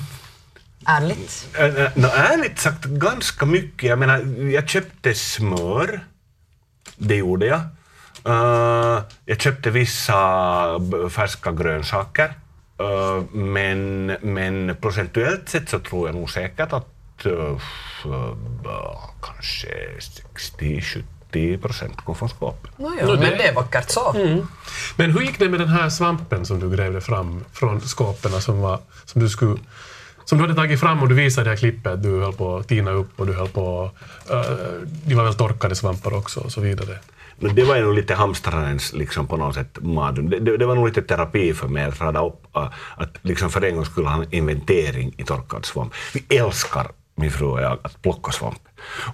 Ärligt. 0.86 1.48
Äh, 1.58 1.88
nå, 1.94 2.08
ärligt 2.08 2.58
sagt 2.58 2.84
ganska 2.84 3.46
mycket. 3.46 3.88
Jag 3.88 3.98
menar, 3.98 4.18
jag 4.50 4.68
köpte 4.68 5.14
smör. 5.14 6.00
Det 6.96 7.16
gjorde 7.16 7.46
jag. 7.46 7.60
Eh, 8.24 9.02
jag 9.24 9.40
köpte 9.40 9.70
vissa 9.70 10.80
färska 11.10 11.52
grönsaker. 11.52 12.34
Men, 13.32 14.06
men 14.22 14.76
procentuellt 14.80 15.48
sett 15.48 15.68
så 15.68 15.78
tror 15.78 16.08
jag 16.08 16.14
nog 16.14 16.30
säkert 16.30 16.72
att 16.72 17.26
uh, 17.26 17.58
kanske 19.22 19.68
60-70 21.32 21.58
procent 21.62 21.96
kom 22.04 22.14
från 22.14 22.28
skåpet. 22.28 22.78
No, 22.78 22.92
jo, 23.00 23.06
No, 23.06 23.12
det- 23.14 23.20
men 23.20 23.38
det 23.38 23.48
är 23.48 23.54
vackert 23.54 23.90
så. 23.90 24.12
Men 24.96 25.10
hur 25.12 25.20
gick 25.20 25.38
det 25.38 25.48
med 25.48 25.60
den 25.60 25.68
här 25.68 25.90
svampen 25.90 26.46
som 26.46 26.60
du 26.60 26.76
grävde 26.76 27.00
fram 27.00 27.44
från 27.52 27.80
skåpen 27.80 28.40
som, 28.40 28.60
var, 28.60 28.78
som 29.04 29.20
du 29.22 29.28
skulle 29.28 29.58
som 30.24 30.38
du 30.38 30.44
hade 30.44 30.54
tagit 30.54 30.80
fram 30.80 31.02
och 31.02 31.08
du 31.08 31.14
visade 31.14 31.44
det 31.44 31.50
här 31.50 31.56
klippet, 31.56 32.02
du 32.02 32.20
höll 32.20 32.32
på 32.32 32.56
att 32.56 32.68
tina 32.68 32.90
upp 32.90 33.20
och 33.20 33.26
du 33.26 33.32
höll 33.32 33.48
på... 33.48 33.90
Uh, 34.30 34.40
de 35.04 35.14
var 35.14 35.24
väl 35.24 35.34
torkade 35.34 35.74
svampar 35.74 36.14
också 36.14 36.40
och 36.40 36.52
så 36.52 36.60
vidare. 36.60 36.98
Men 37.42 37.54
det 37.54 37.64
var 37.64 37.76
ju 37.76 37.82
nog 37.82 37.94
lite 37.94 38.14
hamstrarens 38.14 38.92
liksom 38.92 39.26
på 39.26 39.36
något 39.36 39.54
sätt 39.54 39.78
mardröm. 39.80 40.30
Det, 40.30 40.38
det, 40.38 40.56
det 40.56 40.66
var 40.66 40.74
nog 40.74 40.86
lite 40.86 41.02
terapi 41.02 41.54
för 41.54 41.68
mig 41.68 41.84
att 41.84 42.00
rada 42.00 42.26
upp, 42.26 42.56
äh, 42.56 42.68
att 42.96 43.18
liksom 43.22 43.50
för 43.50 43.64
en 43.64 43.76
gång 43.76 43.84
skulle 43.84 44.08
ha 44.08 44.22
en 44.22 44.34
inventering 44.34 45.14
i 45.16 45.24
torkad 45.24 45.64
svamp. 45.64 45.94
Vi 46.14 46.36
älskar, 46.36 46.86
min 47.14 47.30
fru 47.30 47.46
och 47.46 47.62
jag, 47.62 47.78
att 47.82 48.02
plocka 48.02 48.32
svamp. 48.32 48.60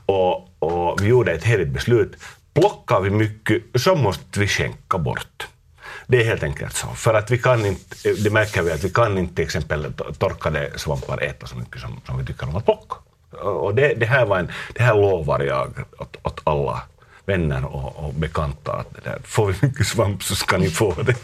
Och, 0.06 0.48
och 0.58 1.02
vi 1.02 1.08
gjorde 1.08 1.32
ett 1.32 1.44
heligt 1.44 1.68
beslut. 1.68 2.16
Plockar 2.54 3.00
vi 3.00 3.10
mycket 3.10 3.62
så 3.74 3.94
måste 3.94 4.40
vi 4.40 4.48
skänka 4.48 4.98
bort. 4.98 5.46
Det 6.06 6.20
är 6.20 6.24
helt 6.24 6.42
enkelt 6.42 6.74
så. 6.76 6.86
För 6.86 7.14
att 7.14 7.30
vi 7.30 7.38
kan 7.38 7.66
inte, 7.66 8.12
det 8.24 8.30
märker 8.30 8.62
vi 8.62 8.72
att 8.72 8.84
vi 8.84 8.90
kan 8.90 9.18
inte 9.18 9.34
till 9.34 9.44
exempel 9.44 9.92
torkade 10.18 10.72
svampar 10.76 11.22
äta 11.22 11.46
så 11.46 11.56
mycket 11.56 11.80
som, 11.80 12.00
som 12.06 12.18
vi 12.18 12.26
tycker 12.26 12.48
om 12.48 12.56
att 12.56 12.64
plocka. 12.64 12.94
Och 13.40 13.74
det, 13.74 13.94
det, 13.94 14.06
här 14.06 14.26
var 14.26 14.38
en, 14.38 14.48
det 14.74 14.82
här 14.82 14.94
lovar 14.94 15.40
jag 15.40 15.84
åt, 15.98 16.16
åt 16.22 16.40
alla 16.44 16.82
vänner 17.28 17.64
och, 17.64 17.96
och 17.96 18.14
bekanta 18.14 18.72
att 18.72 18.94
det 18.94 19.00
där, 19.10 19.18
får 19.24 19.46
vi 19.46 19.54
mycket 19.66 19.86
svamp 19.86 20.22
så 20.22 20.34
ska 20.34 20.58
ni 20.58 20.70
få 20.70 20.94
det. 20.94 21.16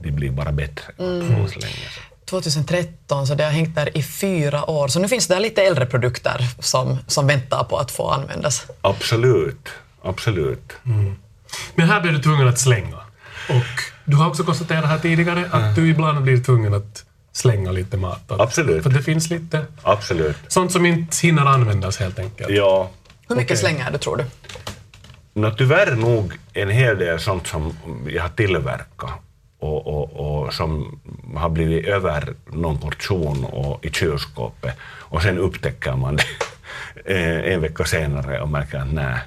de 0.00 0.10
blir 0.10 0.30
bara 0.30 0.52
bättre 0.52 0.92
mm. 0.98 1.48
så 1.48 1.58
länge. 1.58 1.74
2013, 2.24 3.26
så 3.26 3.34
det 3.34 3.44
har 3.44 3.50
hängt 3.50 3.74
där 3.74 3.98
i 3.98 4.02
fyra 4.02 4.70
år. 4.70 4.88
Så 4.88 5.00
nu 5.00 5.08
finns 5.08 5.26
det 5.26 5.40
lite 5.40 5.62
äldre 5.62 5.86
produkter 5.86 6.46
som, 6.58 6.98
som 7.06 7.26
väntar 7.26 7.64
på 7.64 7.76
att 7.76 7.90
få 7.90 8.10
användas. 8.10 8.66
Absolut, 8.80 9.68
absolut. 10.02 10.72
Men 11.74 11.88
här 11.88 12.00
blev 12.00 12.14
du 12.14 12.22
tvungen 12.22 12.48
att 12.48 12.58
slänga. 12.58 12.96
Och 13.48 13.80
du 14.04 14.16
har 14.16 14.28
också 14.28 14.44
konstaterat 14.44 14.84
här 14.84 14.98
tidigare 14.98 15.48
att 15.50 15.74
du 15.74 15.90
ibland 15.90 16.22
blir 16.22 16.44
tvungen 16.44 16.74
att 16.74 17.04
slänga 17.32 17.72
lite 17.72 17.96
mat. 17.96 18.22
Absolut. 18.28 18.82
För 18.82 18.90
det 18.90 19.02
finns 19.02 19.30
lite 19.30 19.64
Absolut. 19.82 20.36
sånt 20.48 20.72
som 20.72 20.86
inte 20.86 21.16
hinner 21.22 21.46
användas 21.46 21.96
helt 21.96 22.18
enkelt. 22.18 22.50
Ja, 22.50 22.90
Hur 23.28 23.36
mycket 23.36 23.50
Okej. 23.50 23.56
slänger 23.56 23.90
du, 23.90 23.98
tror 23.98 24.16
du? 24.16 24.24
Nå, 25.32 25.50
tyvärr 25.50 25.96
nog 25.96 26.38
en 26.52 26.70
hel 26.70 26.98
del 26.98 27.20
sånt 27.20 27.46
som 27.46 27.76
jag 28.08 28.22
har 28.22 28.28
tillverkat 28.28 29.10
och, 29.58 29.86
och, 29.86 30.12
och 30.12 30.54
som 30.54 31.00
har 31.36 31.48
blivit 31.48 31.86
över 31.86 32.34
någon 32.46 32.78
portion 32.78 33.44
och 33.44 33.84
i 33.84 33.90
kylskåpet 33.90 34.74
och 34.82 35.22
sen 35.22 35.38
upptäcker 35.38 35.96
man 35.96 36.16
det 36.16 36.24
eh, 37.14 37.52
en 37.52 37.60
vecka 37.60 37.84
senare 37.84 38.40
och 38.40 38.48
märker 38.48 38.78
att 38.78 38.92
nej, 38.92 39.18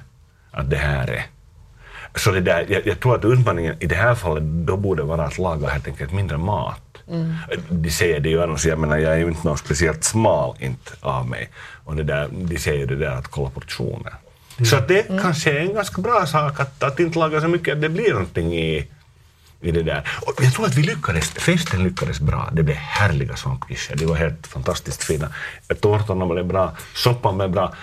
att 0.50 0.70
det 0.70 0.76
här 0.76 1.10
är 1.10 1.26
så 2.14 2.30
det 2.30 2.40
där, 2.40 2.66
jag, 2.68 2.86
jag 2.86 3.00
tror 3.00 3.14
att 3.14 3.24
utmaningen 3.24 3.76
i 3.80 3.86
det 3.86 3.94
här 3.94 4.14
fallet 4.14 4.42
då 4.42 4.76
borde 4.76 5.02
vara 5.02 5.24
att 5.24 5.38
laga 5.38 5.68
helt 5.68 5.86
enkelt 5.86 6.12
mindre 6.12 6.38
mat. 6.38 6.91
De 7.68 7.90
säger 7.90 8.20
det 8.20 8.28
ju 8.28 8.42
annars, 8.42 8.66
jag 8.66 8.78
menar 8.78 8.98
jag 8.98 9.12
är 9.12 9.18
ju 9.18 9.28
inte 9.28 9.48
någon 9.48 9.58
speciellt 9.58 10.04
smal 10.04 10.56
inte 10.60 10.90
av 11.00 11.28
mig. 11.28 11.48
Och 11.84 11.96
det 11.96 12.02
där, 12.02 12.28
de 12.32 12.58
säger 12.58 12.86
det 12.86 12.96
där 12.96 13.10
att 13.10 13.28
kolla 13.28 13.50
portioner. 13.50 14.14
Så 14.70 14.76
att 14.76 14.88
det 14.88 15.02
kanske 15.22 15.52
är 15.52 15.60
en 15.60 15.74
ganska 15.74 16.02
bra 16.02 16.26
sak 16.26 16.60
att, 16.60 16.82
att 16.82 17.00
inte 17.00 17.18
laga 17.18 17.40
så 17.40 17.48
mycket, 17.48 17.74
att 17.74 17.80
det 17.80 17.88
blir 17.88 18.12
någonting 18.12 18.54
i, 18.54 18.86
i 19.60 19.70
det 19.70 19.82
där. 19.82 20.08
Och 20.26 20.44
jag 20.44 20.54
tror 20.54 20.66
att 20.66 20.74
vi 20.74 20.82
lyckades, 20.82 21.30
festen 21.30 21.84
lyckades 21.84 22.20
bra. 22.20 22.50
Det 22.52 22.62
blev 22.62 22.76
härliga 22.76 23.36
svampkischer, 23.36 23.96
de 23.96 24.06
var 24.06 24.16
helt 24.16 24.46
fantastiskt 24.46 25.02
fina. 25.02 25.28
Tårtorna 25.80 26.26
blev 26.26 26.46
bra, 26.46 26.76
soppan 26.94 27.38
blev 27.38 27.50
bra. 27.50 27.74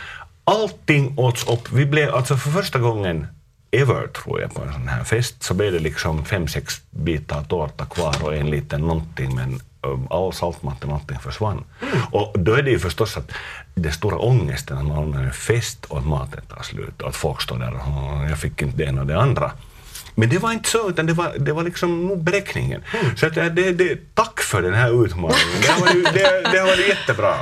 Allting 0.44 1.14
åts 1.18 1.48
upp. 1.48 1.72
Vi 1.72 1.86
blev 1.86 2.16
alltså 2.16 2.38
för 2.38 2.52
första 2.52 2.80
gången 2.80 3.28
ever, 3.72 4.08
tror 4.08 4.42
jag, 4.42 4.54
på 4.54 4.62
en 4.62 4.74
sån 4.74 4.88
här 4.88 5.04
fest, 5.04 5.44
så 5.44 5.54
blev 5.54 5.72
det 5.74 5.80
liksom 5.80 6.26
fem, 6.26 6.48
sex 6.48 6.82
bitar 6.92 7.44
tårta 7.44 7.86
kvar 7.86 8.16
och 8.24 8.36
en 8.36 8.50
liten 8.50 8.82
någonting, 8.82 9.36
men 9.36 9.62
um, 9.82 10.08
all 10.10 10.34
saltmat 10.34 10.82
och 10.84 10.90
någonting 10.90 11.20
försvann. 11.20 11.64
Och 12.12 12.40
då 12.40 12.54
är 12.54 12.62
det 12.64 12.72
ju 12.72 12.80
förstås 12.80 13.18
att 13.18 13.32
den 13.76 13.94
stora 13.94 14.18
ångesten 14.18 14.78
att 14.78 14.86
man 14.86 15.14
har 15.14 15.24
en 15.24 15.32
fest 15.34 15.86
och 15.86 15.98
att 15.98 16.06
maten 16.08 16.42
tar 16.50 16.64
slut 16.64 17.02
och 17.02 17.10
att 17.10 17.16
folk 17.16 17.42
står 17.42 17.58
där 17.58 17.74
och 17.74 17.82
"Åh, 17.88 18.26
jag 18.30 18.40
fick 18.40 18.62
inte 18.62 18.78
det 18.78 18.84
ena 18.84 19.02
och 19.02 19.08
det 19.08 19.20
andra. 19.22 19.52
Men 20.16 20.30
det 20.30 20.38
var 20.38 20.52
inte 20.52 20.70
så, 20.70 20.90
utan 20.90 21.06
det 21.06 21.14
var, 21.14 21.34
det 21.40 21.54
var 21.54 21.64
liksom 21.64 22.08
nog 22.08 22.24
beräkningen. 22.24 22.82
Så 23.16 23.26
att 23.26 23.36
det, 23.36 23.50
det, 23.72 24.16
tack 24.16 24.40
för 24.42 24.62
den 24.62 24.74
här 24.74 25.06
utmaningen. 25.06 25.62
Det 25.62 25.82
var, 25.82 25.94
ju, 25.94 26.04
det, 26.04 26.52
det 26.52 26.62
var 26.62 26.88
jättebra. 26.90 27.36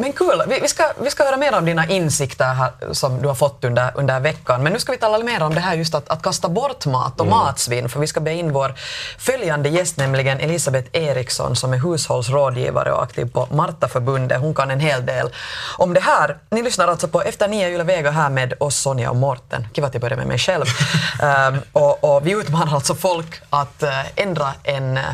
Men 0.00 0.12
kul, 0.12 0.42
vi, 0.48 0.60
vi, 0.60 0.68
ska, 0.68 0.84
vi 1.00 1.10
ska 1.10 1.24
höra 1.24 1.36
mer 1.36 1.54
om 1.54 1.64
dina 1.64 1.86
insikter 1.86 2.54
här, 2.54 2.70
som 2.92 3.22
du 3.22 3.28
har 3.28 3.34
fått 3.34 3.64
under, 3.64 3.90
under 3.94 4.20
veckan. 4.20 4.62
Men 4.62 4.72
nu 4.72 4.78
ska 4.78 4.92
vi 4.92 4.98
tala 4.98 5.24
mer 5.24 5.42
om 5.42 5.54
det 5.54 5.60
här 5.60 5.74
just 5.74 5.94
att, 5.94 6.08
att 6.08 6.22
kasta 6.22 6.48
bort 6.48 6.86
mat 6.86 7.20
och 7.20 7.26
matsvinn. 7.26 7.88
För 7.88 8.00
vi 8.00 8.06
ska 8.06 8.20
be 8.20 8.34
in 8.34 8.52
vår 8.52 8.74
följande 9.18 9.68
gäst, 9.68 9.96
nämligen 9.96 10.40
Elisabeth 10.40 10.88
Eriksson 10.92 11.56
som 11.56 11.72
är 11.72 11.78
hushållsrådgivare 11.78 12.92
och 12.92 13.02
aktiv 13.02 13.30
på 13.32 13.48
Martaförbundet. 13.50 14.40
Hon 14.40 14.54
kan 14.54 14.70
en 14.70 14.80
hel 14.80 15.06
del 15.06 15.30
om 15.78 15.94
det 15.94 16.00
här. 16.00 16.38
Ni 16.50 16.62
lyssnar 16.62 16.88
alltså 16.88 17.08
på 17.08 17.22
Efter 17.22 17.48
nio 17.48 17.68
Yle 17.68 17.84
Vega 17.84 18.10
här 18.10 18.30
med 18.30 18.54
oss 18.60 18.76
Sonja 18.76 19.10
och 19.10 19.16
Morten. 19.16 19.66
Kiva 19.74 19.86
att 19.86 19.94
jag 19.94 20.00
börjar 20.00 20.16
med 20.16 20.26
mig 20.26 20.38
själv. 20.38 20.64
Ehm, 21.22 21.58
och, 21.72 22.04
och 22.04 22.26
vi 22.26 22.32
utmanar 22.32 22.74
alltså 22.74 22.94
folk 22.94 23.40
att 23.50 23.82
eh, 23.82 24.22
ändra 24.22 24.54
en 24.62 24.96
eh, 24.96 25.04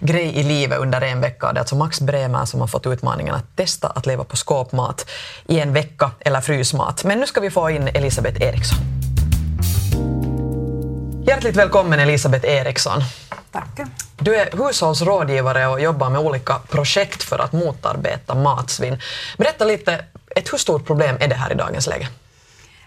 grej 0.00 0.38
i 0.38 0.42
livet 0.42 0.78
under 0.78 1.00
en 1.00 1.20
vecka. 1.20 1.52
Det 1.52 1.58
är 1.58 1.60
alltså 1.60 1.76
Max 1.76 2.00
Bremer 2.00 2.44
som 2.44 2.60
har 2.60 2.66
fått 2.66 2.86
utmaningen 2.86 3.34
att 3.34 3.56
testa 3.56 3.88
att 3.88 4.06
leva 4.06 4.24
på 4.28 4.36
skåpmat 4.36 5.10
i 5.46 5.60
en 5.60 5.72
vecka, 5.72 6.10
eller 6.20 6.40
frysmat. 6.40 7.04
Men 7.04 7.20
nu 7.20 7.26
ska 7.26 7.40
vi 7.40 7.50
få 7.50 7.70
in 7.70 7.88
Elisabeth 7.88 8.42
Eriksson. 8.42 8.78
Hjärtligt 11.26 11.56
välkommen 11.56 12.00
Elisabeth 12.00 12.46
Eriksson. 12.46 13.00
Tack. 13.52 13.80
Du 14.18 14.36
är 14.36 14.66
hushållsrådgivare 14.66 15.66
och 15.66 15.80
jobbar 15.80 16.10
med 16.10 16.20
olika 16.20 16.58
projekt 16.68 17.22
för 17.22 17.38
att 17.38 17.52
motarbeta 17.52 18.34
matsvinn. 18.34 19.00
Berätta 19.38 19.64
lite, 19.64 20.04
ett 20.36 20.52
hur 20.52 20.58
stort 20.58 20.86
problem 20.86 21.16
är 21.20 21.28
det 21.28 21.34
här 21.34 21.52
i 21.52 21.54
dagens 21.54 21.86
läge? 21.86 22.08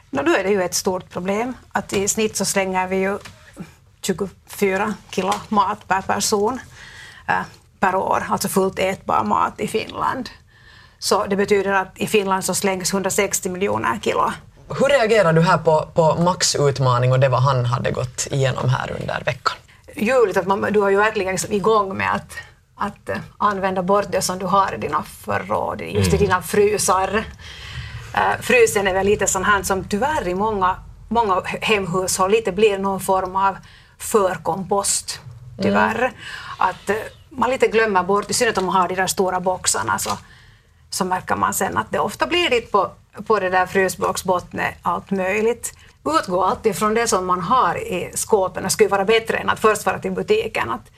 Nå, 0.10 0.22
då 0.22 0.36
är 0.36 0.44
det 0.44 0.50
ju 0.50 0.62
ett 0.62 0.74
stort 0.74 1.10
problem 1.10 1.54
att 1.72 1.94
i 1.94 2.08
snitt 2.08 2.36
så 2.36 2.46
slänger 2.46 2.88
vi 2.88 2.96
ju 2.96 3.18
24 4.02 4.94
kilo 5.10 5.34
mat 5.48 5.88
per 5.88 6.02
person 6.02 6.60
eh, 7.28 7.42
per 7.80 7.96
år, 7.96 8.26
alltså 8.30 8.48
fullt 8.48 8.80
ätbar 8.80 9.24
mat 9.24 9.60
i 9.60 9.68
Finland. 9.68 10.30
Så 11.04 11.26
det 11.26 11.36
betyder 11.36 11.74
att 11.74 11.92
i 11.96 12.08
Finland 12.08 12.46
så 12.46 12.56
slängs 12.56 12.94
160 12.94 13.50
miljoner 13.50 14.00
kilo. 14.04 14.32
Hur 14.70 14.90
reagerar 14.90 15.34
du 15.34 15.42
här 15.42 15.58
på, 15.58 15.88
på 15.94 16.16
Max 16.16 16.56
utmaning 16.56 17.12
och 17.12 17.20
det 17.20 17.30
vad 17.30 17.42
han 17.42 17.66
hade 17.66 17.92
gått 17.92 18.28
igenom 18.32 18.70
här 18.70 18.92
under 19.00 19.24
veckan? 19.26 19.58
Ljuvligt 19.96 20.38
att 20.38 20.48
man, 20.48 20.62
du 20.72 20.80
har 20.80 20.90
ju 20.90 20.98
verkligen 20.98 21.32
liksom 21.32 21.54
igång 21.54 21.98
med 21.98 22.16
att, 22.16 22.38
att 22.76 23.10
uh, 23.10 23.16
använda 23.38 23.84
bort 23.84 24.06
det 24.10 24.22
som 24.22 24.40
du 24.40 24.46
har 24.46 24.74
i 24.74 24.78
dina 24.78 25.04
förråd, 25.04 25.82
just 25.82 26.14
i 26.14 26.18
dina 26.18 26.42
frysar. 26.42 27.18
Uh, 27.18 28.42
frysen 28.42 28.88
är 28.88 28.94
väl 28.94 29.06
lite 29.06 29.28
sån 29.28 29.44
här 29.44 29.64
som 29.64 29.84
tyvärr 29.84 30.28
i 30.28 30.36
många, 30.36 30.76
många 31.10 31.42
hemhushåll 31.62 32.32
lite 32.32 32.52
blir 32.52 32.78
någon 32.78 33.00
form 33.00 33.36
av 33.36 33.58
förkompost, 33.98 35.20
tyvärr. 35.62 36.00
Mm. 36.00 36.14
Att 36.58 36.90
uh, 36.90 36.96
man 37.30 37.50
lite 37.50 37.68
glömmer 37.68 38.04
bort, 38.04 38.30
i 38.30 38.34
synnerhet 38.34 38.58
om 38.58 38.66
man 38.66 38.76
har 38.76 38.88
de 38.88 38.96
där 38.96 39.08
stora 39.08 39.40
boxarna, 39.40 40.00
så, 40.00 40.18
så 40.92 41.06
märker 41.06 41.36
man 41.36 41.54
sen 41.54 41.78
att 41.78 41.92
det 41.92 42.00
ofta 42.00 42.28
blir 42.28 42.50
dit 42.50 42.72
på, 42.72 42.92
på 43.28 43.40
det 43.40 43.50
där 43.50 43.66
frysboxbottnet 43.66 44.76
allt 44.82 45.12
möjligt. 45.12 45.74
Utgå 46.06 46.44
alltid 46.44 46.76
från 46.76 46.94
det 46.94 47.08
som 47.08 47.26
man 47.26 47.42
har 47.42 47.76
i 47.76 48.12
skåpen. 48.14 48.64
Det 48.64 48.70
skulle 48.70 48.90
vara 48.90 49.06
bättre 49.06 49.38
än 49.38 49.50
att 49.50 49.60
först 49.60 49.86
vara 49.86 50.00
till 50.00 50.12
butiken. 50.12 50.72
Att 50.72 50.92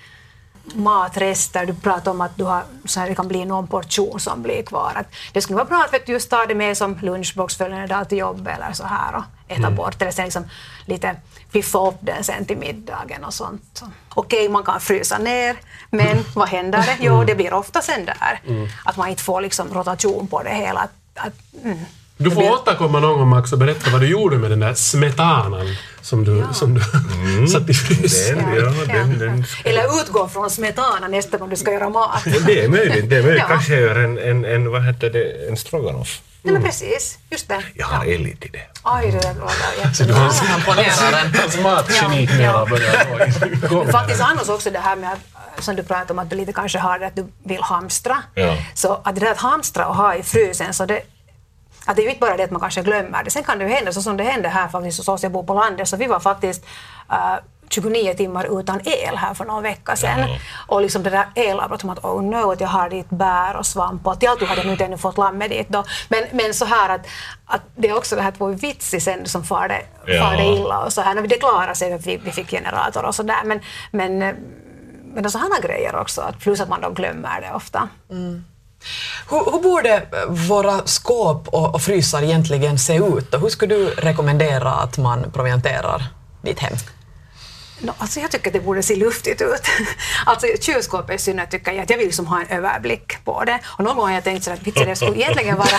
matrester, 0.73 1.65
du 1.65 1.73
pratar 1.73 2.12
om 2.12 2.21
att 2.21 2.38
du 2.38 2.43
har, 2.43 2.63
så 2.86 2.99
här, 2.99 3.10
det 3.10 3.15
kan 3.15 3.27
bli 3.27 3.45
någon 3.45 3.67
portion 3.67 4.19
som 4.19 4.41
blir 4.41 4.63
kvar. 4.63 4.91
Att 4.95 5.08
det 5.34 5.41
skulle 5.41 5.56
vara 5.56 5.65
bra 5.65 5.84
att 5.84 5.93
vet, 5.93 6.10
just 6.10 6.29
ta 6.29 6.45
det 6.45 6.56
med 6.56 6.77
som 6.77 6.99
lunchbox 7.01 7.58
följande 7.58 7.88
dag 7.88 8.10
till 8.10 8.17
jobbet 8.17 8.58
eller 8.58 8.73
så 8.73 8.84
här 8.84 9.15
och 9.15 9.23
äta 9.47 9.58
mm. 9.58 9.75
bort 9.75 10.01
eller 10.01 10.12
sen 10.12 10.25
liksom 10.25 10.45
lite 10.86 11.15
piffa 11.51 11.88
upp 11.88 11.97
den 11.99 12.23
sen 12.23 12.45
till 12.45 12.58
middagen 12.58 13.23
och 13.23 13.34
sånt. 13.34 13.84
Okej, 14.10 14.49
man 14.49 14.63
kan 14.63 14.79
frysa 14.79 15.17
ner, 15.17 15.58
men 15.89 16.25
vad 16.36 16.49
händer 16.49 16.79
det? 16.79 16.97
Jo, 16.99 17.23
det 17.23 17.36
blir 17.36 17.53
ofta 17.53 17.82
sen 17.82 18.06
där 18.06 18.41
mm. 18.47 18.67
att 18.86 18.97
man 18.97 19.10
inte 19.10 19.23
får 19.23 19.41
liksom 19.41 19.73
rotation 19.73 20.27
på 20.27 20.43
det 20.43 20.56
hela. 20.56 20.79
Att, 20.79 20.91
att, 21.15 21.34
mm. 21.63 21.79
Du 22.23 22.31
får 22.31 22.51
återkomma 22.51 22.99
någon 22.99 23.19
gång 23.19 23.27
Max 23.27 23.53
och 23.53 23.59
berätta 23.59 23.89
vad 23.91 24.01
du 24.01 24.07
gjorde 24.07 24.38
med 24.38 24.49
den 24.49 24.59
där 24.59 24.73
smetanan 24.73 25.75
som 26.01 26.23
du, 26.23 26.38
ja. 26.38 26.53
som 26.53 26.73
du 26.73 26.81
mm. 27.13 27.47
satt 27.47 27.69
i 27.69 27.73
frysen. 27.73 28.39
Ja, 28.39 28.73
ja, 28.88 28.93
den, 28.93 29.19
den. 29.19 29.45
Eller 29.63 30.01
utgå 30.01 30.27
från 30.27 30.49
smetana 30.49 31.07
nästa 31.07 31.38
gång 31.38 31.49
du 31.49 31.55
ska 31.55 31.71
göra 31.71 31.89
mat. 31.89 32.23
Det 32.45 32.63
är 32.63 32.69
möjligt. 32.69 33.09
Det 33.09 33.17
är 33.17 33.23
möjligt. 33.23 33.43
Kanske 33.47 33.75
gör 33.75 33.95
en, 33.95 34.17
en, 34.17 34.45
en, 34.45 34.71
vad 34.71 34.86
heter 34.86 35.09
det, 35.09 35.47
en 35.49 35.57
stroganoff. 35.57 36.21
Nej 36.45 36.53
men 36.53 36.63
precis, 36.63 37.17
just 37.29 37.47
det. 37.47 37.63
Jag 37.73 37.86
har 37.86 38.05
ja. 38.05 38.12
elit 38.12 38.45
i 38.45 38.47
det. 38.47 38.62
Aj, 38.83 39.12
det 39.12 39.27
är 39.27 39.33
bra. 39.33 39.49
Så 39.93 40.03
du 40.03 40.13
har 40.13 40.25
imponeraren. 40.57 41.33
Hans 41.36 41.57
matgeni 41.57 42.29
ja. 42.43 42.67
börjar 42.69 43.91
Faktiskt 43.91 44.21
annars 44.21 44.49
också 44.49 44.69
det 44.69 44.79
här 44.79 44.95
med 44.95 45.09
att, 45.12 45.63
som 45.63 45.75
du 45.75 45.83
pratade 45.83 46.13
om 46.13 46.19
att 46.19 46.29
du 46.29 46.36
lite 46.36 46.53
kanske 46.53 46.79
har 46.79 46.99
det 46.99 47.07
att 47.07 47.15
du 47.15 47.27
vill 47.43 47.62
hamstra. 47.62 48.17
Ja. 48.33 48.57
Så 48.73 49.01
att 49.03 49.15
det 49.15 49.21
där 49.21 49.31
att 49.31 49.38
hamstra 49.38 49.88
och 49.88 49.95
ha 49.95 50.15
i 50.15 50.23
frysen, 50.23 50.73
så 50.73 50.86
det, 50.86 51.01
att 51.85 51.95
det 51.95 52.01
är 52.01 52.03
ju 52.03 52.09
inte 52.09 52.21
bara 52.21 52.37
det 52.37 52.43
att 52.43 52.51
man 52.51 52.61
kanske 52.61 52.81
glömmer 52.81 53.23
det. 53.23 53.31
Sen 53.31 53.43
kan 53.43 53.59
det 53.59 53.65
ju 53.65 53.71
hända 53.71 53.93
så 53.93 54.01
som 54.01 54.17
det 54.17 54.23
hände 54.23 54.49
här 54.49 54.67
faktiskt 54.67 54.97
hos 54.97 55.07
oss, 55.07 55.23
jag 55.23 55.31
bor 55.31 55.43
på 55.43 55.53
landet, 55.53 55.87
så 55.87 55.97
vi 55.97 56.07
var 56.07 56.19
faktiskt 56.19 56.65
uh, 57.11 57.37
29 57.73 58.13
timmar 58.13 58.59
utan 58.59 58.79
el 58.83 59.17
här 59.17 59.33
för 59.33 59.45
någon 59.45 59.63
vecka 59.63 59.95
sedan. 59.95 60.19
Ja. 60.19 60.37
Och 60.67 60.81
liksom 60.81 61.03
det 61.03 61.09
där 61.09 61.25
elavbrottet, 61.35 61.89
att 61.89 62.03
oh 62.03 62.23
no, 62.23 62.51
att 62.51 62.61
jag 62.61 62.67
har 62.67 62.89
dit 62.89 63.09
bär 63.09 63.55
och 63.55 63.65
svamp 63.65 64.07
och 64.07 64.23
allt 64.23 64.43
hade 64.43 64.61
jag 64.61 64.71
inte 64.71 64.85
ännu 64.85 64.97
fått 64.97 65.17
lammet 65.17 65.49
dit 65.49 65.69
då. 65.69 65.83
Men, 66.09 66.23
men 66.31 66.53
så 66.53 66.65
här 66.65 66.89
att, 66.89 67.07
att 67.45 67.61
det 67.75 67.89
är 67.89 67.97
också 67.97 68.15
det 68.15 68.21
här 68.21 68.29
att 68.29 68.41
vår 68.41 68.49
vits 68.49 68.95
sen 68.99 69.25
som 69.25 69.43
far 69.43 69.67
det, 69.67 69.81
ja. 70.05 70.23
far 70.23 70.37
det 70.37 70.43
illa 70.43 70.79
och 70.79 70.93
så 70.93 71.01
här. 71.01 71.21
Det 71.21 71.39
klarade 71.39 71.75
sig 71.75 71.93
att 71.93 72.07
vi, 72.07 72.17
vi 72.17 72.31
fick 72.31 72.49
generator 72.49 73.05
och 73.05 73.15
så 73.15 73.23
där. 73.23 73.43
Men, 73.45 73.59
men, 73.91 74.19
men 75.13 75.31
sådana 75.31 75.59
grejer 75.59 75.95
också, 75.95 76.21
att 76.21 76.39
plus 76.39 76.61
att 76.61 76.69
man 76.69 76.81
då 76.81 76.89
glömmer 76.89 77.41
det 77.41 77.51
ofta. 77.55 77.89
Mm. 78.09 78.43
Hur, 79.29 79.51
hur, 79.51 79.61
borde 79.61 79.95
eh, 79.95 80.03
våra 80.27 80.87
skåp 80.87 81.47
och, 81.47 81.75
och 81.75 81.81
frysar 81.81 82.21
egentligen 82.21 82.79
se 82.79 82.95
ut? 82.95 83.33
Och 83.33 83.41
hur 83.41 83.49
skulle 83.49 83.75
du 83.75 83.89
rekommendera 83.89 84.71
att 84.71 84.97
man 84.97 85.31
provianterar 85.31 86.07
ditt 86.41 86.59
hem? 86.59 86.77
No, 87.79 87.93
alltså 87.97 88.19
jag 88.19 88.31
tycker 88.31 88.47
att 88.47 88.53
det 88.53 88.59
borde 88.59 88.83
se 88.83 88.95
luftigt 88.95 89.41
ut. 89.41 89.61
alltså 90.25 90.47
kylskåpet 90.61 91.15
i 91.15 91.23
synnerhet 91.23 91.51
tycker 91.51 91.71
jag 91.71 91.83
att 91.83 91.89
jag 91.89 91.97
vill 91.97 92.05
liksom 92.05 92.27
ha 92.27 92.41
en 92.41 92.47
överblick 92.47 93.25
på 93.25 93.43
det. 93.43 93.59
Och 93.65 93.83
någon 93.83 93.95
gång 93.95 94.05
har 94.05 94.13
jag 94.13 94.23
tänkt 94.23 94.43
så 94.43 94.51
att 94.51 94.65
det 94.65 94.95
skulle 94.95 95.15
egentligen 95.15 95.57
vara... 95.57 95.67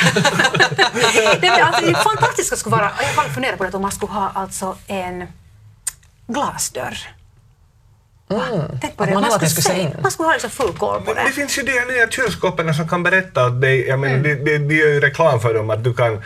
det, 1.41 1.49
alltså, 1.49 1.87
det 1.87 1.95
fantastiska 1.95 2.57
skulle 2.57 2.77
vara, 2.77 2.91
jag 3.01 3.23
har 3.23 3.29
funderat 3.29 3.59
på 3.59 3.65
det, 3.65 3.75
om 3.75 3.83
man 3.83 3.93
skulle 3.93 4.13
ha 4.13 4.31
alltså 4.35 4.77
en 4.87 5.27
glasdörr 6.27 7.14
Mm. 8.31 8.79
Tänk 8.81 8.97
på 8.97 9.05
det. 9.05 9.15
Man, 9.15 9.23
man, 9.23 9.31
skulle 9.31 9.51
se, 9.51 9.81
in. 9.81 9.97
man 10.03 10.11
skulle 10.11 10.27
ha 10.27 10.33
liksom 10.33 10.51
full 10.51 10.73
koll 10.73 11.03
på 11.03 11.15
det. 11.15 11.23
Det 11.25 11.31
finns 11.31 11.59
ju 11.59 11.63
de 11.63 11.73
nya 11.73 12.11
kylskåpen 12.11 12.75
som 12.75 12.89
kan 12.89 13.03
berätta 13.03 13.47
åt 13.47 13.61
dig, 13.61 13.87
jag 13.89 13.99
menar, 13.99 14.15
mm. 14.15 14.45
de, 14.45 14.59
de, 14.59 14.75
gör 14.75 14.89
ju 14.89 15.01
reklam 15.01 15.41
för 15.41 15.55
dem 15.55 15.71
att 15.71 15.85
du 15.85 15.95
kan 15.95 16.15
eh, 16.15 16.21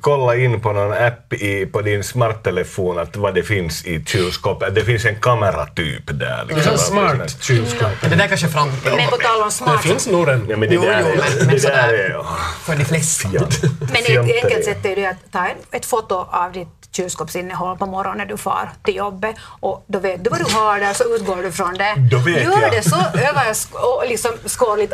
kolla 0.00 0.36
in 0.36 0.60
på 0.60 0.72
någon 0.72 0.92
app 0.92 1.32
i, 1.32 1.66
på 1.66 1.82
din 1.82 2.04
smarttelefon 2.04 2.98
att 2.98 3.16
vad 3.16 3.34
det 3.34 3.42
finns 3.42 3.84
i 3.84 4.04
kylskåpet. 4.04 4.74
Det 4.74 4.84
finns 4.84 5.04
en 5.04 5.20
kameratyp 5.20 6.02
där. 6.06 6.44
Liksom. 6.48 6.72
Mm. 6.72 6.78
Smart 6.78 7.42
kylskåp. 7.42 7.82
Mm. 7.82 8.10
Det 8.10 8.16
där 8.16 8.28
kanske 8.28 8.48
framtiden. 8.48 8.96
Men 8.96 9.10
på 9.10 9.16
tal 9.16 9.42
om 9.42 9.50
smart... 9.50 9.82
Det 9.82 9.88
finns 9.88 10.06
nog 10.06 10.28
en. 10.28 10.46
Ja, 10.48 10.56
men 10.56 10.68
det 10.68 10.74
jo, 10.74 10.82
där, 10.82 11.00
jo, 11.00 11.22
men, 11.38 11.46
men 11.46 11.56
det 11.56 11.62
där 11.62 11.94
är... 11.94 12.10
Ja. 12.10 12.36
För 12.62 12.76
de 12.76 12.84
flesta. 12.84 13.28
Men 13.28 14.26
ett 14.26 14.44
enkelt 14.44 14.64
sätt 14.64 14.84
är 14.84 14.96
ju 14.96 15.06
att 15.06 15.32
ta 15.32 15.46
ett 15.70 15.86
foto 15.86 16.14
av 16.30 16.52
ditt 16.52 16.79
kylskåpsinnehåll 16.92 17.76
på 17.76 17.86
morgonen 17.86 18.18
när 18.18 18.26
du 18.26 18.36
far 18.36 18.70
till 18.82 18.96
jobbet 18.96 19.36
och 19.60 19.84
då 19.86 19.98
vet 19.98 20.24
du 20.24 20.30
vad 20.30 20.40
du 20.40 20.52
har 20.54 20.80
där 20.80 20.92
så 20.92 21.04
utgår 21.14 21.42
du 21.42 21.52
från 21.52 21.74
det. 21.74 21.94
Då 22.10 22.18
vet 22.18 22.42
Gör 22.42 22.62
jag. 22.62 22.72
det 22.72 22.82
så 22.82 22.96
överskådligt 22.96 24.10
liksom, 24.10 24.32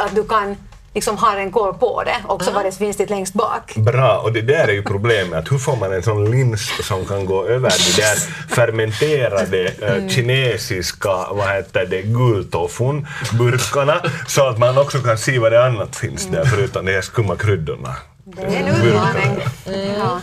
att 0.07 0.15
du 0.15 0.25
kan 0.25 0.57
liksom 0.97 1.17
har 1.17 1.37
en 1.37 1.53
koll 1.53 1.75
på 1.75 2.03
det, 2.05 2.17
också 2.29 2.51
vad 2.51 2.65
det 2.65 2.73
finns 2.73 2.97
dit 2.97 3.11
längst 3.11 3.35
bak. 3.35 3.75
Bra, 3.77 4.19
och 4.19 4.33
det 4.33 4.43
där 4.43 4.69
är 4.69 4.73
ju 4.73 4.83
problemet, 4.83 5.39
att 5.39 5.53
hur 5.53 5.59
får 5.59 5.77
man 5.77 5.93
en 5.93 6.03
sån 6.03 6.31
lins 6.31 6.87
som 6.87 7.05
kan 7.05 7.27
gå 7.27 7.47
över 7.47 7.71
de 7.71 8.03
där 8.03 8.17
fermenterade 8.55 9.69
mm. 9.69 10.09
kinesiska, 10.09 11.17
vad 11.31 11.49
heter 11.49 11.87
det, 11.87 12.03
gultofun, 12.03 13.07
burkarna, 13.39 14.03
så 14.27 14.49
att 14.49 14.59
man 14.59 14.79
också 14.79 14.99
kan 14.99 15.19
se 15.19 15.39
vad 15.39 15.53
det 15.53 15.65
annat 15.65 15.97
finns 15.97 16.27
där 16.27 16.45
förutom 16.45 16.87
de 16.87 16.93
här 16.93 17.01
skumma 17.01 17.37
kryddorna. 17.37 17.97
Det 18.29 18.43
är 18.43 18.62
en 18.62 18.69
utmaning. 18.69 19.43
Mm. 19.67 19.99
Ja. 19.99 20.21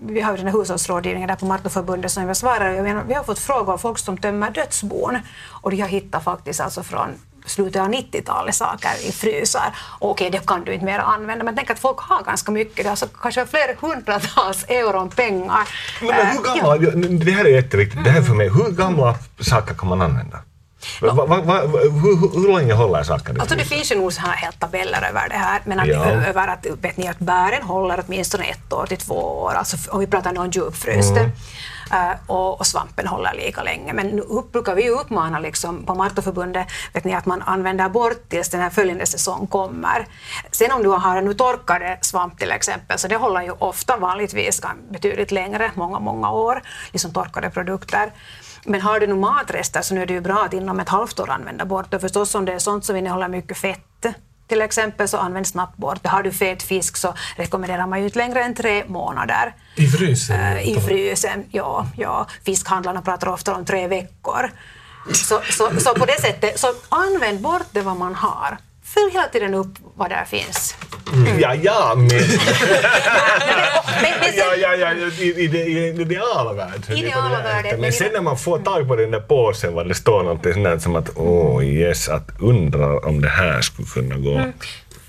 Vi 0.00 0.20
har 0.20 0.32
ju 0.32 0.36
den 0.36 0.46
här 0.46 0.58
hushållsrådgivningen 0.58 1.28
där 1.28 1.36
på 1.36 1.46
Martoförbundet 1.46 2.10
som 2.10 2.26
jag 2.26 2.36
svarar. 2.36 3.04
Vi 3.08 3.14
har 3.14 3.24
fått 3.24 3.38
frågor 3.38 3.72
av 3.72 3.78
folk 3.78 3.98
som 3.98 4.18
tömmer 4.18 4.50
dödsbon 4.50 5.18
och 5.50 5.70
de 5.70 5.80
har 5.80 5.88
hittat 5.88 6.24
faktiskt 6.24 6.60
alltså 6.60 6.82
från 6.82 7.08
slutet 7.46 7.82
av 7.82 7.88
90-talet 7.88 8.54
saker 8.54 9.08
i 9.08 9.12
frysar. 9.12 9.76
Okej, 9.98 10.30
det 10.30 10.46
kan 10.46 10.64
du 10.64 10.74
inte 10.74 10.84
mer 10.84 10.98
använda, 10.98 11.44
men 11.44 11.56
tänk 11.56 11.70
att 11.70 11.78
folk 11.78 11.98
har 11.98 12.22
ganska 12.22 12.52
mycket, 12.52 12.86
alltså 12.86 13.06
kanske 13.22 13.46
flera 13.46 13.74
hundratals 13.80 14.64
euron 14.68 15.10
pengar. 15.10 15.68
Men, 16.00 16.08
men 16.08 16.26
hur 16.26 16.42
gamla, 16.42 16.76
ja. 16.76 16.90
det 17.24 17.30
här 17.30 17.44
är 17.44 17.48
jätteviktigt, 17.48 18.04
det 18.04 18.10
här 18.10 18.22
för 18.22 18.34
mig, 18.34 18.48
hur 18.48 18.70
gamla 18.70 19.14
saker 19.40 19.74
kan 19.74 19.88
man 19.88 20.02
använda? 20.02 20.38
Va, 21.00 21.12
va, 21.12 21.40
va, 21.40 21.60
hur, 21.60 22.40
hur 22.40 22.58
länge 22.58 22.74
håller 22.74 23.02
saker? 23.02 23.40
Alltså 23.40 23.56
det 23.56 23.64
finns 23.64 23.92
ju 23.92 23.96
nog 23.96 24.12
så 24.12 24.20
här 24.20 24.36
helt 24.36 24.60
tabeller 24.60 25.08
över 25.10 25.28
det 25.28 25.36
här, 25.36 25.60
men 25.64 25.80
att, 25.80 25.86
ja. 25.86 26.04
över 26.04 26.48
att, 26.48 26.66
vet 26.80 26.96
ni, 26.96 27.08
att 27.08 27.18
bären 27.18 27.62
håller 27.62 28.04
åtminstone 28.06 28.44
ett 28.44 28.72
år 28.72 28.86
till 28.86 28.98
två 28.98 29.14
år, 29.14 29.52
alltså 29.54 29.76
om 29.90 30.00
vi 30.00 30.06
pratar 30.06 30.38
om 30.38 30.50
djupfryst. 30.50 31.16
Mm. 31.16 31.30
Uh, 31.92 32.14
och, 32.26 32.60
och, 32.60 32.66
svampen 32.66 33.06
håller 33.06 33.34
lika 33.34 33.62
länge. 33.62 33.92
Men 33.92 34.06
nu 34.06 34.22
brukar 34.52 34.74
vi 34.74 34.90
uppmana 34.90 35.38
liksom, 35.38 35.86
på 35.86 35.94
Martoförbundet 35.94 36.66
vet 36.92 37.04
ni, 37.04 37.14
att 37.14 37.26
man 37.26 37.42
använder 37.42 37.88
bort 37.88 38.28
tills 38.28 38.48
den 38.48 38.60
här 38.60 38.70
följande 38.70 39.06
säsong 39.06 39.46
kommer. 39.46 40.06
Sen 40.50 40.72
om 40.72 40.82
du 40.82 40.88
har 40.88 41.16
en 41.16 41.36
torkade 41.36 41.98
svamp 42.00 42.38
till 42.38 42.50
exempel, 42.50 42.98
så 42.98 43.08
det 43.08 43.16
håller 43.16 43.42
ju 43.42 43.50
ofta 43.50 43.96
vanligtvis 43.96 44.62
betydligt 44.90 45.30
längre, 45.30 45.70
många, 45.74 45.98
många 45.98 46.30
år, 46.30 46.62
liksom 46.92 47.12
torkade 47.12 47.50
produkter. 47.50 48.12
Men 48.66 48.80
har 48.80 49.00
du 49.00 49.06
nu 49.06 49.14
matrester 49.14 49.82
så 49.82 49.94
nu 49.94 50.02
är 50.02 50.06
det 50.06 50.14
ju 50.14 50.20
bra 50.20 50.44
att 50.44 50.52
inom 50.52 50.80
ett 50.80 50.88
halvt 50.88 51.20
år 51.20 51.30
använda 51.30 51.64
bort 51.64 51.90
det. 51.90 52.00
Förstås 52.00 52.34
om 52.34 52.44
det 52.44 52.52
är 52.52 52.58
sånt 52.58 52.84
som 52.84 52.96
innehåller 52.96 53.28
mycket 53.28 53.56
fett 53.56 54.06
till 54.48 54.62
exempel 54.62 55.08
så 55.08 55.16
använd 55.18 55.46
snabbt 55.46 55.76
bort 55.76 56.02
det. 56.02 56.08
Har 56.08 56.22
du 56.22 56.32
fet 56.32 56.62
fisk 56.62 56.96
så 56.96 57.14
rekommenderar 57.36 57.86
man 57.86 57.98
ju 57.98 58.04
inte 58.04 58.18
längre 58.18 58.42
än 58.42 58.54
tre 58.54 58.84
månader. 58.86 59.54
I 59.76 59.86
frysen? 59.86 60.40
Uh, 60.40 60.68
I 60.68 60.80
frysen, 60.80 61.44
ja, 61.50 61.86
ja. 61.96 62.26
Fiskhandlarna 62.44 63.02
pratar 63.02 63.28
ofta 63.28 63.54
om 63.54 63.64
tre 63.64 63.88
veckor. 63.88 64.50
Så, 65.12 65.40
så, 65.50 65.70
så 65.80 65.94
på 65.94 66.06
det 66.06 66.20
sättet, 66.20 66.60
så 66.60 66.66
använd 66.88 67.40
bort 67.40 67.66
det 67.72 67.82
vad 67.82 67.96
man 67.96 68.14
har 68.14 68.58
följ 68.94 69.12
hela 69.12 69.28
tiden 69.28 69.54
upp 69.54 69.74
vad 69.94 70.10
där 70.10 70.24
finns. 70.24 70.74
Mm. 71.12 71.40
Ja, 71.40 71.54
ja, 71.54 71.94
men... 71.96 72.08
ja, 74.36 74.54
ja, 74.54 74.74
ja, 74.74 74.92
i, 74.92 75.24
i, 75.24 75.44
i, 75.44 75.78
i 75.78 76.00
ideala 76.00 76.52
världen. 76.52 76.96
Ideala 76.96 77.42
världen. 77.42 77.80
Men 77.80 77.92
sen 77.92 78.12
när 78.12 78.20
man 78.20 78.38
får 78.38 78.58
tag 78.58 78.88
på 78.88 78.96
den 78.96 79.10
där 79.10 79.20
påsen 79.20 79.74
var 79.74 79.84
det 79.84 79.94
står 79.94 80.22
någonting 80.22 80.64
sånt 80.64 80.82
som 80.82 80.96
att 80.96 81.10
åh 81.16 81.58
oh, 81.58 81.64
yes, 81.64 82.08
att 82.08 82.40
undra 82.40 82.98
om 82.98 83.20
det 83.20 83.28
här 83.28 83.60
skulle 83.60 83.88
kunna 83.88 84.16
gå. 84.16 84.34
Mm. 84.34 84.52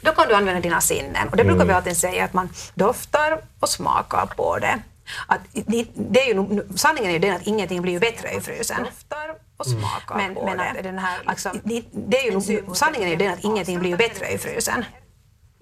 Då 0.01 0.11
kan 0.11 0.27
du 0.27 0.33
använda 0.33 0.61
dina 0.61 0.81
sinnen 0.81 1.27
och 1.31 1.37
det 1.37 1.43
brukar 1.43 1.61
mm. 1.61 1.67
vi 1.67 1.73
alltid 1.73 1.97
säga 1.97 2.25
att 2.25 2.33
man 2.33 2.49
doftar 2.75 3.41
och 3.59 3.69
smakar 3.69 4.25
på 4.25 4.57
det. 4.59 4.79
Att 5.27 5.41
det 6.11 6.21
är 6.21 6.27
ju, 6.27 6.63
sanningen 6.75 7.09
är 7.09 7.13
ju 7.13 7.19
den 7.19 7.35
att 7.35 7.47
ingenting 7.47 7.81
blir 7.81 7.93
ju 7.93 7.99
bättre 7.99 8.29
i 8.31 8.41
frysen. 8.41 8.83
Doftar 8.83 9.46
och 9.57 9.65
smaka 9.65 10.15
men, 10.15 10.35
på 10.35 10.45
men 10.45 10.57
det. 10.57 10.69
Att 10.69 10.83
den 10.83 10.99
här, 10.99 11.19
liksom, 11.29 11.61
det, 11.63 11.83
det 11.91 12.27
är 12.27 12.31
ju, 12.31 12.63
sanningen 12.73 13.07
är 13.07 13.11
ju 13.11 13.17
den 13.17 13.33
att 13.33 13.43
ingenting 13.43 13.79
blir 13.79 13.89
ju 13.89 13.97
bättre 13.97 14.27
i 14.27 14.37
frysen. 14.37 14.85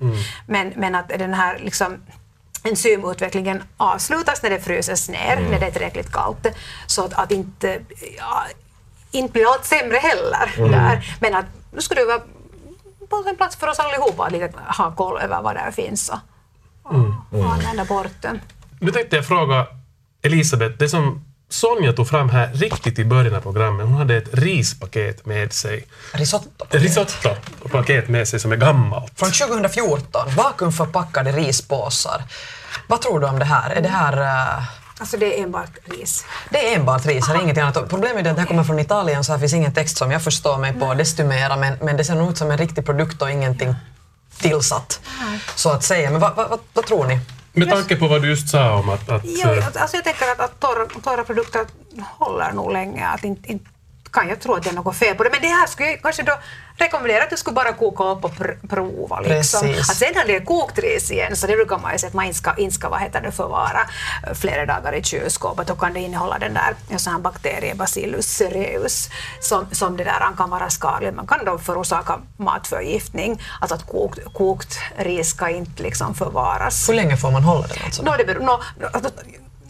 Mm. 0.02 0.16
Men, 0.48 0.74
men 0.76 0.96
att 0.96 1.10
den 1.10 1.34
här 1.34 1.60
liksom, 1.60 1.98
enzymutvecklingen 2.64 3.64
avslutas 3.78 4.44
när 4.44 4.50
det 4.50 4.60
fryses 4.60 5.10
ner, 5.10 5.38
mm. 5.38 5.52
när 5.52 5.60
det 5.60 5.66
är 5.66 5.72
tillräckligt 5.72 6.12
kallt. 6.12 6.48
Så 6.88 7.06
att, 7.06 7.14
att 7.14 7.32
inte, 7.32 7.80
ja, 8.18 8.44
inte 9.12 9.34
blir 9.34 9.54
allt 9.54 9.66
sämre 9.66 9.98
heller. 9.98 10.54
Mm. 10.58 10.72
Där. 10.72 11.18
Men 11.22 11.36
att 11.36 11.46
nu 11.72 11.82
skulle 11.82 12.02
det 12.02 12.08
vara 12.08 12.22
på 13.10 13.30
en 13.30 13.36
plats 13.36 13.56
för 13.56 13.68
oss 13.68 13.80
allihopa 13.80 14.26
att 14.26 14.32
lite 14.32 14.52
ha 14.78 14.96
koll 14.96 15.18
över 15.22 15.42
vad 15.42 15.56
det 15.56 15.72
finns 15.72 16.10
och, 16.10 16.20
och, 16.84 16.94
mm. 16.94 17.14
och 17.32 17.54
använda 17.54 17.86
bort 17.86 18.22
den. 18.22 18.42
Nu 18.80 18.92
tänkte 18.92 19.16
jag 19.16 19.28
fråga 19.28 19.68
Elisabeth, 20.22 20.78
det 20.78 20.90
som 20.90 21.26
Sonja 21.56 21.94
tog 21.94 22.08
fram 22.08 22.30
här 22.30 22.50
riktigt 22.54 23.00
i 23.00 23.06
början 23.06 23.36
av 23.36 23.42
programmet, 23.42 23.86
hon 23.86 23.96
hade 23.96 24.18
ett 24.18 24.30
rispaket 24.32 25.26
med 25.26 25.54
sig. 25.54 25.88
Risotto-paket. 26.12 26.82
Risotto-paket 26.82 28.10
med 28.10 28.28
sig 28.28 28.40
som 28.40 28.52
är 28.52 28.56
gammalt. 28.56 29.20
Från 29.20 29.32
2014, 29.32 30.30
vakuumförpackade 30.36 31.32
rispåsar. 31.32 32.24
Vad 32.88 33.02
tror 33.02 33.20
du 33.20 33.28
om 33.28 33.40
det 33.40 33.46
här? 33.46 33.70
Är 33.70 33.82
det 33.82 33.90
här... 33.90 34.22
Uh... 34.58 34.64
Alltså 35.00 35.18
det 35.18 35.40
är 35.40 35.44
enbart 35.44 35.72
ris. 35.86 36.26
Det 36.50 36.68
är 36.68 36.76
enbart 36.76 37.06
ris, 37.06 37.28
här 37.28 37.36
är 37.36 37.42
ingenting 37.42 37.64
annat. 37.64 37.90
Problemet 37.90 38.26
är 38.26 38.30
att 38.30 38.36
det 38.36 38.42
här 38.42 38.48
kommer 38.48 38.64
från 38.64 38.80
Italien 38.80 39.24
så 39.24 39.32
här 39.32 39.40
finns 39.40 39.54
ingen 39.54 39.74
text 39.74 39.98
som 39.98 40.12
jag 40.12 40.24
förstår 40.24 40.58
mig 40.58 40.74
på 40.74 40.94
desto 40.94 41.24
mera 41.24 41.58
men, 41.58 41.78
men 41.82 41.98
det 41.98 42.04
ser 42.04 42.16
nog 42.16 42.32
ut 42.32 42.38
som 42.38 42.52
en 42.52 42.58
riktig 42.58 42.86
produkt 42.86 43.22
och 43.22 43.32
ingenting 43.32 43.76
tillsatt. 44.38 45.00
Så 45.56 45.70
att 45.70 45.84
säga. 45.84 46.12
Men 46.12 46.20
vad, 46.20 46.36
vad, 46.36 46.60
vad 46.74 46.86
tror 46.86 47.06
ni? 47.06 47.20
Med 47.56 47.70
tanke 47.70 47.96
på 47.96 48.08
vad 48.08 48.22
du 48.22 48.30
just 48.30 48.50
sa 48.50 48.76
om 48.80 48.90
att... 48.90 49.10
att 49.10 49.26
ja, 49.26 49.56
eh, 49.56 49.66
alltså 49.66 49.98
jag 49.98 50.04
tänker 50.04 50.32
att, 50.32 50.40
att 50.40 50.60
torra, 50.60 50.86
torra 51.04 51.24
produkter 51.24 51.66
håller 52.20 52.52
nog 52.52 52.72
länge. 52.72 53.08
Att 53.08 53.24
inte, 53.24 53.52
inte 53.52 53.70
kan 54.12 54.30
jag 54.30 54.40
tro 54.40 54.54
att 54.54 54.64
det 54.64 54.70
är 54.70 54.74
något 54.74 54.96
fel 54.96 55.16
på 55.16 55.24
det. 55.24 55.30
Men 55.30 55.42
det 55.42 55.48
här 55.48 55.68
skulle 55.68 55.90
jag 55.90 56.02
kanske 56.02 56.24
då 56.24 56.38
rekommendera 56.78 57.24
att 57.24 57.30
du 57.30 57.38
skulle 57.38 57.54
bara 57.54 57.74
koka 57.74 58.04
upp 58.04 58.26
och 58.26 58.38
pr 58.38 58.68
prova. 58.70 59.20
Liksom. 59.20 59.70
Att 59.80 59.96
sen 59.96 60.14
när 60.16 60.26
det 60.26 60.36
är 60.36 60.46
kokt 60.46 60.80
ris 60.80 61.12
igen 61.12 61.36
så 61.36 61.48
det 61.48 61.56
brukar 61.56 61.78
man 61.78 61.92
ju 61.92 62.00
säga 62.00 62.08
att 62.08 62.14
man 62.14 62.26
inte 62.26 62.38
ska, 62.38 62.56
inte 62.56 62.76
ska 62.76 62.90
vad 62.90 63.00
heter 63.02 63.22
det, 63.22 63.32
förvara 63.32 63.82
eh, 64.28 64.34
flera 64.34 64.66
dagar 64.66 64.96
i 64.96 65.04
kylskåpet. 65.04 65.68
Då 65.68 65.76
kan 65.76 65.94
det 65.94 66.00
innehålla 66.00 66.40
den 66.40 66.54
där 66.54 66.98
sån 66.98 67.14
här 67.14 67.20
bakterie 67.20 67.76
Bacillus 67.76 68.26
cereus 68.26 69.10
som, 69.40 69.68
som 69.72 69.98
det 69.98 70.04
där 70.04 70.36
kan 70.38 70.50
vara 70.50 70.70
skadlig. 70.70 71.14
Man 71.14 71.28
kan 71.28 71.46
då 71.46 71.58
förorsaka 71.58 72.20
matförgiftning. 72.38 73.42
Alltså 73.62 73.76
att 73.76 73.88
kokt, 73.88 74.34
kokt 74.34 74.80
ris 74.98 75.30
ska 75.30 75.50
inte 75.50 75.84
liksom 75.84 76.16
förvaras. 76.16 76.90
Hur 76.90 76.94
länge 76.94 77.18
får 77.18 77.32
man 77.32 77.44
hålla 77.44 77.68
den? 77.68 77.78
Alltså? 77.86 78.04
No, 78.04 78.12
det 78.18 78.26
beror, 78.26 78.44
no, 78.44 78.60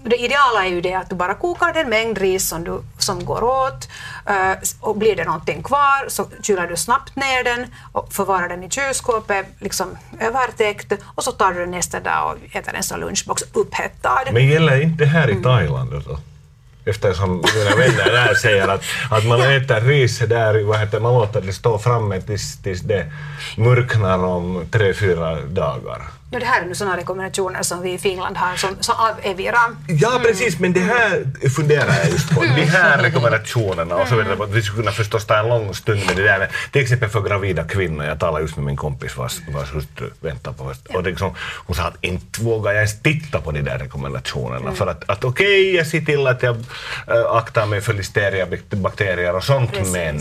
det 0.09 0.15
ideala 0.15 0.65
är 0.65 0.69
ju 0.69 0.81
det 0.81 0.93
att 0.93 1.09
du 1.09 1.15
bara 1.15 1.33
kokar 1.33 1.73
den 1.73 1.89
mängd 1.89 2.17
ris 2.17 2.47
som, 2.47 2.63
du, 2.63 2.81
som 2.97 3.25
går 3.25 3.43
åt 3.43 3.89
uh, 4.29 4.55
och 4.79 4.97
blir 4.97 5.15
det 5.15 5.25
någonting 5.25 5.63
kvar 5.63 6.09
så 6.09 6.27
kyler 6.41 6.67
du 6.67 6.75
snabbt 6.75 7.15
ner 7.15 7.43
den 7.43 7.67
och 7.91 8.13
förvarar 8.13 8.49
den 8.49 8.63
i 8.63 8.69
kylskåpet 8.69 9.45
liksom 9.59 9.97
övertäckt 10.19 10.93
och 11.15 11.23
så 11.23 11.31
tar 11.31 11.53
du 11.53 11.59
den 11.59 11.71
nästa 11.71 11.99
dag 11.99 12.31
och 12.31 12.55
äter 12.55 12.71
den 12.73 12.83
som 12.83 12.99
lunchbox 12.99 13.43
upphettad. 13.53 14.23
Men 14.31 14.47
gäller 14.47 14.81
inte 14.81 15.03
det 15.03 15.09
här 15.09 15.29
i 15.29 15.43
Thailand 15.43 15.91
då? 16.07 16.17
Eftersom 16.87 17.29
mina 17.29 17.75
vänner 17.75 18.11
där 18.11 18.33
säger 18.33 18.67
att, 18.67 18.83
att 19.11 19.25
man 19.25 19.41
äter 19.41 19.81
ris 19.81 20.19
där, 20.19 20.63
vad 20.63 20.79
heter, 20.79 20.99
man 20.99 21.13
låter 21.13 21.41
det 21.41 21.53
stå 21.53 21.77
framme 21.79 22.21
tills, 22.21 22.61
tills 22.61 22.81
det 22.81 23.11
mörknar 23.57 24.25
om 24.25 24.65
tre, 24.71 24.93
fyra 24.93 25.41
dagar. 25.41 26.01
Ja, 26.29 26.39
det 26.39 26.45
här 26.45 26.61
är 26.61 26.65
nu 26.65 26.75
sådana 26.75 26.97
rekommendationer 26.97 27.63
som 27.63 27.81
vi 27.81 27.93
i 27.93 27.97
Finland 27.97 28.37
har 28.37 28.55
som, 28.55 28.75
som 28.79 28.95
av 28.95 29.11
Evira. 29.21 29.59
Ja, 29.87 30.11
mm. 30.11 30.23
precis, 30.23 30.59
men 30.59 30.73
det 30.73 30.79
här 30.79 31.25
funderar 31.49 31.93
jag 32.03 32.09
just 32.09 32.29
på. 32.29 32.41
De 32.41 32.47
här 32.47 32.97
rekommendationerna 32.97 33.95
och 33.95 34.07
så 34.07 34.15
vidare. 34.15 34.47
Vi 34.49 34.61
skulle 34.61 34.81
kunna 34.81 34.91
förstås 34.91 35.25
ta 35.25 35.37
en 35.37 35.49
lång 35.49 35.73
stund 35.73 36.05
med 36.05 36.15
det 36.15 36.23
där. 36.23 36.49
Till 36.71 36.81
exempel 36.81 37.09
för 37.09 37.21
gravida 37.21 37.63
kvinnor. 37.63 38.05
Jag 38.05 38.19
talade 38.19 38.41
just 38.41 38.55
med 38.55 38.65
min 38.65 38.75
kompis 38.75 39.17
vars, 39.17 39.41
vars 39.47 39.73
hustru 39.73 40.09
väntar 40.19 40.53
på 40.53 40.63
höst. 40.63 40.87
Och 40.87 41.03
det 41.03 41.09
liksom, 41.09 41.35
hon 41.65 41.75
sa 41.75 41.83
att 41.83 41.97
inte 42.01 42.41
vågar 42.41 42.71
jag 42.71 42.79
ens 42.79 43.01
titta 43.01 43.41
på 43.41 43.51
de 43.51 43.61
där 43.61 43.77
rekommendationerna. 43.77 44.57
Mm. 44.57 44.75
För 44.75 44.87
att, 44.87 45.09
att 45.09 45.23
okej, 45.23 45.45
okay, 45.45 45.75
jag 45.75 45.87
ser 45.87 46.01
till 46.01 46.27
att 46.27 46.43
jag 46.43 46.55
äh, 47.07 47.31
aktar 47.31 47.65
mig 47.65 47.81
för 47.81 47.93
listeria-bakterier 47.93 49.35
och 49.35 49.43
sånt, 49.43 49.71
precis. 49.71 49.93
men 49.93 50.19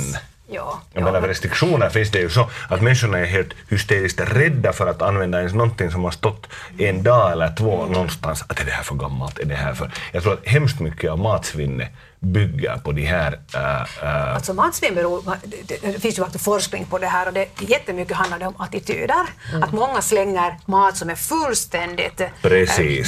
Ja, 0.55 0.83
jag 0.93 1.01
ja. 1.01 1.05
menar, 1.05 1.29
restriktioner 1.29 1.89
finns 1.89 2.11
det 2.11 2.19
ju 2.19 2.31
så 2.31 2.51
att 2.69 2.83
människorna 2.83 3.19
är 3.19 3.25
helt 3.25 3.55
hysteriskt 3.69 4.21
rädda 4.21 4.73
för 4.73 4.87
att 4.87 5.03
använda 5.03 5.39
ens 5.39 5.55
någonting 5.55 5.91
som 5.91 6.05
har 6.05 6.11
stått 6.11 6.47
en 6.79 7.03
dag 7.03 7.33
eller 7.33 7.57
två 7.57 7.87
någonstans. 7.87 8.45
Att 8.49 8.61
är 8.61 8.65
det 8.65 8.71
här 8.71 8.83
för 8.83 8.95
gammalt? 8.95 9.39
Är 9.39 9.45
det 9.45 9.55
här 9.55 9.75
för... 9.75 9.91
Jag 10.13 10.23
tror 10.23 10.33
att 10.33 10.47
hemskt 10.47 10.81
mycket 10.81 11.11
av 11.11 11.19
matsvinnet 11.19 11.89
bygger 12.25 12.79
på 12.79 12.93
de 12.93 13.03
här... 13.03 13.41
Äh, 13.55 13.83
äh, 14.03 14.35
alltså 14.35 14.55
matsvinn 14.55 14.95
beror, 14.95 15.23
det, 15.45 15.83
det 15.83 16.01
finns 16.01 16.19
ju 16.19 16.23
faktiskt 16.23 16.45
forskning 16.45 16.87
på 16.87 16.99
det 16.99 17.07
här 17.07 17.27
och 17.27 17.33
det 17.33 17.49
jättemycket 17.61 18.17
handlar 18.17 18.39
det 18.39 18.47
om 18.47 18.55
attityder. 18.59 19.27
Mm. 19.51 19.63
Att 19.63 19.73
många 19.73 20.03
slänger 20.03 20.59
mat 20.67 20.97
som 20.97 21.11
är 21.11 21.15
fullständigt 21.15 22.21
äh, 22.21 22.29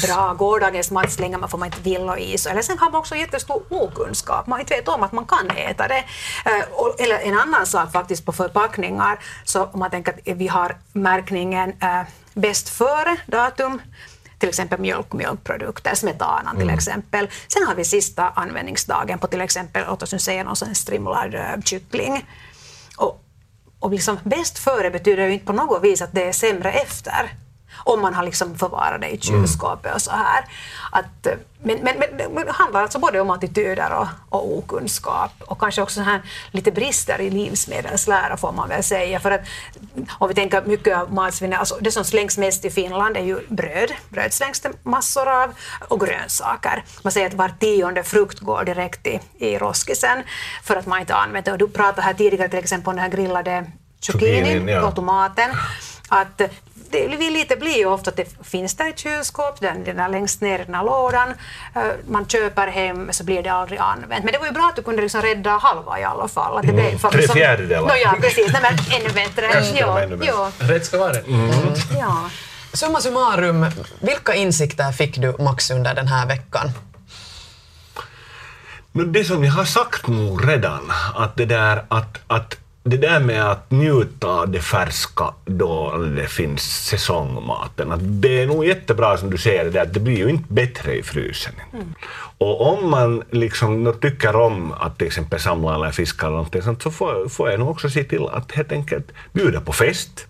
bra. 0.07 0.35
Gårdagens 0.35 0.91
mat 0.91 1.13
slänger 1.13 1.39
man 1.39 1.49
för 1.49 1.59
man 1.59 1.67
inte 1.67 1.81
vill 1.81 2.09
ha 2.09 2.19
i 2.19 2.37
Eller 2.51 2.63
sen 2.63 2.79
har 2.79 2.91
man 2.91 2.99
också 2.99 3.15
jättestor 3.15 3.63
okunskap. 3.69 4.47
Man 4.47 4.61
inte 4.61 4.75
vet 4.75 4.89
om 4.89 5.03
att 5.03 5.13
man 5.13 5.27
kan 5.27 5.51
äta 5.51 5.89
det. 5.89 6.05
Och, 6.71 7.01
eller 7.01 7.19
en 7.19 7.39
annan 7.39 7.67
sak 7.67 7.93
faktiskt 7.93 8.25
på 8.25 8.33
förpackningar, 8.33 9.19
så 9.45 9.65
om 9.65 9.81
man 9.81 9.91
tänker 9.91 10.13
att 10.13 10.19
vi 10.25 10.49
har 10.49 10.77
märkningen 10.93 11.73
bäst 12.35 12.69
före 12.69 13.17
datum 13.27 13.81
till 14.39 14.49
exempel 14.49 14.81
mjölk 14.81 15.07
och 15.09 15.19
mjölkprodukter, 15.19 15.95
smetanan 15.95 16.55
till 16.55 16.63
mm. 16.63 16.75
exempel. 16.75 17.29
Sen 17.49 17.67
har 17.67 17.75
vi 17.75 17.85
sista 17.85 18.29
användningsdagen 18.29 19.19
på 19.19 19.27
till 19.27 19.41
exempel, 19.41 19.85
låt 19.87 20.03
oss 20.03 20.13
nu 20.13 20.19
säga 20.19 20.45
någon 20.45 20.57
sån 20.57 20.75
strimlad 20.75 21.35
uh, 21.35 21.63
kyckling. 21.65 22.27
Och, 22.97 23.23
och 23.81 23.91
liksom 23.91 24.19
bäst 24.25 24.59
före 24.59 24.91
betyder 24.91 25.27
ju 25.27 25.33
inte 25.33 25.47
på 25.47 25.53
något 25.53 25.85
vis 25.85 26.03
att 26.03 26.13
det 26.13 26.25
är 26.25 26.33
sämre 26.33 26.73
efter 26.73 27.33
om 27.87 28.01
man 28.01 28.15
har 28.15 28.25
liksom 28.25 28.59
förvarat 28.59 29.01
det 29.01 29.09
i 29.09 29.21
kylskåpet 29.21 29.95
och 29.95 30.03
så 30.03 30.11
här. 30.11 30.45
Att, 30.93 31.27
men, 31.63 31.79
men, 31.83 31.95
men 32.35 32.47
det 32.47 32.53
handlar 32.53 32.83
alltså 32.83 32.99
både 32.99 33.21
om 33.21 33.31
attityder 33.31 33.93
och, 33.93 34.07
och 34.29 34.59
okunskap 34.59 35.31
och 35.41 35.61
kanske 35.61 35.83
också 35.83 36.01
här 36.01 36.23
lite 36.51 36.73
brister 36.73 37.21
i 37.21 37.31
livsmedelslära 37.31 38.37
får 38.37 38.53
man 38.53 38.69
väl 38.69 38.83
säga. 38.83 39.21
För 39.21 39.31
att 39.31 39.41
om 40.19 40.29
vi 40.29 40.35
tänker 40.35 40.63
mycket 40.63 40.97
av 40.97 41.13
matsvinnet, 41.13 41.59
alltså 41.59 41.77
det 41.81 41.93
som 41.93 42.05
slängs 42.05 42.39
mest 42.39 42.65
i 42.65 42.71
Finland 42.71 43.17
är 43.17 43.25
ju 43.25 43.41
bröd. 43.49 43.93
Bröd 44.09 44.33
slängs 44.33 44.61
det 44.61 44.73
massor 44.83 45.29
av 45.29 45.55
och 45.89 46.01
grönsaker. 46.01 46.85
Man 47.03 47.13
säger 47.13 47.27
att 47.27 47.35
var 47.35 47.49
tionde 47.49 48.03
frukt 48.03 48.41
går 48.41 48.65
direkt 48.65 49.07
i, 49.07 49.21
i 49.39 49.59
roskisen 49.59 50.23
för 50.63 50.77
att 50.77 50.87
man 50.87 51.01
inte 51.01 51.15
använder 51.15 51.43
det. 51.43 51.53
Och 51.53 51.59
du 51.59 51.69
pratade 51.69 52.03
här 52.03 52.15
tidigare 52.15 52.49
till 52.49 52.59
exempel 52.59 52.89
om 52.89 52.97
den 52.97 53.03
här 53.03 53.11
grillade 53.11 53.65
zucchinin 54.01 54.69
ja. 54.69 54.87
och 54.87 54.95
tomaten. 54.95 55.51
Att 56.09 56.41
det 56.93 57.17
vi 57.17 57.31
lite 57.31 57.57
blir 57.57 57.77
ju 57.77 57.87
ofta 57.87 58.11
att 58.11 58.17
det 58.17 58.29
finns 58.43 58.77
där 58.77 58.89
i 58.89 58.93
kylskåp, 58.97 59.61
den, 59.61 59.85
den 59.85 60.01
är 60.01 60.09
längst 60.09 60.41
ner 60.41 60.59
i 60.59 60.65
den 60.65 60.75
här 60.75 60.85
lådan. 60.85 61.29
Uh, 61.77 61.83
man 62.09 62.27
köper 62.27 62.67
hem 62.67 63.13
så 63.13 63.25
blir 63.25 63.43
det 63.43 63.49
aldrig 63.49 63.79
använt. 63.79 64.25
Men 64.25 64.33
det 64.33 64.39
var 64.39 64.47
ju 64.47 64.53
bra 64.53 64.69
att 64.69 64.77
du 64.77 64.83
kunde 64.83 65.03
liksom 65.03 65.23
rädda 65.23 65.51
halva 65.51 66.01
i 66.01 66.05
alla 66.05 66.29
fall. 66.29 66.57
Att 66.57 66.63
det 66.63 66.73
mm. 66.73 66.99
Tre 66.99 67.29
fjärdedelar. 67.29 67.89
No, 67.89 67.95
ja, 68.03 68.15
precis. 68.21 68.53
Nej, 68.53 68.63
men 68.63 69.01
ännu 69.01 69.15
bättre. 69.15 69.47
ja, 69.79 70.01
ja. 70.23 70.51
Rätt 70.59 70.87
ska 70.87 70.99
vara 70.99 71.13
rätt. 71.13 71.27
Mm. 71.27 71.51
Mm. 71.51 71.75
Ja. 71.99 72.31
Summa 72.73 73.01
summarum, 73.01 73.67
vilka 74.01 74.35
insikter 74.35 74.93
fick 74.93 75.17
du 75.17 75.37
Max 75.39 75.71
under 75.71 75.95
den 75.95 76.09
här 76.09 76.27
veckan? 76.27 76.71
Det 78.93 79.25
som 79.25 79.45
jag 79.45 79.53
har 79.53 79.65
sagt 79.65 80.07
nog 80.07 80.49
redan, 80.49 80.93
att 81.15 81.37
det 81.37 81.45
där 81.45 81.85
att, 81.89 82.19
att 82.27 82.57
det 82.87 82.97
där 82.97 83.21
med 83.21 83.51
att 83.51 83.71
njuta 83.71 84.27
av 84.27 84.51
det 84.51 84.61
färska 84.61 85.35
då 85.45 85.99
det 86.17 86.29
finns 86.29 86.63
säsongmaten, 86.63 87.93
att 87.93 88.01
det 88.03 88.43
är 88.43 88.47
nog 88.47 88.67
jättebra 88.67 89.17
som 89.17 89.31
du 89.31 89.39
säger, 89.39 89.65
det 89.65 89.71
där, 89.71 89.83
att 89.83 89.95
det 89.95 90.01
blir 90.01 90.17
ju 90.17 90.31
inte 90.31 90.53
bättre 90.53 90.95
i 90.95 91.03
frysen. 91.03 91.53
Mm. 91.73 91.95
Och 92.39 92.73
om 92.73 92.91
man 92.91 93.23
liksom 93.31 93.95
tycker 94.01 94.37
om 94.37 94.73
att 94.73 94.99
till 94.99 95.07
exempel 95.07 95.41
samla 95.41 95.75
eller 95.75 95.91
fiska 95.91 96.27
eller 96.27 96.37
någonting 96.37 96.63
sånt, 96.63 96.83
så 96.83 96.91
får, 96.91 97.29
får 97.29 97.51
jag 97.51 97.61
nog 97.61 97.71
också 97.71 97.91
se 97.91 98.05
till 98.05 98.27
att 98.33 98.53
helt 98.53 98.73
enkelt 98.73 99.13
bjuda 99.33 99.61
på 99.61 99.73
fest 99.73 100.27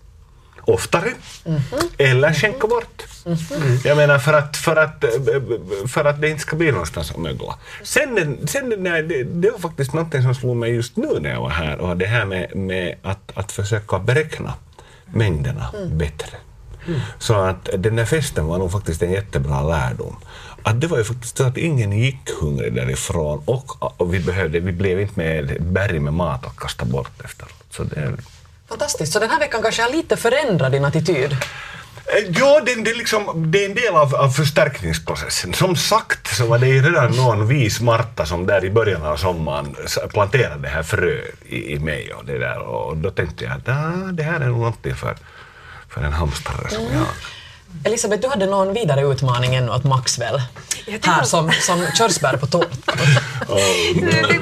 oftare 0.67 1.11
mm 1.45 1.59
-hmm. 1.59 1.89
eller 1.97 2.33
skänka 2.33 2.67
bort. 2.67 3.03
Mm 3.25 3.37
-hmm. 3.37 3.87
Jag 3.87 3.97
menar 3.97 4.19
för 4.19 4.33
att, 4.33 4.57
för, 4.57 4.75
att, 4.75 5.05
för 5.87 6.05
att 6.05 6.21
det 6.21 6.29
inte 6.29 6.41
ska 6.41 6.55
bli 6.55 6.71
någonstans 6.71 7.11
att 7.11 7.17
mögla. 7.17 7.55
Sen, 7.83 8.47
sen 8.47 8.83
det, 8.83 9.23
det 9.23 9.51
var 9.51 9.59
faktiskt 9.59 9.93
något 9.93 10.11
som 10.11 10.35
slog 10.35 10.57
mig 10.57 10.71
just 10.71 10.97
nu 10.97 11.19
när 11.19 11.29
jag 11.29 11.41
var 11.41 11.49
här 11.49 11.77
och 11.77 11.97
det 11.97 12.05
här 12.05 12.25
med, 12.25 12.55
med 12.55 12.95
att, 13.01 13.31
att 13.33 13.51
försöka 13.51 13.99
beräkna 13.99 14.53
mängderna 15.05 15.69
mm. 15.77 15.97
bättre. 15.97 16.37
Mm. 16.87 16.99
Så 17.19 17.33
att 17.33 17.69
den 17.77 17.95
där 17.95 18.05
festen 18.05 18.45
var 18.45 18.57
nog 18.57 18.71
faktiskt 18.71 19.03
en 19.03 19.11
jättebra 19.11 19.63
lärdom. 19.63 20.15
Att 20.63 20.81
det 20.81 20.87
var 20.87 20.97
ju 20.97 21.03
faktiskt 21.03 21.37
så 21.37 21.43
att 21.43 21.57
ingen 21.57 21.91
gick 21.91 22.29
hungrig 22.41 22.73
därifrån 22.73 23.41
och, 23.45 24.01
och 24.01 24.13
vi, 24.13 24.19
behövde, 24.19 24.59
vi 24.59 24.71
blev 24.71 25.01
inte 25.01 25.13
med 25.19 25.63
berg 25.63 25.99
med 25.99 26.13
mat 26.13 26.45
att 26.45 26.57
kasta 26.57 26.85
bort 26.85 27.21
efteråt. 27.23 27.63
Så 27.69 27.83
det, 27.83 28.17
Fantastiskt. 28.69 29.13
Så 29.13 29.19
den 29.19 29.29
här 29.29 29.39
veckan 29.39 29.61
kanske 29.61 29.81
har 29.81 29.89
lite 29.89 30.17
förändrat 30.17 30.71
din 30.71 30.85
attityd? 30.85 31.31
Eh, 31.31 31.37
Ja, 32.29 32.61
det, 32.65 32.75
det, 32.75 32.91
är 32.91 32.95
liksom, 32.95 33.51
det 33.51 33.65
är 33.65 33.69
en 33.69 33.75
del 33.75 33.95
av, 33.95 34.15
av 34.15 34.29
förstärkningsprocessen. 34.29 35.53
Som 35.53 35.75
sagt 35.75 36.35
så 36.35 36.45
var 36.45 36.59
det 36.59 36.67
ju 36.67 36.81
redan 36.81 37.11
någon 37.11 37.47
vis 37.47 37.81
Marta 37.81 38.25
som 38.25 38.45
där 38.45 38.65
i 38.65 38.69
början 38.69 39.05
av 39.05 39.17
sommaren 39.17 39.75
planterade 40.09 40.61
det 40.61 40.67
här 40.67 40.83
frö 40.83 41.21
i, 41.45 41.73
i 41.73 41.79
mig 41.79 42.13
och 42.13 42.25
det 42.25 42.37
där 42.37 42.59
och 42.59 42.97
då 42.97 43.11
tänkte 43.11 43.43
jag 43.43 43.53
att 43.53 43.69
ah, 43.69 44.11
det 44.11 44.23
här 44.23 44.39
är 44.39 44.45
nog 44.45 44.57
någonting 44.57 44.95
för, 44.95 45.15
för 45.89 46.01
en 46.01 46.13
hamstrare 46.13 46.69
som 46.69 46.83
jag. 46.83 47.36
Elisabeth, 47.83 48.21
du 48.21 48.27
hade 48.27 48.45
någon 48.45 48.73
vidare 48.73 49.01
utmaning 49.01 49.55
ännu 49.55 49.71
åt 49.71 49.83
Max 49.83 50.17
väl? 50.19 50.41
tänkte- 50.85 51.09
Här 51.09 51.23
som, 51.23 51.51
som 51.51 51.85
körsbär 51.97 52.37
på 52.37 52.45
du, 53.95 54.11
du, 54.11 54.39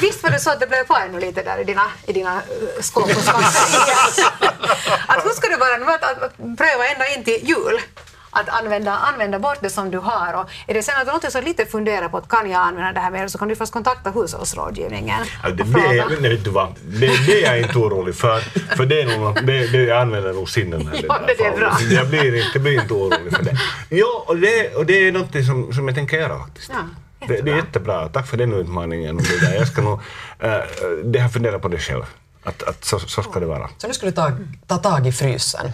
visst 0.00 0.22
var 0.22 0.30
det 0.30 0.38
så 0.40 0.50
att 0.50 0.60
det 0.60 0.66
blev 0.66 0.84
på 0.84 0.96
ännu 0.96 1.20
lite 1.20 1.42
där 1.42 1.58
i 1.60 1.64
dina, 1.64 1.82
i 2.06 2.12
dina 2.12 2.34
eh, 2.36 2.42
skåp 2.82 3.04
och 3.04 3.10
skafferier? 3.10 3.96
att 5.06 5.24
hur 5.24 5.30
ska 5.30 5.48
det 5.48 5.56
vara 5.56 5.76
nu 5.76 5.84
att, 5.92 6.02
att, 6.02 6.22
att 6.22 6.36
pröva 6.36 6.86
ända 6.88 7.08
in 7.16 7.24
till 7.24 7.48
jul? 7.48 7.80
Att 8.30 8.48
använda, 8.48 8.92
använda 8.96 9.38
bort 9.38 9.58
det 9.60 9.70
som 9.70 9.90
du 9.90 9.98
har. 9.98 10.32
Och 10.34 10.50
är 10.66 10.74
det 10.74 10.82
sen 10.82 10.94
att 10.96 11.00
du 11.00 11.06
någonting 11.06 11.30
så 11.30 11.40
lite 11.40 11.66
funderar 11.66 12.08
på 12.08 12.16
att 12.18 12.28
kan 12.28 12.50
jag 12.50 12.60
använda 12.60 12.92
det 12.92 13.00
här 13.00 13.10
mer 13.10 13.28
så 13.28 13.38
kan 13.38 13.48
du 13.48 13.56
först 13.56 13.72
kontakta 13.72 14.10
hushållsrådgivningen 14.10 15.20
Ja, 15.42 15.48
det, 15.50 15.54
det, 15.64 15.64
fråga. 15.72 15.86
är- 16.04 16.20
nej, 16.20 16.30
vet 16.36 16.44
du 16.44 16.50
vad? 16.50 16.74
Det, 16.82 17.26
det 17.26 17.44
är 17.44 17.46
jag 17.54 17.60
inte 17.62 17.78
orolig 17.78 18.14
för. 18.14 18.40
För 18.76 18.86
det 18.86 19.02
är 19.02 19.18
nog 19.18 19.34
det, 19.46 19.66
det, 19.72 19.78
jag 19.84 20.00
använder 20.00 20.32
nog 20.32 20.50
sinnen 20.50 20.86
här. 20.86 21.00
Ja, 21.08 21.20
det 21.26 21.44
är 21.44 21.56
bra. 21.56 21.76
Jag 21.90 22.08
blir 22.08 22.34
inte, 22.34 22.48
jag 22.54 22.62
blir 22.62 22.82
inte 22.82 22.94
orolig 22.94 23.36
för 23.36 23.42
det. 23.42 23.56
Ja, 23.88 24.24
och 24.26 24.36
det, 24.36 24.74
och 24.74 24.86
det 24.86 25.08
är 25.08 25.12
något 25.12 25.44
som, 25.46 25.72
som 25.72 25.88
jag 25.88 25.94
tänker 25.94 26.16
göra 26.16 26.38
faktiskt. 26.38 26.70
Ja, 26.74 27.26
det, 27.28 27.40
det 27.40 27.50
är 27.50 27.56
jättebra. 27.56 28.08
Tack 28.08 28.26
för 28.26 28.36
den 28.36 28.52
utmaningen. 28.54 29.16
Det. 29.16 29.54
Jag 29.54 29.68
ska 29.68 29.82
nog, 29.82 30.00
äh, 30.38 30.50
det 31.04 31.18
har 31.18 31.28
funderat 31.28 31.62
på 31.62 31.68
det 31.68 31.78
själv. 31.78 32.04
Att, 32.42 32.62
att 32.62 32.84
så, 32.84 32.98
så 32.98 33.22
ska 33.22 33.40
det 33.40 33.46
vara. 33.46 33.70
Så 33.78 33.86
nu 33.86 33.94
ska 33.94 34.06
du 34.06 34.12
ta, 34.12 34.32
ta 34.66 34.76
tag 34.76 35.06
i 35.06 35.12
frysen. 35.12 35.72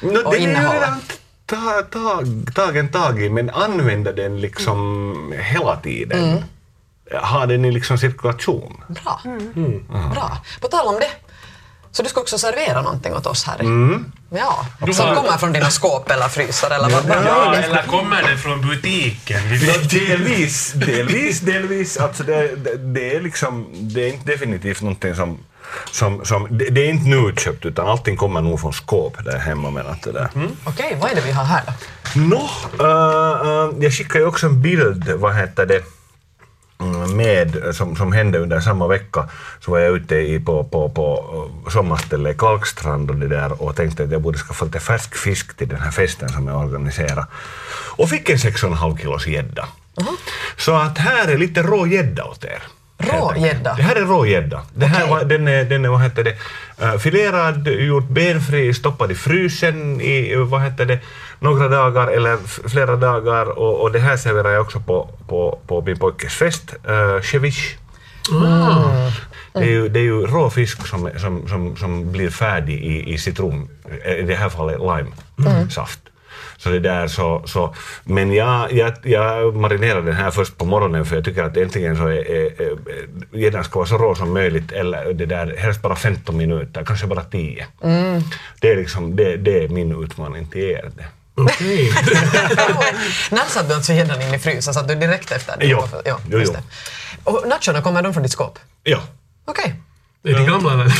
No, 0.00 0.08
Och 0.08 0.14
den 0.14 0.26
är 0.26 0.36
ju 0.36 0.42
innehållet. 0.42 1.20
Ta, 1.46 1.82
ta, 1.90 2.22
tagen 2.54 2.88
tag 2.88 3.22
i, 3.22 3.28
men 3.30 3.50
använda 3.50 4.12
den 4.12 4.40
liksom 4.40 5.34
hela 5.38 5.76
tiden. 5.76 6.44
Ha 7.22 7.46
den 7.46 7.64
i 7.64 7.70
liksom 7.70 7.98
cirkulation. 7.98 8.80
Bra. 8.88 9.20
Bra. 10.14 10.38
På 10.60 10.68
tal 10.68 10.86
om 10.86 10.94
det, 10.94 11.10
så 11.92 12.02
du 12.02 12.08
ska 12.08 12.20
också 12.20 12.38
servera 12.38 12.82
någonting 12.82 13.14
åt 13.14 13.26
oss 13.26 13.44
här. 13.44 13.56
Ja, 14.30 14.66
Du 14.86 14.94
som 14.94 15.08
har- 15.08 15.14
kommer 15.14 15.38
från 15.38 15.52
dina 15.52 15.70
skåp 15.70 16.10
eller 16.10 16.28
frysar 16.28 16.70
eller 16.70 16.88
vad, 16.90 17.04
Ja, 17.26 17.50
det? 17.50 17.58
eller 17.62 17.82
kommer 17.82 18.22
det 18.22 18.36
från 18.38 18.68
butiken? 18.68 19.40
Vi 19.50 19.66
Ja, 19.66 19.72
vet. 19.72 19.90
delvis, 19.90 20.72
delvis, 20.72 21.40
delvis. 21.40 21.96
Alltså 21.96 22.22
det, 22.22 22.56
det, 22.56 22.76
det 22.76 23.16
är 23.16 23.20
liksom, 23.20 23.66
det 23.72 24.00
är 24.08 24.12
inte 24.12 24.32
definitivt 24.32 24.80
någonting 24.82 25.14
som, 25.14 25.38
som, 25.90 26.24
som 26.24 26.46
det, 26.50 26.64
det 26.70 26.80
är 26.80 26.88
inte 26.88 27.08
nu 27.08 27.32
köpt 27.36 27.66
utan 27.66 27.86
allting 27.86 28.16
kommer 28.16 28.40
nog 28.40 28.60
från 28.60 28.72
skåp 28.72 29.24
där 29.24 29.38
hemma. 29.38 29.70
Men 29.70 29.86
att 29.86 30.02
det 30.02 30.12
där. 30.12 30.28
Okej, 30.64 30.96
vad 31.00 31.10
är 31.10 31.14
det 31.14 31.20
vi 31.20 31.32
har 31.32 31.44
här 31.44 31.62
då? 31.66 31.72
Nå, 32.16 32.50
äh, 32.80 33.48
äh, 33.48 33.84
jag 33.84 33.92
skickade 33.92 34.18
ju 34.18 34.26
också 34.26 34.46
en 34.46 34.62
bild, 34.62 35.10
vad 35.10 35.34
heter 35.34 35.66
det, 35.66 35.82
mm, 36.80 37.16
med, 37.16 37.74
som, 37.74 37.96
som 37.96 38.12
hände 38.12 38.38
under 38.38 38.60
samma 38.60 38.86
vecka, 38.86 39.28
så 39.60 39.70
var 39.70 39.78
jag 39.78 39.96
ute 39.96 40.16
i, 40.16 40.40
på, 40.40 40.64
på, 40.64 40.88
på 40.88 41.34
uh, 41.64 41.70
sommarställe 41.70 42.30
i 42.30 42.34
Kalkstrand 42.34 43.10
och, 43.10 43.16
det 43.16 43.28
där, 43.28 43.62
och 43.62 43.76
tänkte 43.76 44.04
att 44.04 44.10
jag 44.10 44.22
borde 44.22 44.38
skaffa 44.38 44.64
lite 44.64 44.80
färsk 44.80 45.16
fisk 45.16 45.56
till 45.56 45.68
den 45.68 45.80
här 45.80 45.90
festen 45.90 46.28
som 46.28 46.48
jag 46.48 46.64
organiserar. 46.64 47.26
Och 47.96 48.08
fick 48.08 48.28
en 48.28 48.36
6,5 48.36 48.98
kilos 48.98 49.26
gädda. 49.26 49.68
Så 50.56 50.74
att 50.74 50.98
här 50.98 51.28
är 51.28 51.38
lite 51.38 51.62
rå 51.62 51.86
gädda 51.86 52.24
åt 52.24 52.44
er. 52.44 52.62
Rå 52.98 53.34
gädda? 53.36 53.74
Det 53.74 53.82
här 53.82 53.96
är 53.96 54.00
rå 54.04 54.26
gädda. 54.26 54.62
Det 54.74 54.86
här 54.86 55.24
den 55.24 55.48
är, 55.48 55.64
den 55.64 55.84
är, 55.84 55.88
vad 55.88 56.02
heter 56.02 56.24
det, 56.24 56.36
uh, 56.84 56.98
filerad, 56.98 57.68
gjort 57.68 58.08
benfri, 58.08 58.74
stoppad 58.74 59.10
i 59.12 59.14
frysen 59.14 60.00
i, 60.00 60.34
vad 60.34 60.62
heter 60.62 60.84
det, 60.84 60.98
några 61.38 61.68
dagar 61.68 62.08
eller 62.08 62.36
flera 62.68 62.96
dagar 62.96 63.58
och, 63.58 63.80
och 63.80 63.92
det 63.92 63.98
här 63.98 64.16
serverar 64.16 64.50
jag 64.50 64.62
också 64.62 64.80
på, 64.80 65.10
på, 65.28 65.58
på 65.66 65.82
min 65.82 65.98
pojkes 65.98 66.34
fest, 66.34 66.74
uh, 66.88 67.22
ceviche. 67.22 67.76
Det, 69.52 69.60
är 69.60 69.70
ju, 69.70 69.88
det 69.88 69.98
är 69.98 70.02
ju 70.02 70.26
rå 70.26 70.50
fisk 70.50 70.86
som, 70.86 71.10
som, 71.16 71.48
som, 71.48 71.76
som 71.76 72.12
blir 72.12 72.30
färdig 72.30 72.84
i, 72.84 73.12
i 73.12 73.18
citron, 73.18 73.68
eh, 74.04 74.14
i 74.14 74.22
det 74.22 74.34
här 74.34 74.48
fallet 74.48 74.78
lime-saft. 74.80 76.00
Så 76.58 76.68
det 76.68 76.80
där 76.80 77.08
så, 77.08 77.42
så, 77.46 77.74
men 78.04 78.32
jag, 78.34 78.72
jag, 78.72 78.92
jag 79.02 79.56
marinerar 79.56 80.02
den 80.02 80.14
här 80.14 80.30
först 80.30 80.58
på 80.58 80.64
morgonen 80.64 81.06
för 81.06 81.16
jag 81.16 81.24
tycker 81.24 81.42
att 81.42 81.56
äntligen 81.56 81.96
så 81.96 82.06
är, 82.06 82.30
är, 82.30 82.62
är 82.62 82.76
gäddan 83.38 83.64
ska 83.64 83.78
vara 83.78 83.88
så 83.88 83.98
rå 83.98 84.14
som 84.14 84.32
möjligt 84.34 84.72
eller 84.72 85.12
det 85.12 85.26
där, 85.26 85.56
helst 85.58 85.82
bara 85.82 85.96
15 85.96 86.36
minuter, 86.36 86.84
kanske 86.84 87.06
bara 87.06 87.24
10. 87.24 87.66
Det, 88.60 88.70
är 88.70 88.76
liksom, 88.76 89.16
det, 89.16 89.36
det 89.36 89.64
är 89.64 89.68
min 89.68 90.02
utmaning 90.02 90.46
till 90.46 90.60
er. 90.60 90.90
Det. 90.96 91.04
Okej. 91.38 91.92
När 93.30 93.44
satte 93.48 93.68
du 93.68 93.74
alltså 93.74 93.92
gäddan 93.92 94.22
in 94.22 94.34
i 94.34 94.38
frysen? 94.38 94.74
Satt 94.74 94.88
du 94.88 94.94
direkt 94.94 95.32
efter? 95.32 95.56
det? 95.60 95.66
Jo. 95.66 95.88
ja 96.04 96.18
Jo, 96.30 96.38
just 96.38 96.52
jo. 96.54 96.60
det. 96.60 97.30
Och 97.30 97.48
nachorna, 97.48 97.82
kommer 97.82 98.02
de 98.02 98.12
från 98.14 98.22
ditt 98.22 98.32
skåp? 98.32 98.58
Ja. 98.82 98.98
Okej. 99.44 99.74
Är 100.24 100.32
det 100.38 100.46
gamla 100.46 100.72
eller? 100.72 100.84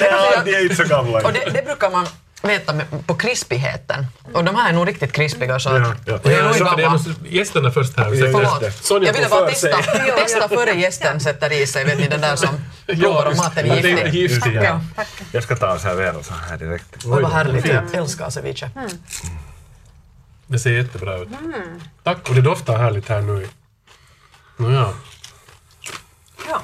Nej, 0.00 0.44
de 0.44 0.54
är 0.54 0.62
inte 0.62 0.76
så 0.76 0.84
gamla. 0.84 1.20
Och 1.20 1.32
det, 1.32 1.50
det 1.52 1.64
brukar 1.64 1.90
man 1.90 2.06
veta 2.48 2.80
på 3.06 3.14
krispigheten. 3.14 4.06
Och 4.32 4.44
de 4.44 4.54
här 4.56 4.68
är 4.68 4.72
nog 4.72 4.88
riktigt 4.88 5.12
krispiga 5.12 5.58
så 5.60 5.68
att 5.70 5.78
Ja, 5.80 5.94
ja. 6.06 6.18
det 6.22 6.34
är 6.34 6.42
nog 6.42 6.56
inte 6.56 6.82
jag 6.82 6.92
måste, 6.92 7.14
gästerna 7.28 7.70
först 7.70 7.96
här. 7.96 8.14
Ja, 8.14 8.28
Förlåt. 8.32 8.60
det. 8.60 8.72
Sonja 8.72 9.08
Jag 9.08 9.14
ville 9.14 9.28
bara 9.28 9.48
testa, 9.48 9.68
testa 10.16 10.48
före 10.48 10.72
gästen 10.72 11.20
sätter 11.20 11.52
i 11.52 11.66
sig, 11.66 11.84
vet 11.84 11.98
ni 11.98 12.08
den 12.08 12.20
där 12.20 12.36
som 12.36 12.48
provar 12.86 13.26
om 13.26 13.36
maten 13.36 13.70
är 13.70 13.82
det 13.82 13.90
är 13.90 14.06
giftig. 14.06 14.20
giftig. 14.22 14.54
Ja. 14.54 14.80
Jag 15.32 15.42
ska 15.42 15.56
ta 15.56 15.74
och 15.74 15.80
servera 15.80 16.22
så 16.22 16.34
här 16.48 16.56
direkt. 16.58 16.96
Oj, 17.04 17.22
vad 17.22 17.32
härligt. 17.32 17.66
Jag 17.66 17.94
älskar 17.94 18.30
ceviche. 18.30 18.70
Det 20.46 20.58
ser 20.58 20.70
jättebra 20.70 21.16
ut. 21.18 21.28
Tack, 22.02 22.28
och 22.28 22.34
det 22.34 22.40
doftar 22.42 22.76
härligt 22.78 23.08
här 23.08 23.20
nu. 23.20 23.48
Nåja. 24.56 24.88
Ja. 26.48 26.62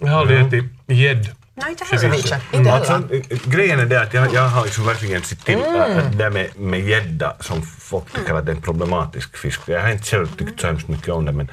Jag 0.00 0.08
har 0.08 0.20
aldrig 0.20 0.40
ätit 0.40 0.64
gädd. 0.86 1.28
Nej, 1.60 1.70
inte 1.70 1.84
heller. 1.84 2.18
Ceviche. 2.18 2.40
Inte 2.52 2.72
Alltså, 2.72 2.92
heller. 2.92 3.22
eh, 3.30 3.38
grejen 3.44 3.80
är 3.80 3.86
det 3.86 4.00
att 4.00 4.14
jag, 4.14 4.34
jag 4.34 4.42
har 4.48 4.64
liksom 4.64 4.86
verkligen 4.86 5.22
sett 5.22 5.44
till 5.44 5.58
äh, 5.58 5.98
att 5.98 6.18
det 6.18 6.30
med, 6.30 6.48
med 6.58 6.80
gädda 6.80 7.36
som 7.40 7.62
folk 7.62 8.12
tycker 8.12 8.34
att 8.34 8.46
det 8.46 8.52
är 8.52 8.56
en 8.56 8.62
problematisk 8.62 9.36
fisk. 9.36 9.60
Jag 9.66 9.80
har 9.82 9.90
inte 9.90 10.04
själv 10.04 10.26
tyckt 10.26 10.60
så 10.60 10.66
hemskt 10.66 10.88
mycket 10.88 11.08
om 11.08 11.24
det 11.24 11.32
men, 11.32 11.50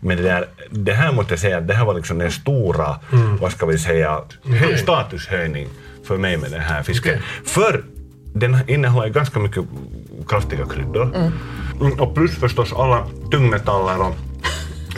men 0.00 0.16
det, 0.16 0.22
där, 0.22 0.46
det 0.70 0.92
här 0.92 1.12
måste 1.12 1.32
jag 1.32 1.40
säga 1.40 1.58
att 1.58 1.68
det 1.68 1.74
här 1.74 1.84
var 1.84 1.94
liksom 1.94 2.18
den 2.18 2.32
stora, 2.32 2.96
vad 3.40 3.52
ska 3.52 3.66
vi 3.66 3.78
säga, 3.78 4.20
hö, 4.44 4.76
statushöjning 4.76 5.68
för 6.06 6.16
mig 6.18 6.36
med 6.36 6.50
den 6.50 6.60
här 6.60 6.82
fisken. 6.82 7.12
Okej. 7.14 7.22
För 7.44 7.84
den 8.34 8.58
innehåller 8.66 9.08
ganska 9.08 9.38
mycket 9.40 9.64
kraftiga 10.28 10.66
kryddor. 10.66 11.32
Mm, 11.80 12.00
och 12.00 12.14
plus 12.14 12.36
förstås 12.36 12.72
alla 12.72 13.06
tungmetaller 13.30 14.00
och 14.00 14.14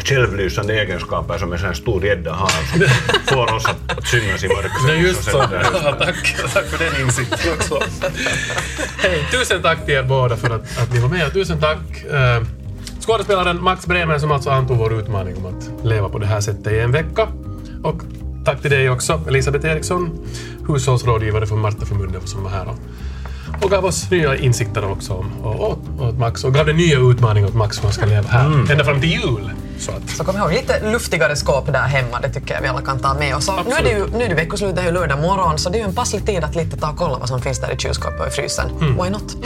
självlysande 0.05 0.81
egenskaper 0.81 1.39
som 1.39 1.53
en 1.53 1.59
sån 1.59 1.67
här 1.67 1.75
stor 1.75 2.05
gädda 2.05 2.33
har 2.33 2.49
som 2.49 2.81
får 3.27 3.55
oss 3.55 3.65
att, 3.67 3.99
att 3.99 4.07
synas 4.07 4.45
i 4.45 4.49
mörkret. 4.49 4.73
Det 4.87 4.93
är 4.93 4.97
just 4.97 5.25
så. 5.25 5.37
Ja, 5.37 5.95
tack. 5.99 6.37
tack 6.55 6.65
för 6.65 6.85
den 6.85 7.07
insikten 7.07 7.53
också. 7.53 7.81
Hej, 8.99 9.27
tusen 9.31 9.63
tack 9.63 9.85
till 9.85 9.95
er 9.95 10.03
båda 10.03 10.37
för 10.37 10.51
att, 10.51 10.79
att 10.79 10.93
ni 10.93 11.01
var 11.01 11.09
med. 11.09 11.33
Tusen 11.33 11.61
tack. 11.61 12.05
Eh, 12.11 12.43
skådespelaren 13.01 13.63
Max 13.63 13.87
Bremer 13.87 14.19
som 14.19 14.33
alltså 14.33 14.51
antog 14.51 14.77
vår 14.77 14.95
utmaning 15.01 15.37
om 15.37 15.47
att 15.47 15.87
leva 15.87 16.09
på 16.09 16.19
det 16.19 16.27
här 16.27 16.41
sättet 16.41 16.73
i 16.73 16.79
en 16.79 16.93
vecka. 16.93 17.29
Och 17.83 18.03
tack 18.45 18.63
till 18.63 18.71
dig 18.71 18.91
också, 18.91 19.21
Elisabeth 19.29 19.67
Eriksson, 19.67 20.27
hushållsrådgivare 20.69 21.47
för 21.47 21.57
Martaförbundet 21.57 22.29
som 22.29 22.43
var 22.43 22.51
här 22.51 22.67
och, 23.63 23.71
gav 23.71 23.85
oss 23.85 24.11
nya 24.11 24.37
insikter 24.37 24.91
också 24.91 25.13
om, 25.13 25.33
och, 25.43 25.71
åt, 25.71 25.79
åt 26.01 26.19
Max 26.19 26.45
och 26.45 26.55
gav 26.55 26.67
den 26.67 26.77
nya 26.77 26.99
utmaningen 26.99 27.49
åt 27.49 27.55
Max 27.55 27.77
som 27.77 27.85
han 27.85 27.93
ska 27.93 28.07
leva 28.07 28.29
här 28.29 28.71
ända 28.71 28.85
fram 28.85 29.01
till 29.01 29.11
jul. 29.11 29.51
Så 29.81 29.91
att, 29.93 30.11
Så 30.17 30.25
kom 30.25 30.37
ihåg, 30.37 30.53
lite 30.53 30.91
luftigare 30.93 31.37
skåp 31.37 31.73
där 31.73 31.81
hemma, 31.81 32.21
det 32.21 32.29
tycker 32.29 32.55
jag 32.55 32.63
vi 32.63 32.69
alla 32.69 32.81
kan 32.81 32.99
ta 32.99 33.15
med 33.15 33.37
oss. 33.37 33.51
Nu 33.69 33.75
är 33.75 33.83
det 33.83 33.91
ju 33.91 34.07
nu 34.19 34.25
är 34.25 34.29
det 34.29 34.35
veckoslut, 34.35 34.77
det 34.77 34.81
är 34.83 34.87
ju 34.87 34.93
lördag 34.93 35.19
morgon, 35.19 35.59
så 35.59 35.71
det 35.71 35.77
är 35.79 35.81
ju 35.81 35.85
en 35.85 35.95
passlig 35.95 36.27
tid 36.27 36.45
att 36.45 36.55
lite 36.55 36.77
ta 36.77 36.91
och 36.91 36.97
kolla 36.97 37.19
vad 37.19 37.29
som 37.29 37.43
finns 37.43 37.61
där 37.61 37.73
i 37.73 37.77
kylskåpet 37.77 38.21
och 38.21 38.27
i 38.27 38.31
frysen. 38.31 38.67
Why 39.03 39.11
not? 39.11 39.37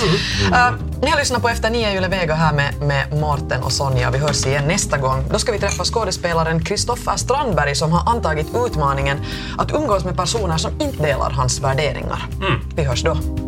Eh, 0.52 0.72
ni 1.02 1.10
har 1.10 1.18
lyssnat 1.18 1.42
på 1.42 1.48
Efter 1.48 1.70
nio 1.70 1.96
Yle 1.98 2.08
Vega 2.08 2.34
här 2.34 2.52
med, 2.52 2.74
med 2.80 3.20
Mårten 3.20 3.62
och 3.62 3.72
Sonja. 3.72 4.10
Vi 4.10 4.18
hörs 4.18 4.46
igen 4.46 4.64
nästa 4.68 4.98
gång. 4.98 5.24
Då 5.30 5.38
ska 5.38 5.52
vi 5.52 5.58
träffa 5.58 5.84
skådespelaren 5.84 6.64
Kristoffer 6.64 7.16
Strandberg 7.16 7.74
som 7.74 7.92
har 7.92 8.12
antagit 8.14 8.46
utmaningen 8.66 9.18
att 9.58 9.72
umgås 9.72 10.04
med 10.04 10.16
personer 10.16 10.56
som 10.56 10.80
inte 10.80 11.02
delar 11.02 11.30
hans 11.30 11.60
värderingar. 11.60 12.26
Vi 12.76 12.84
hörs 12.84 13.02
då. 13.02 13.43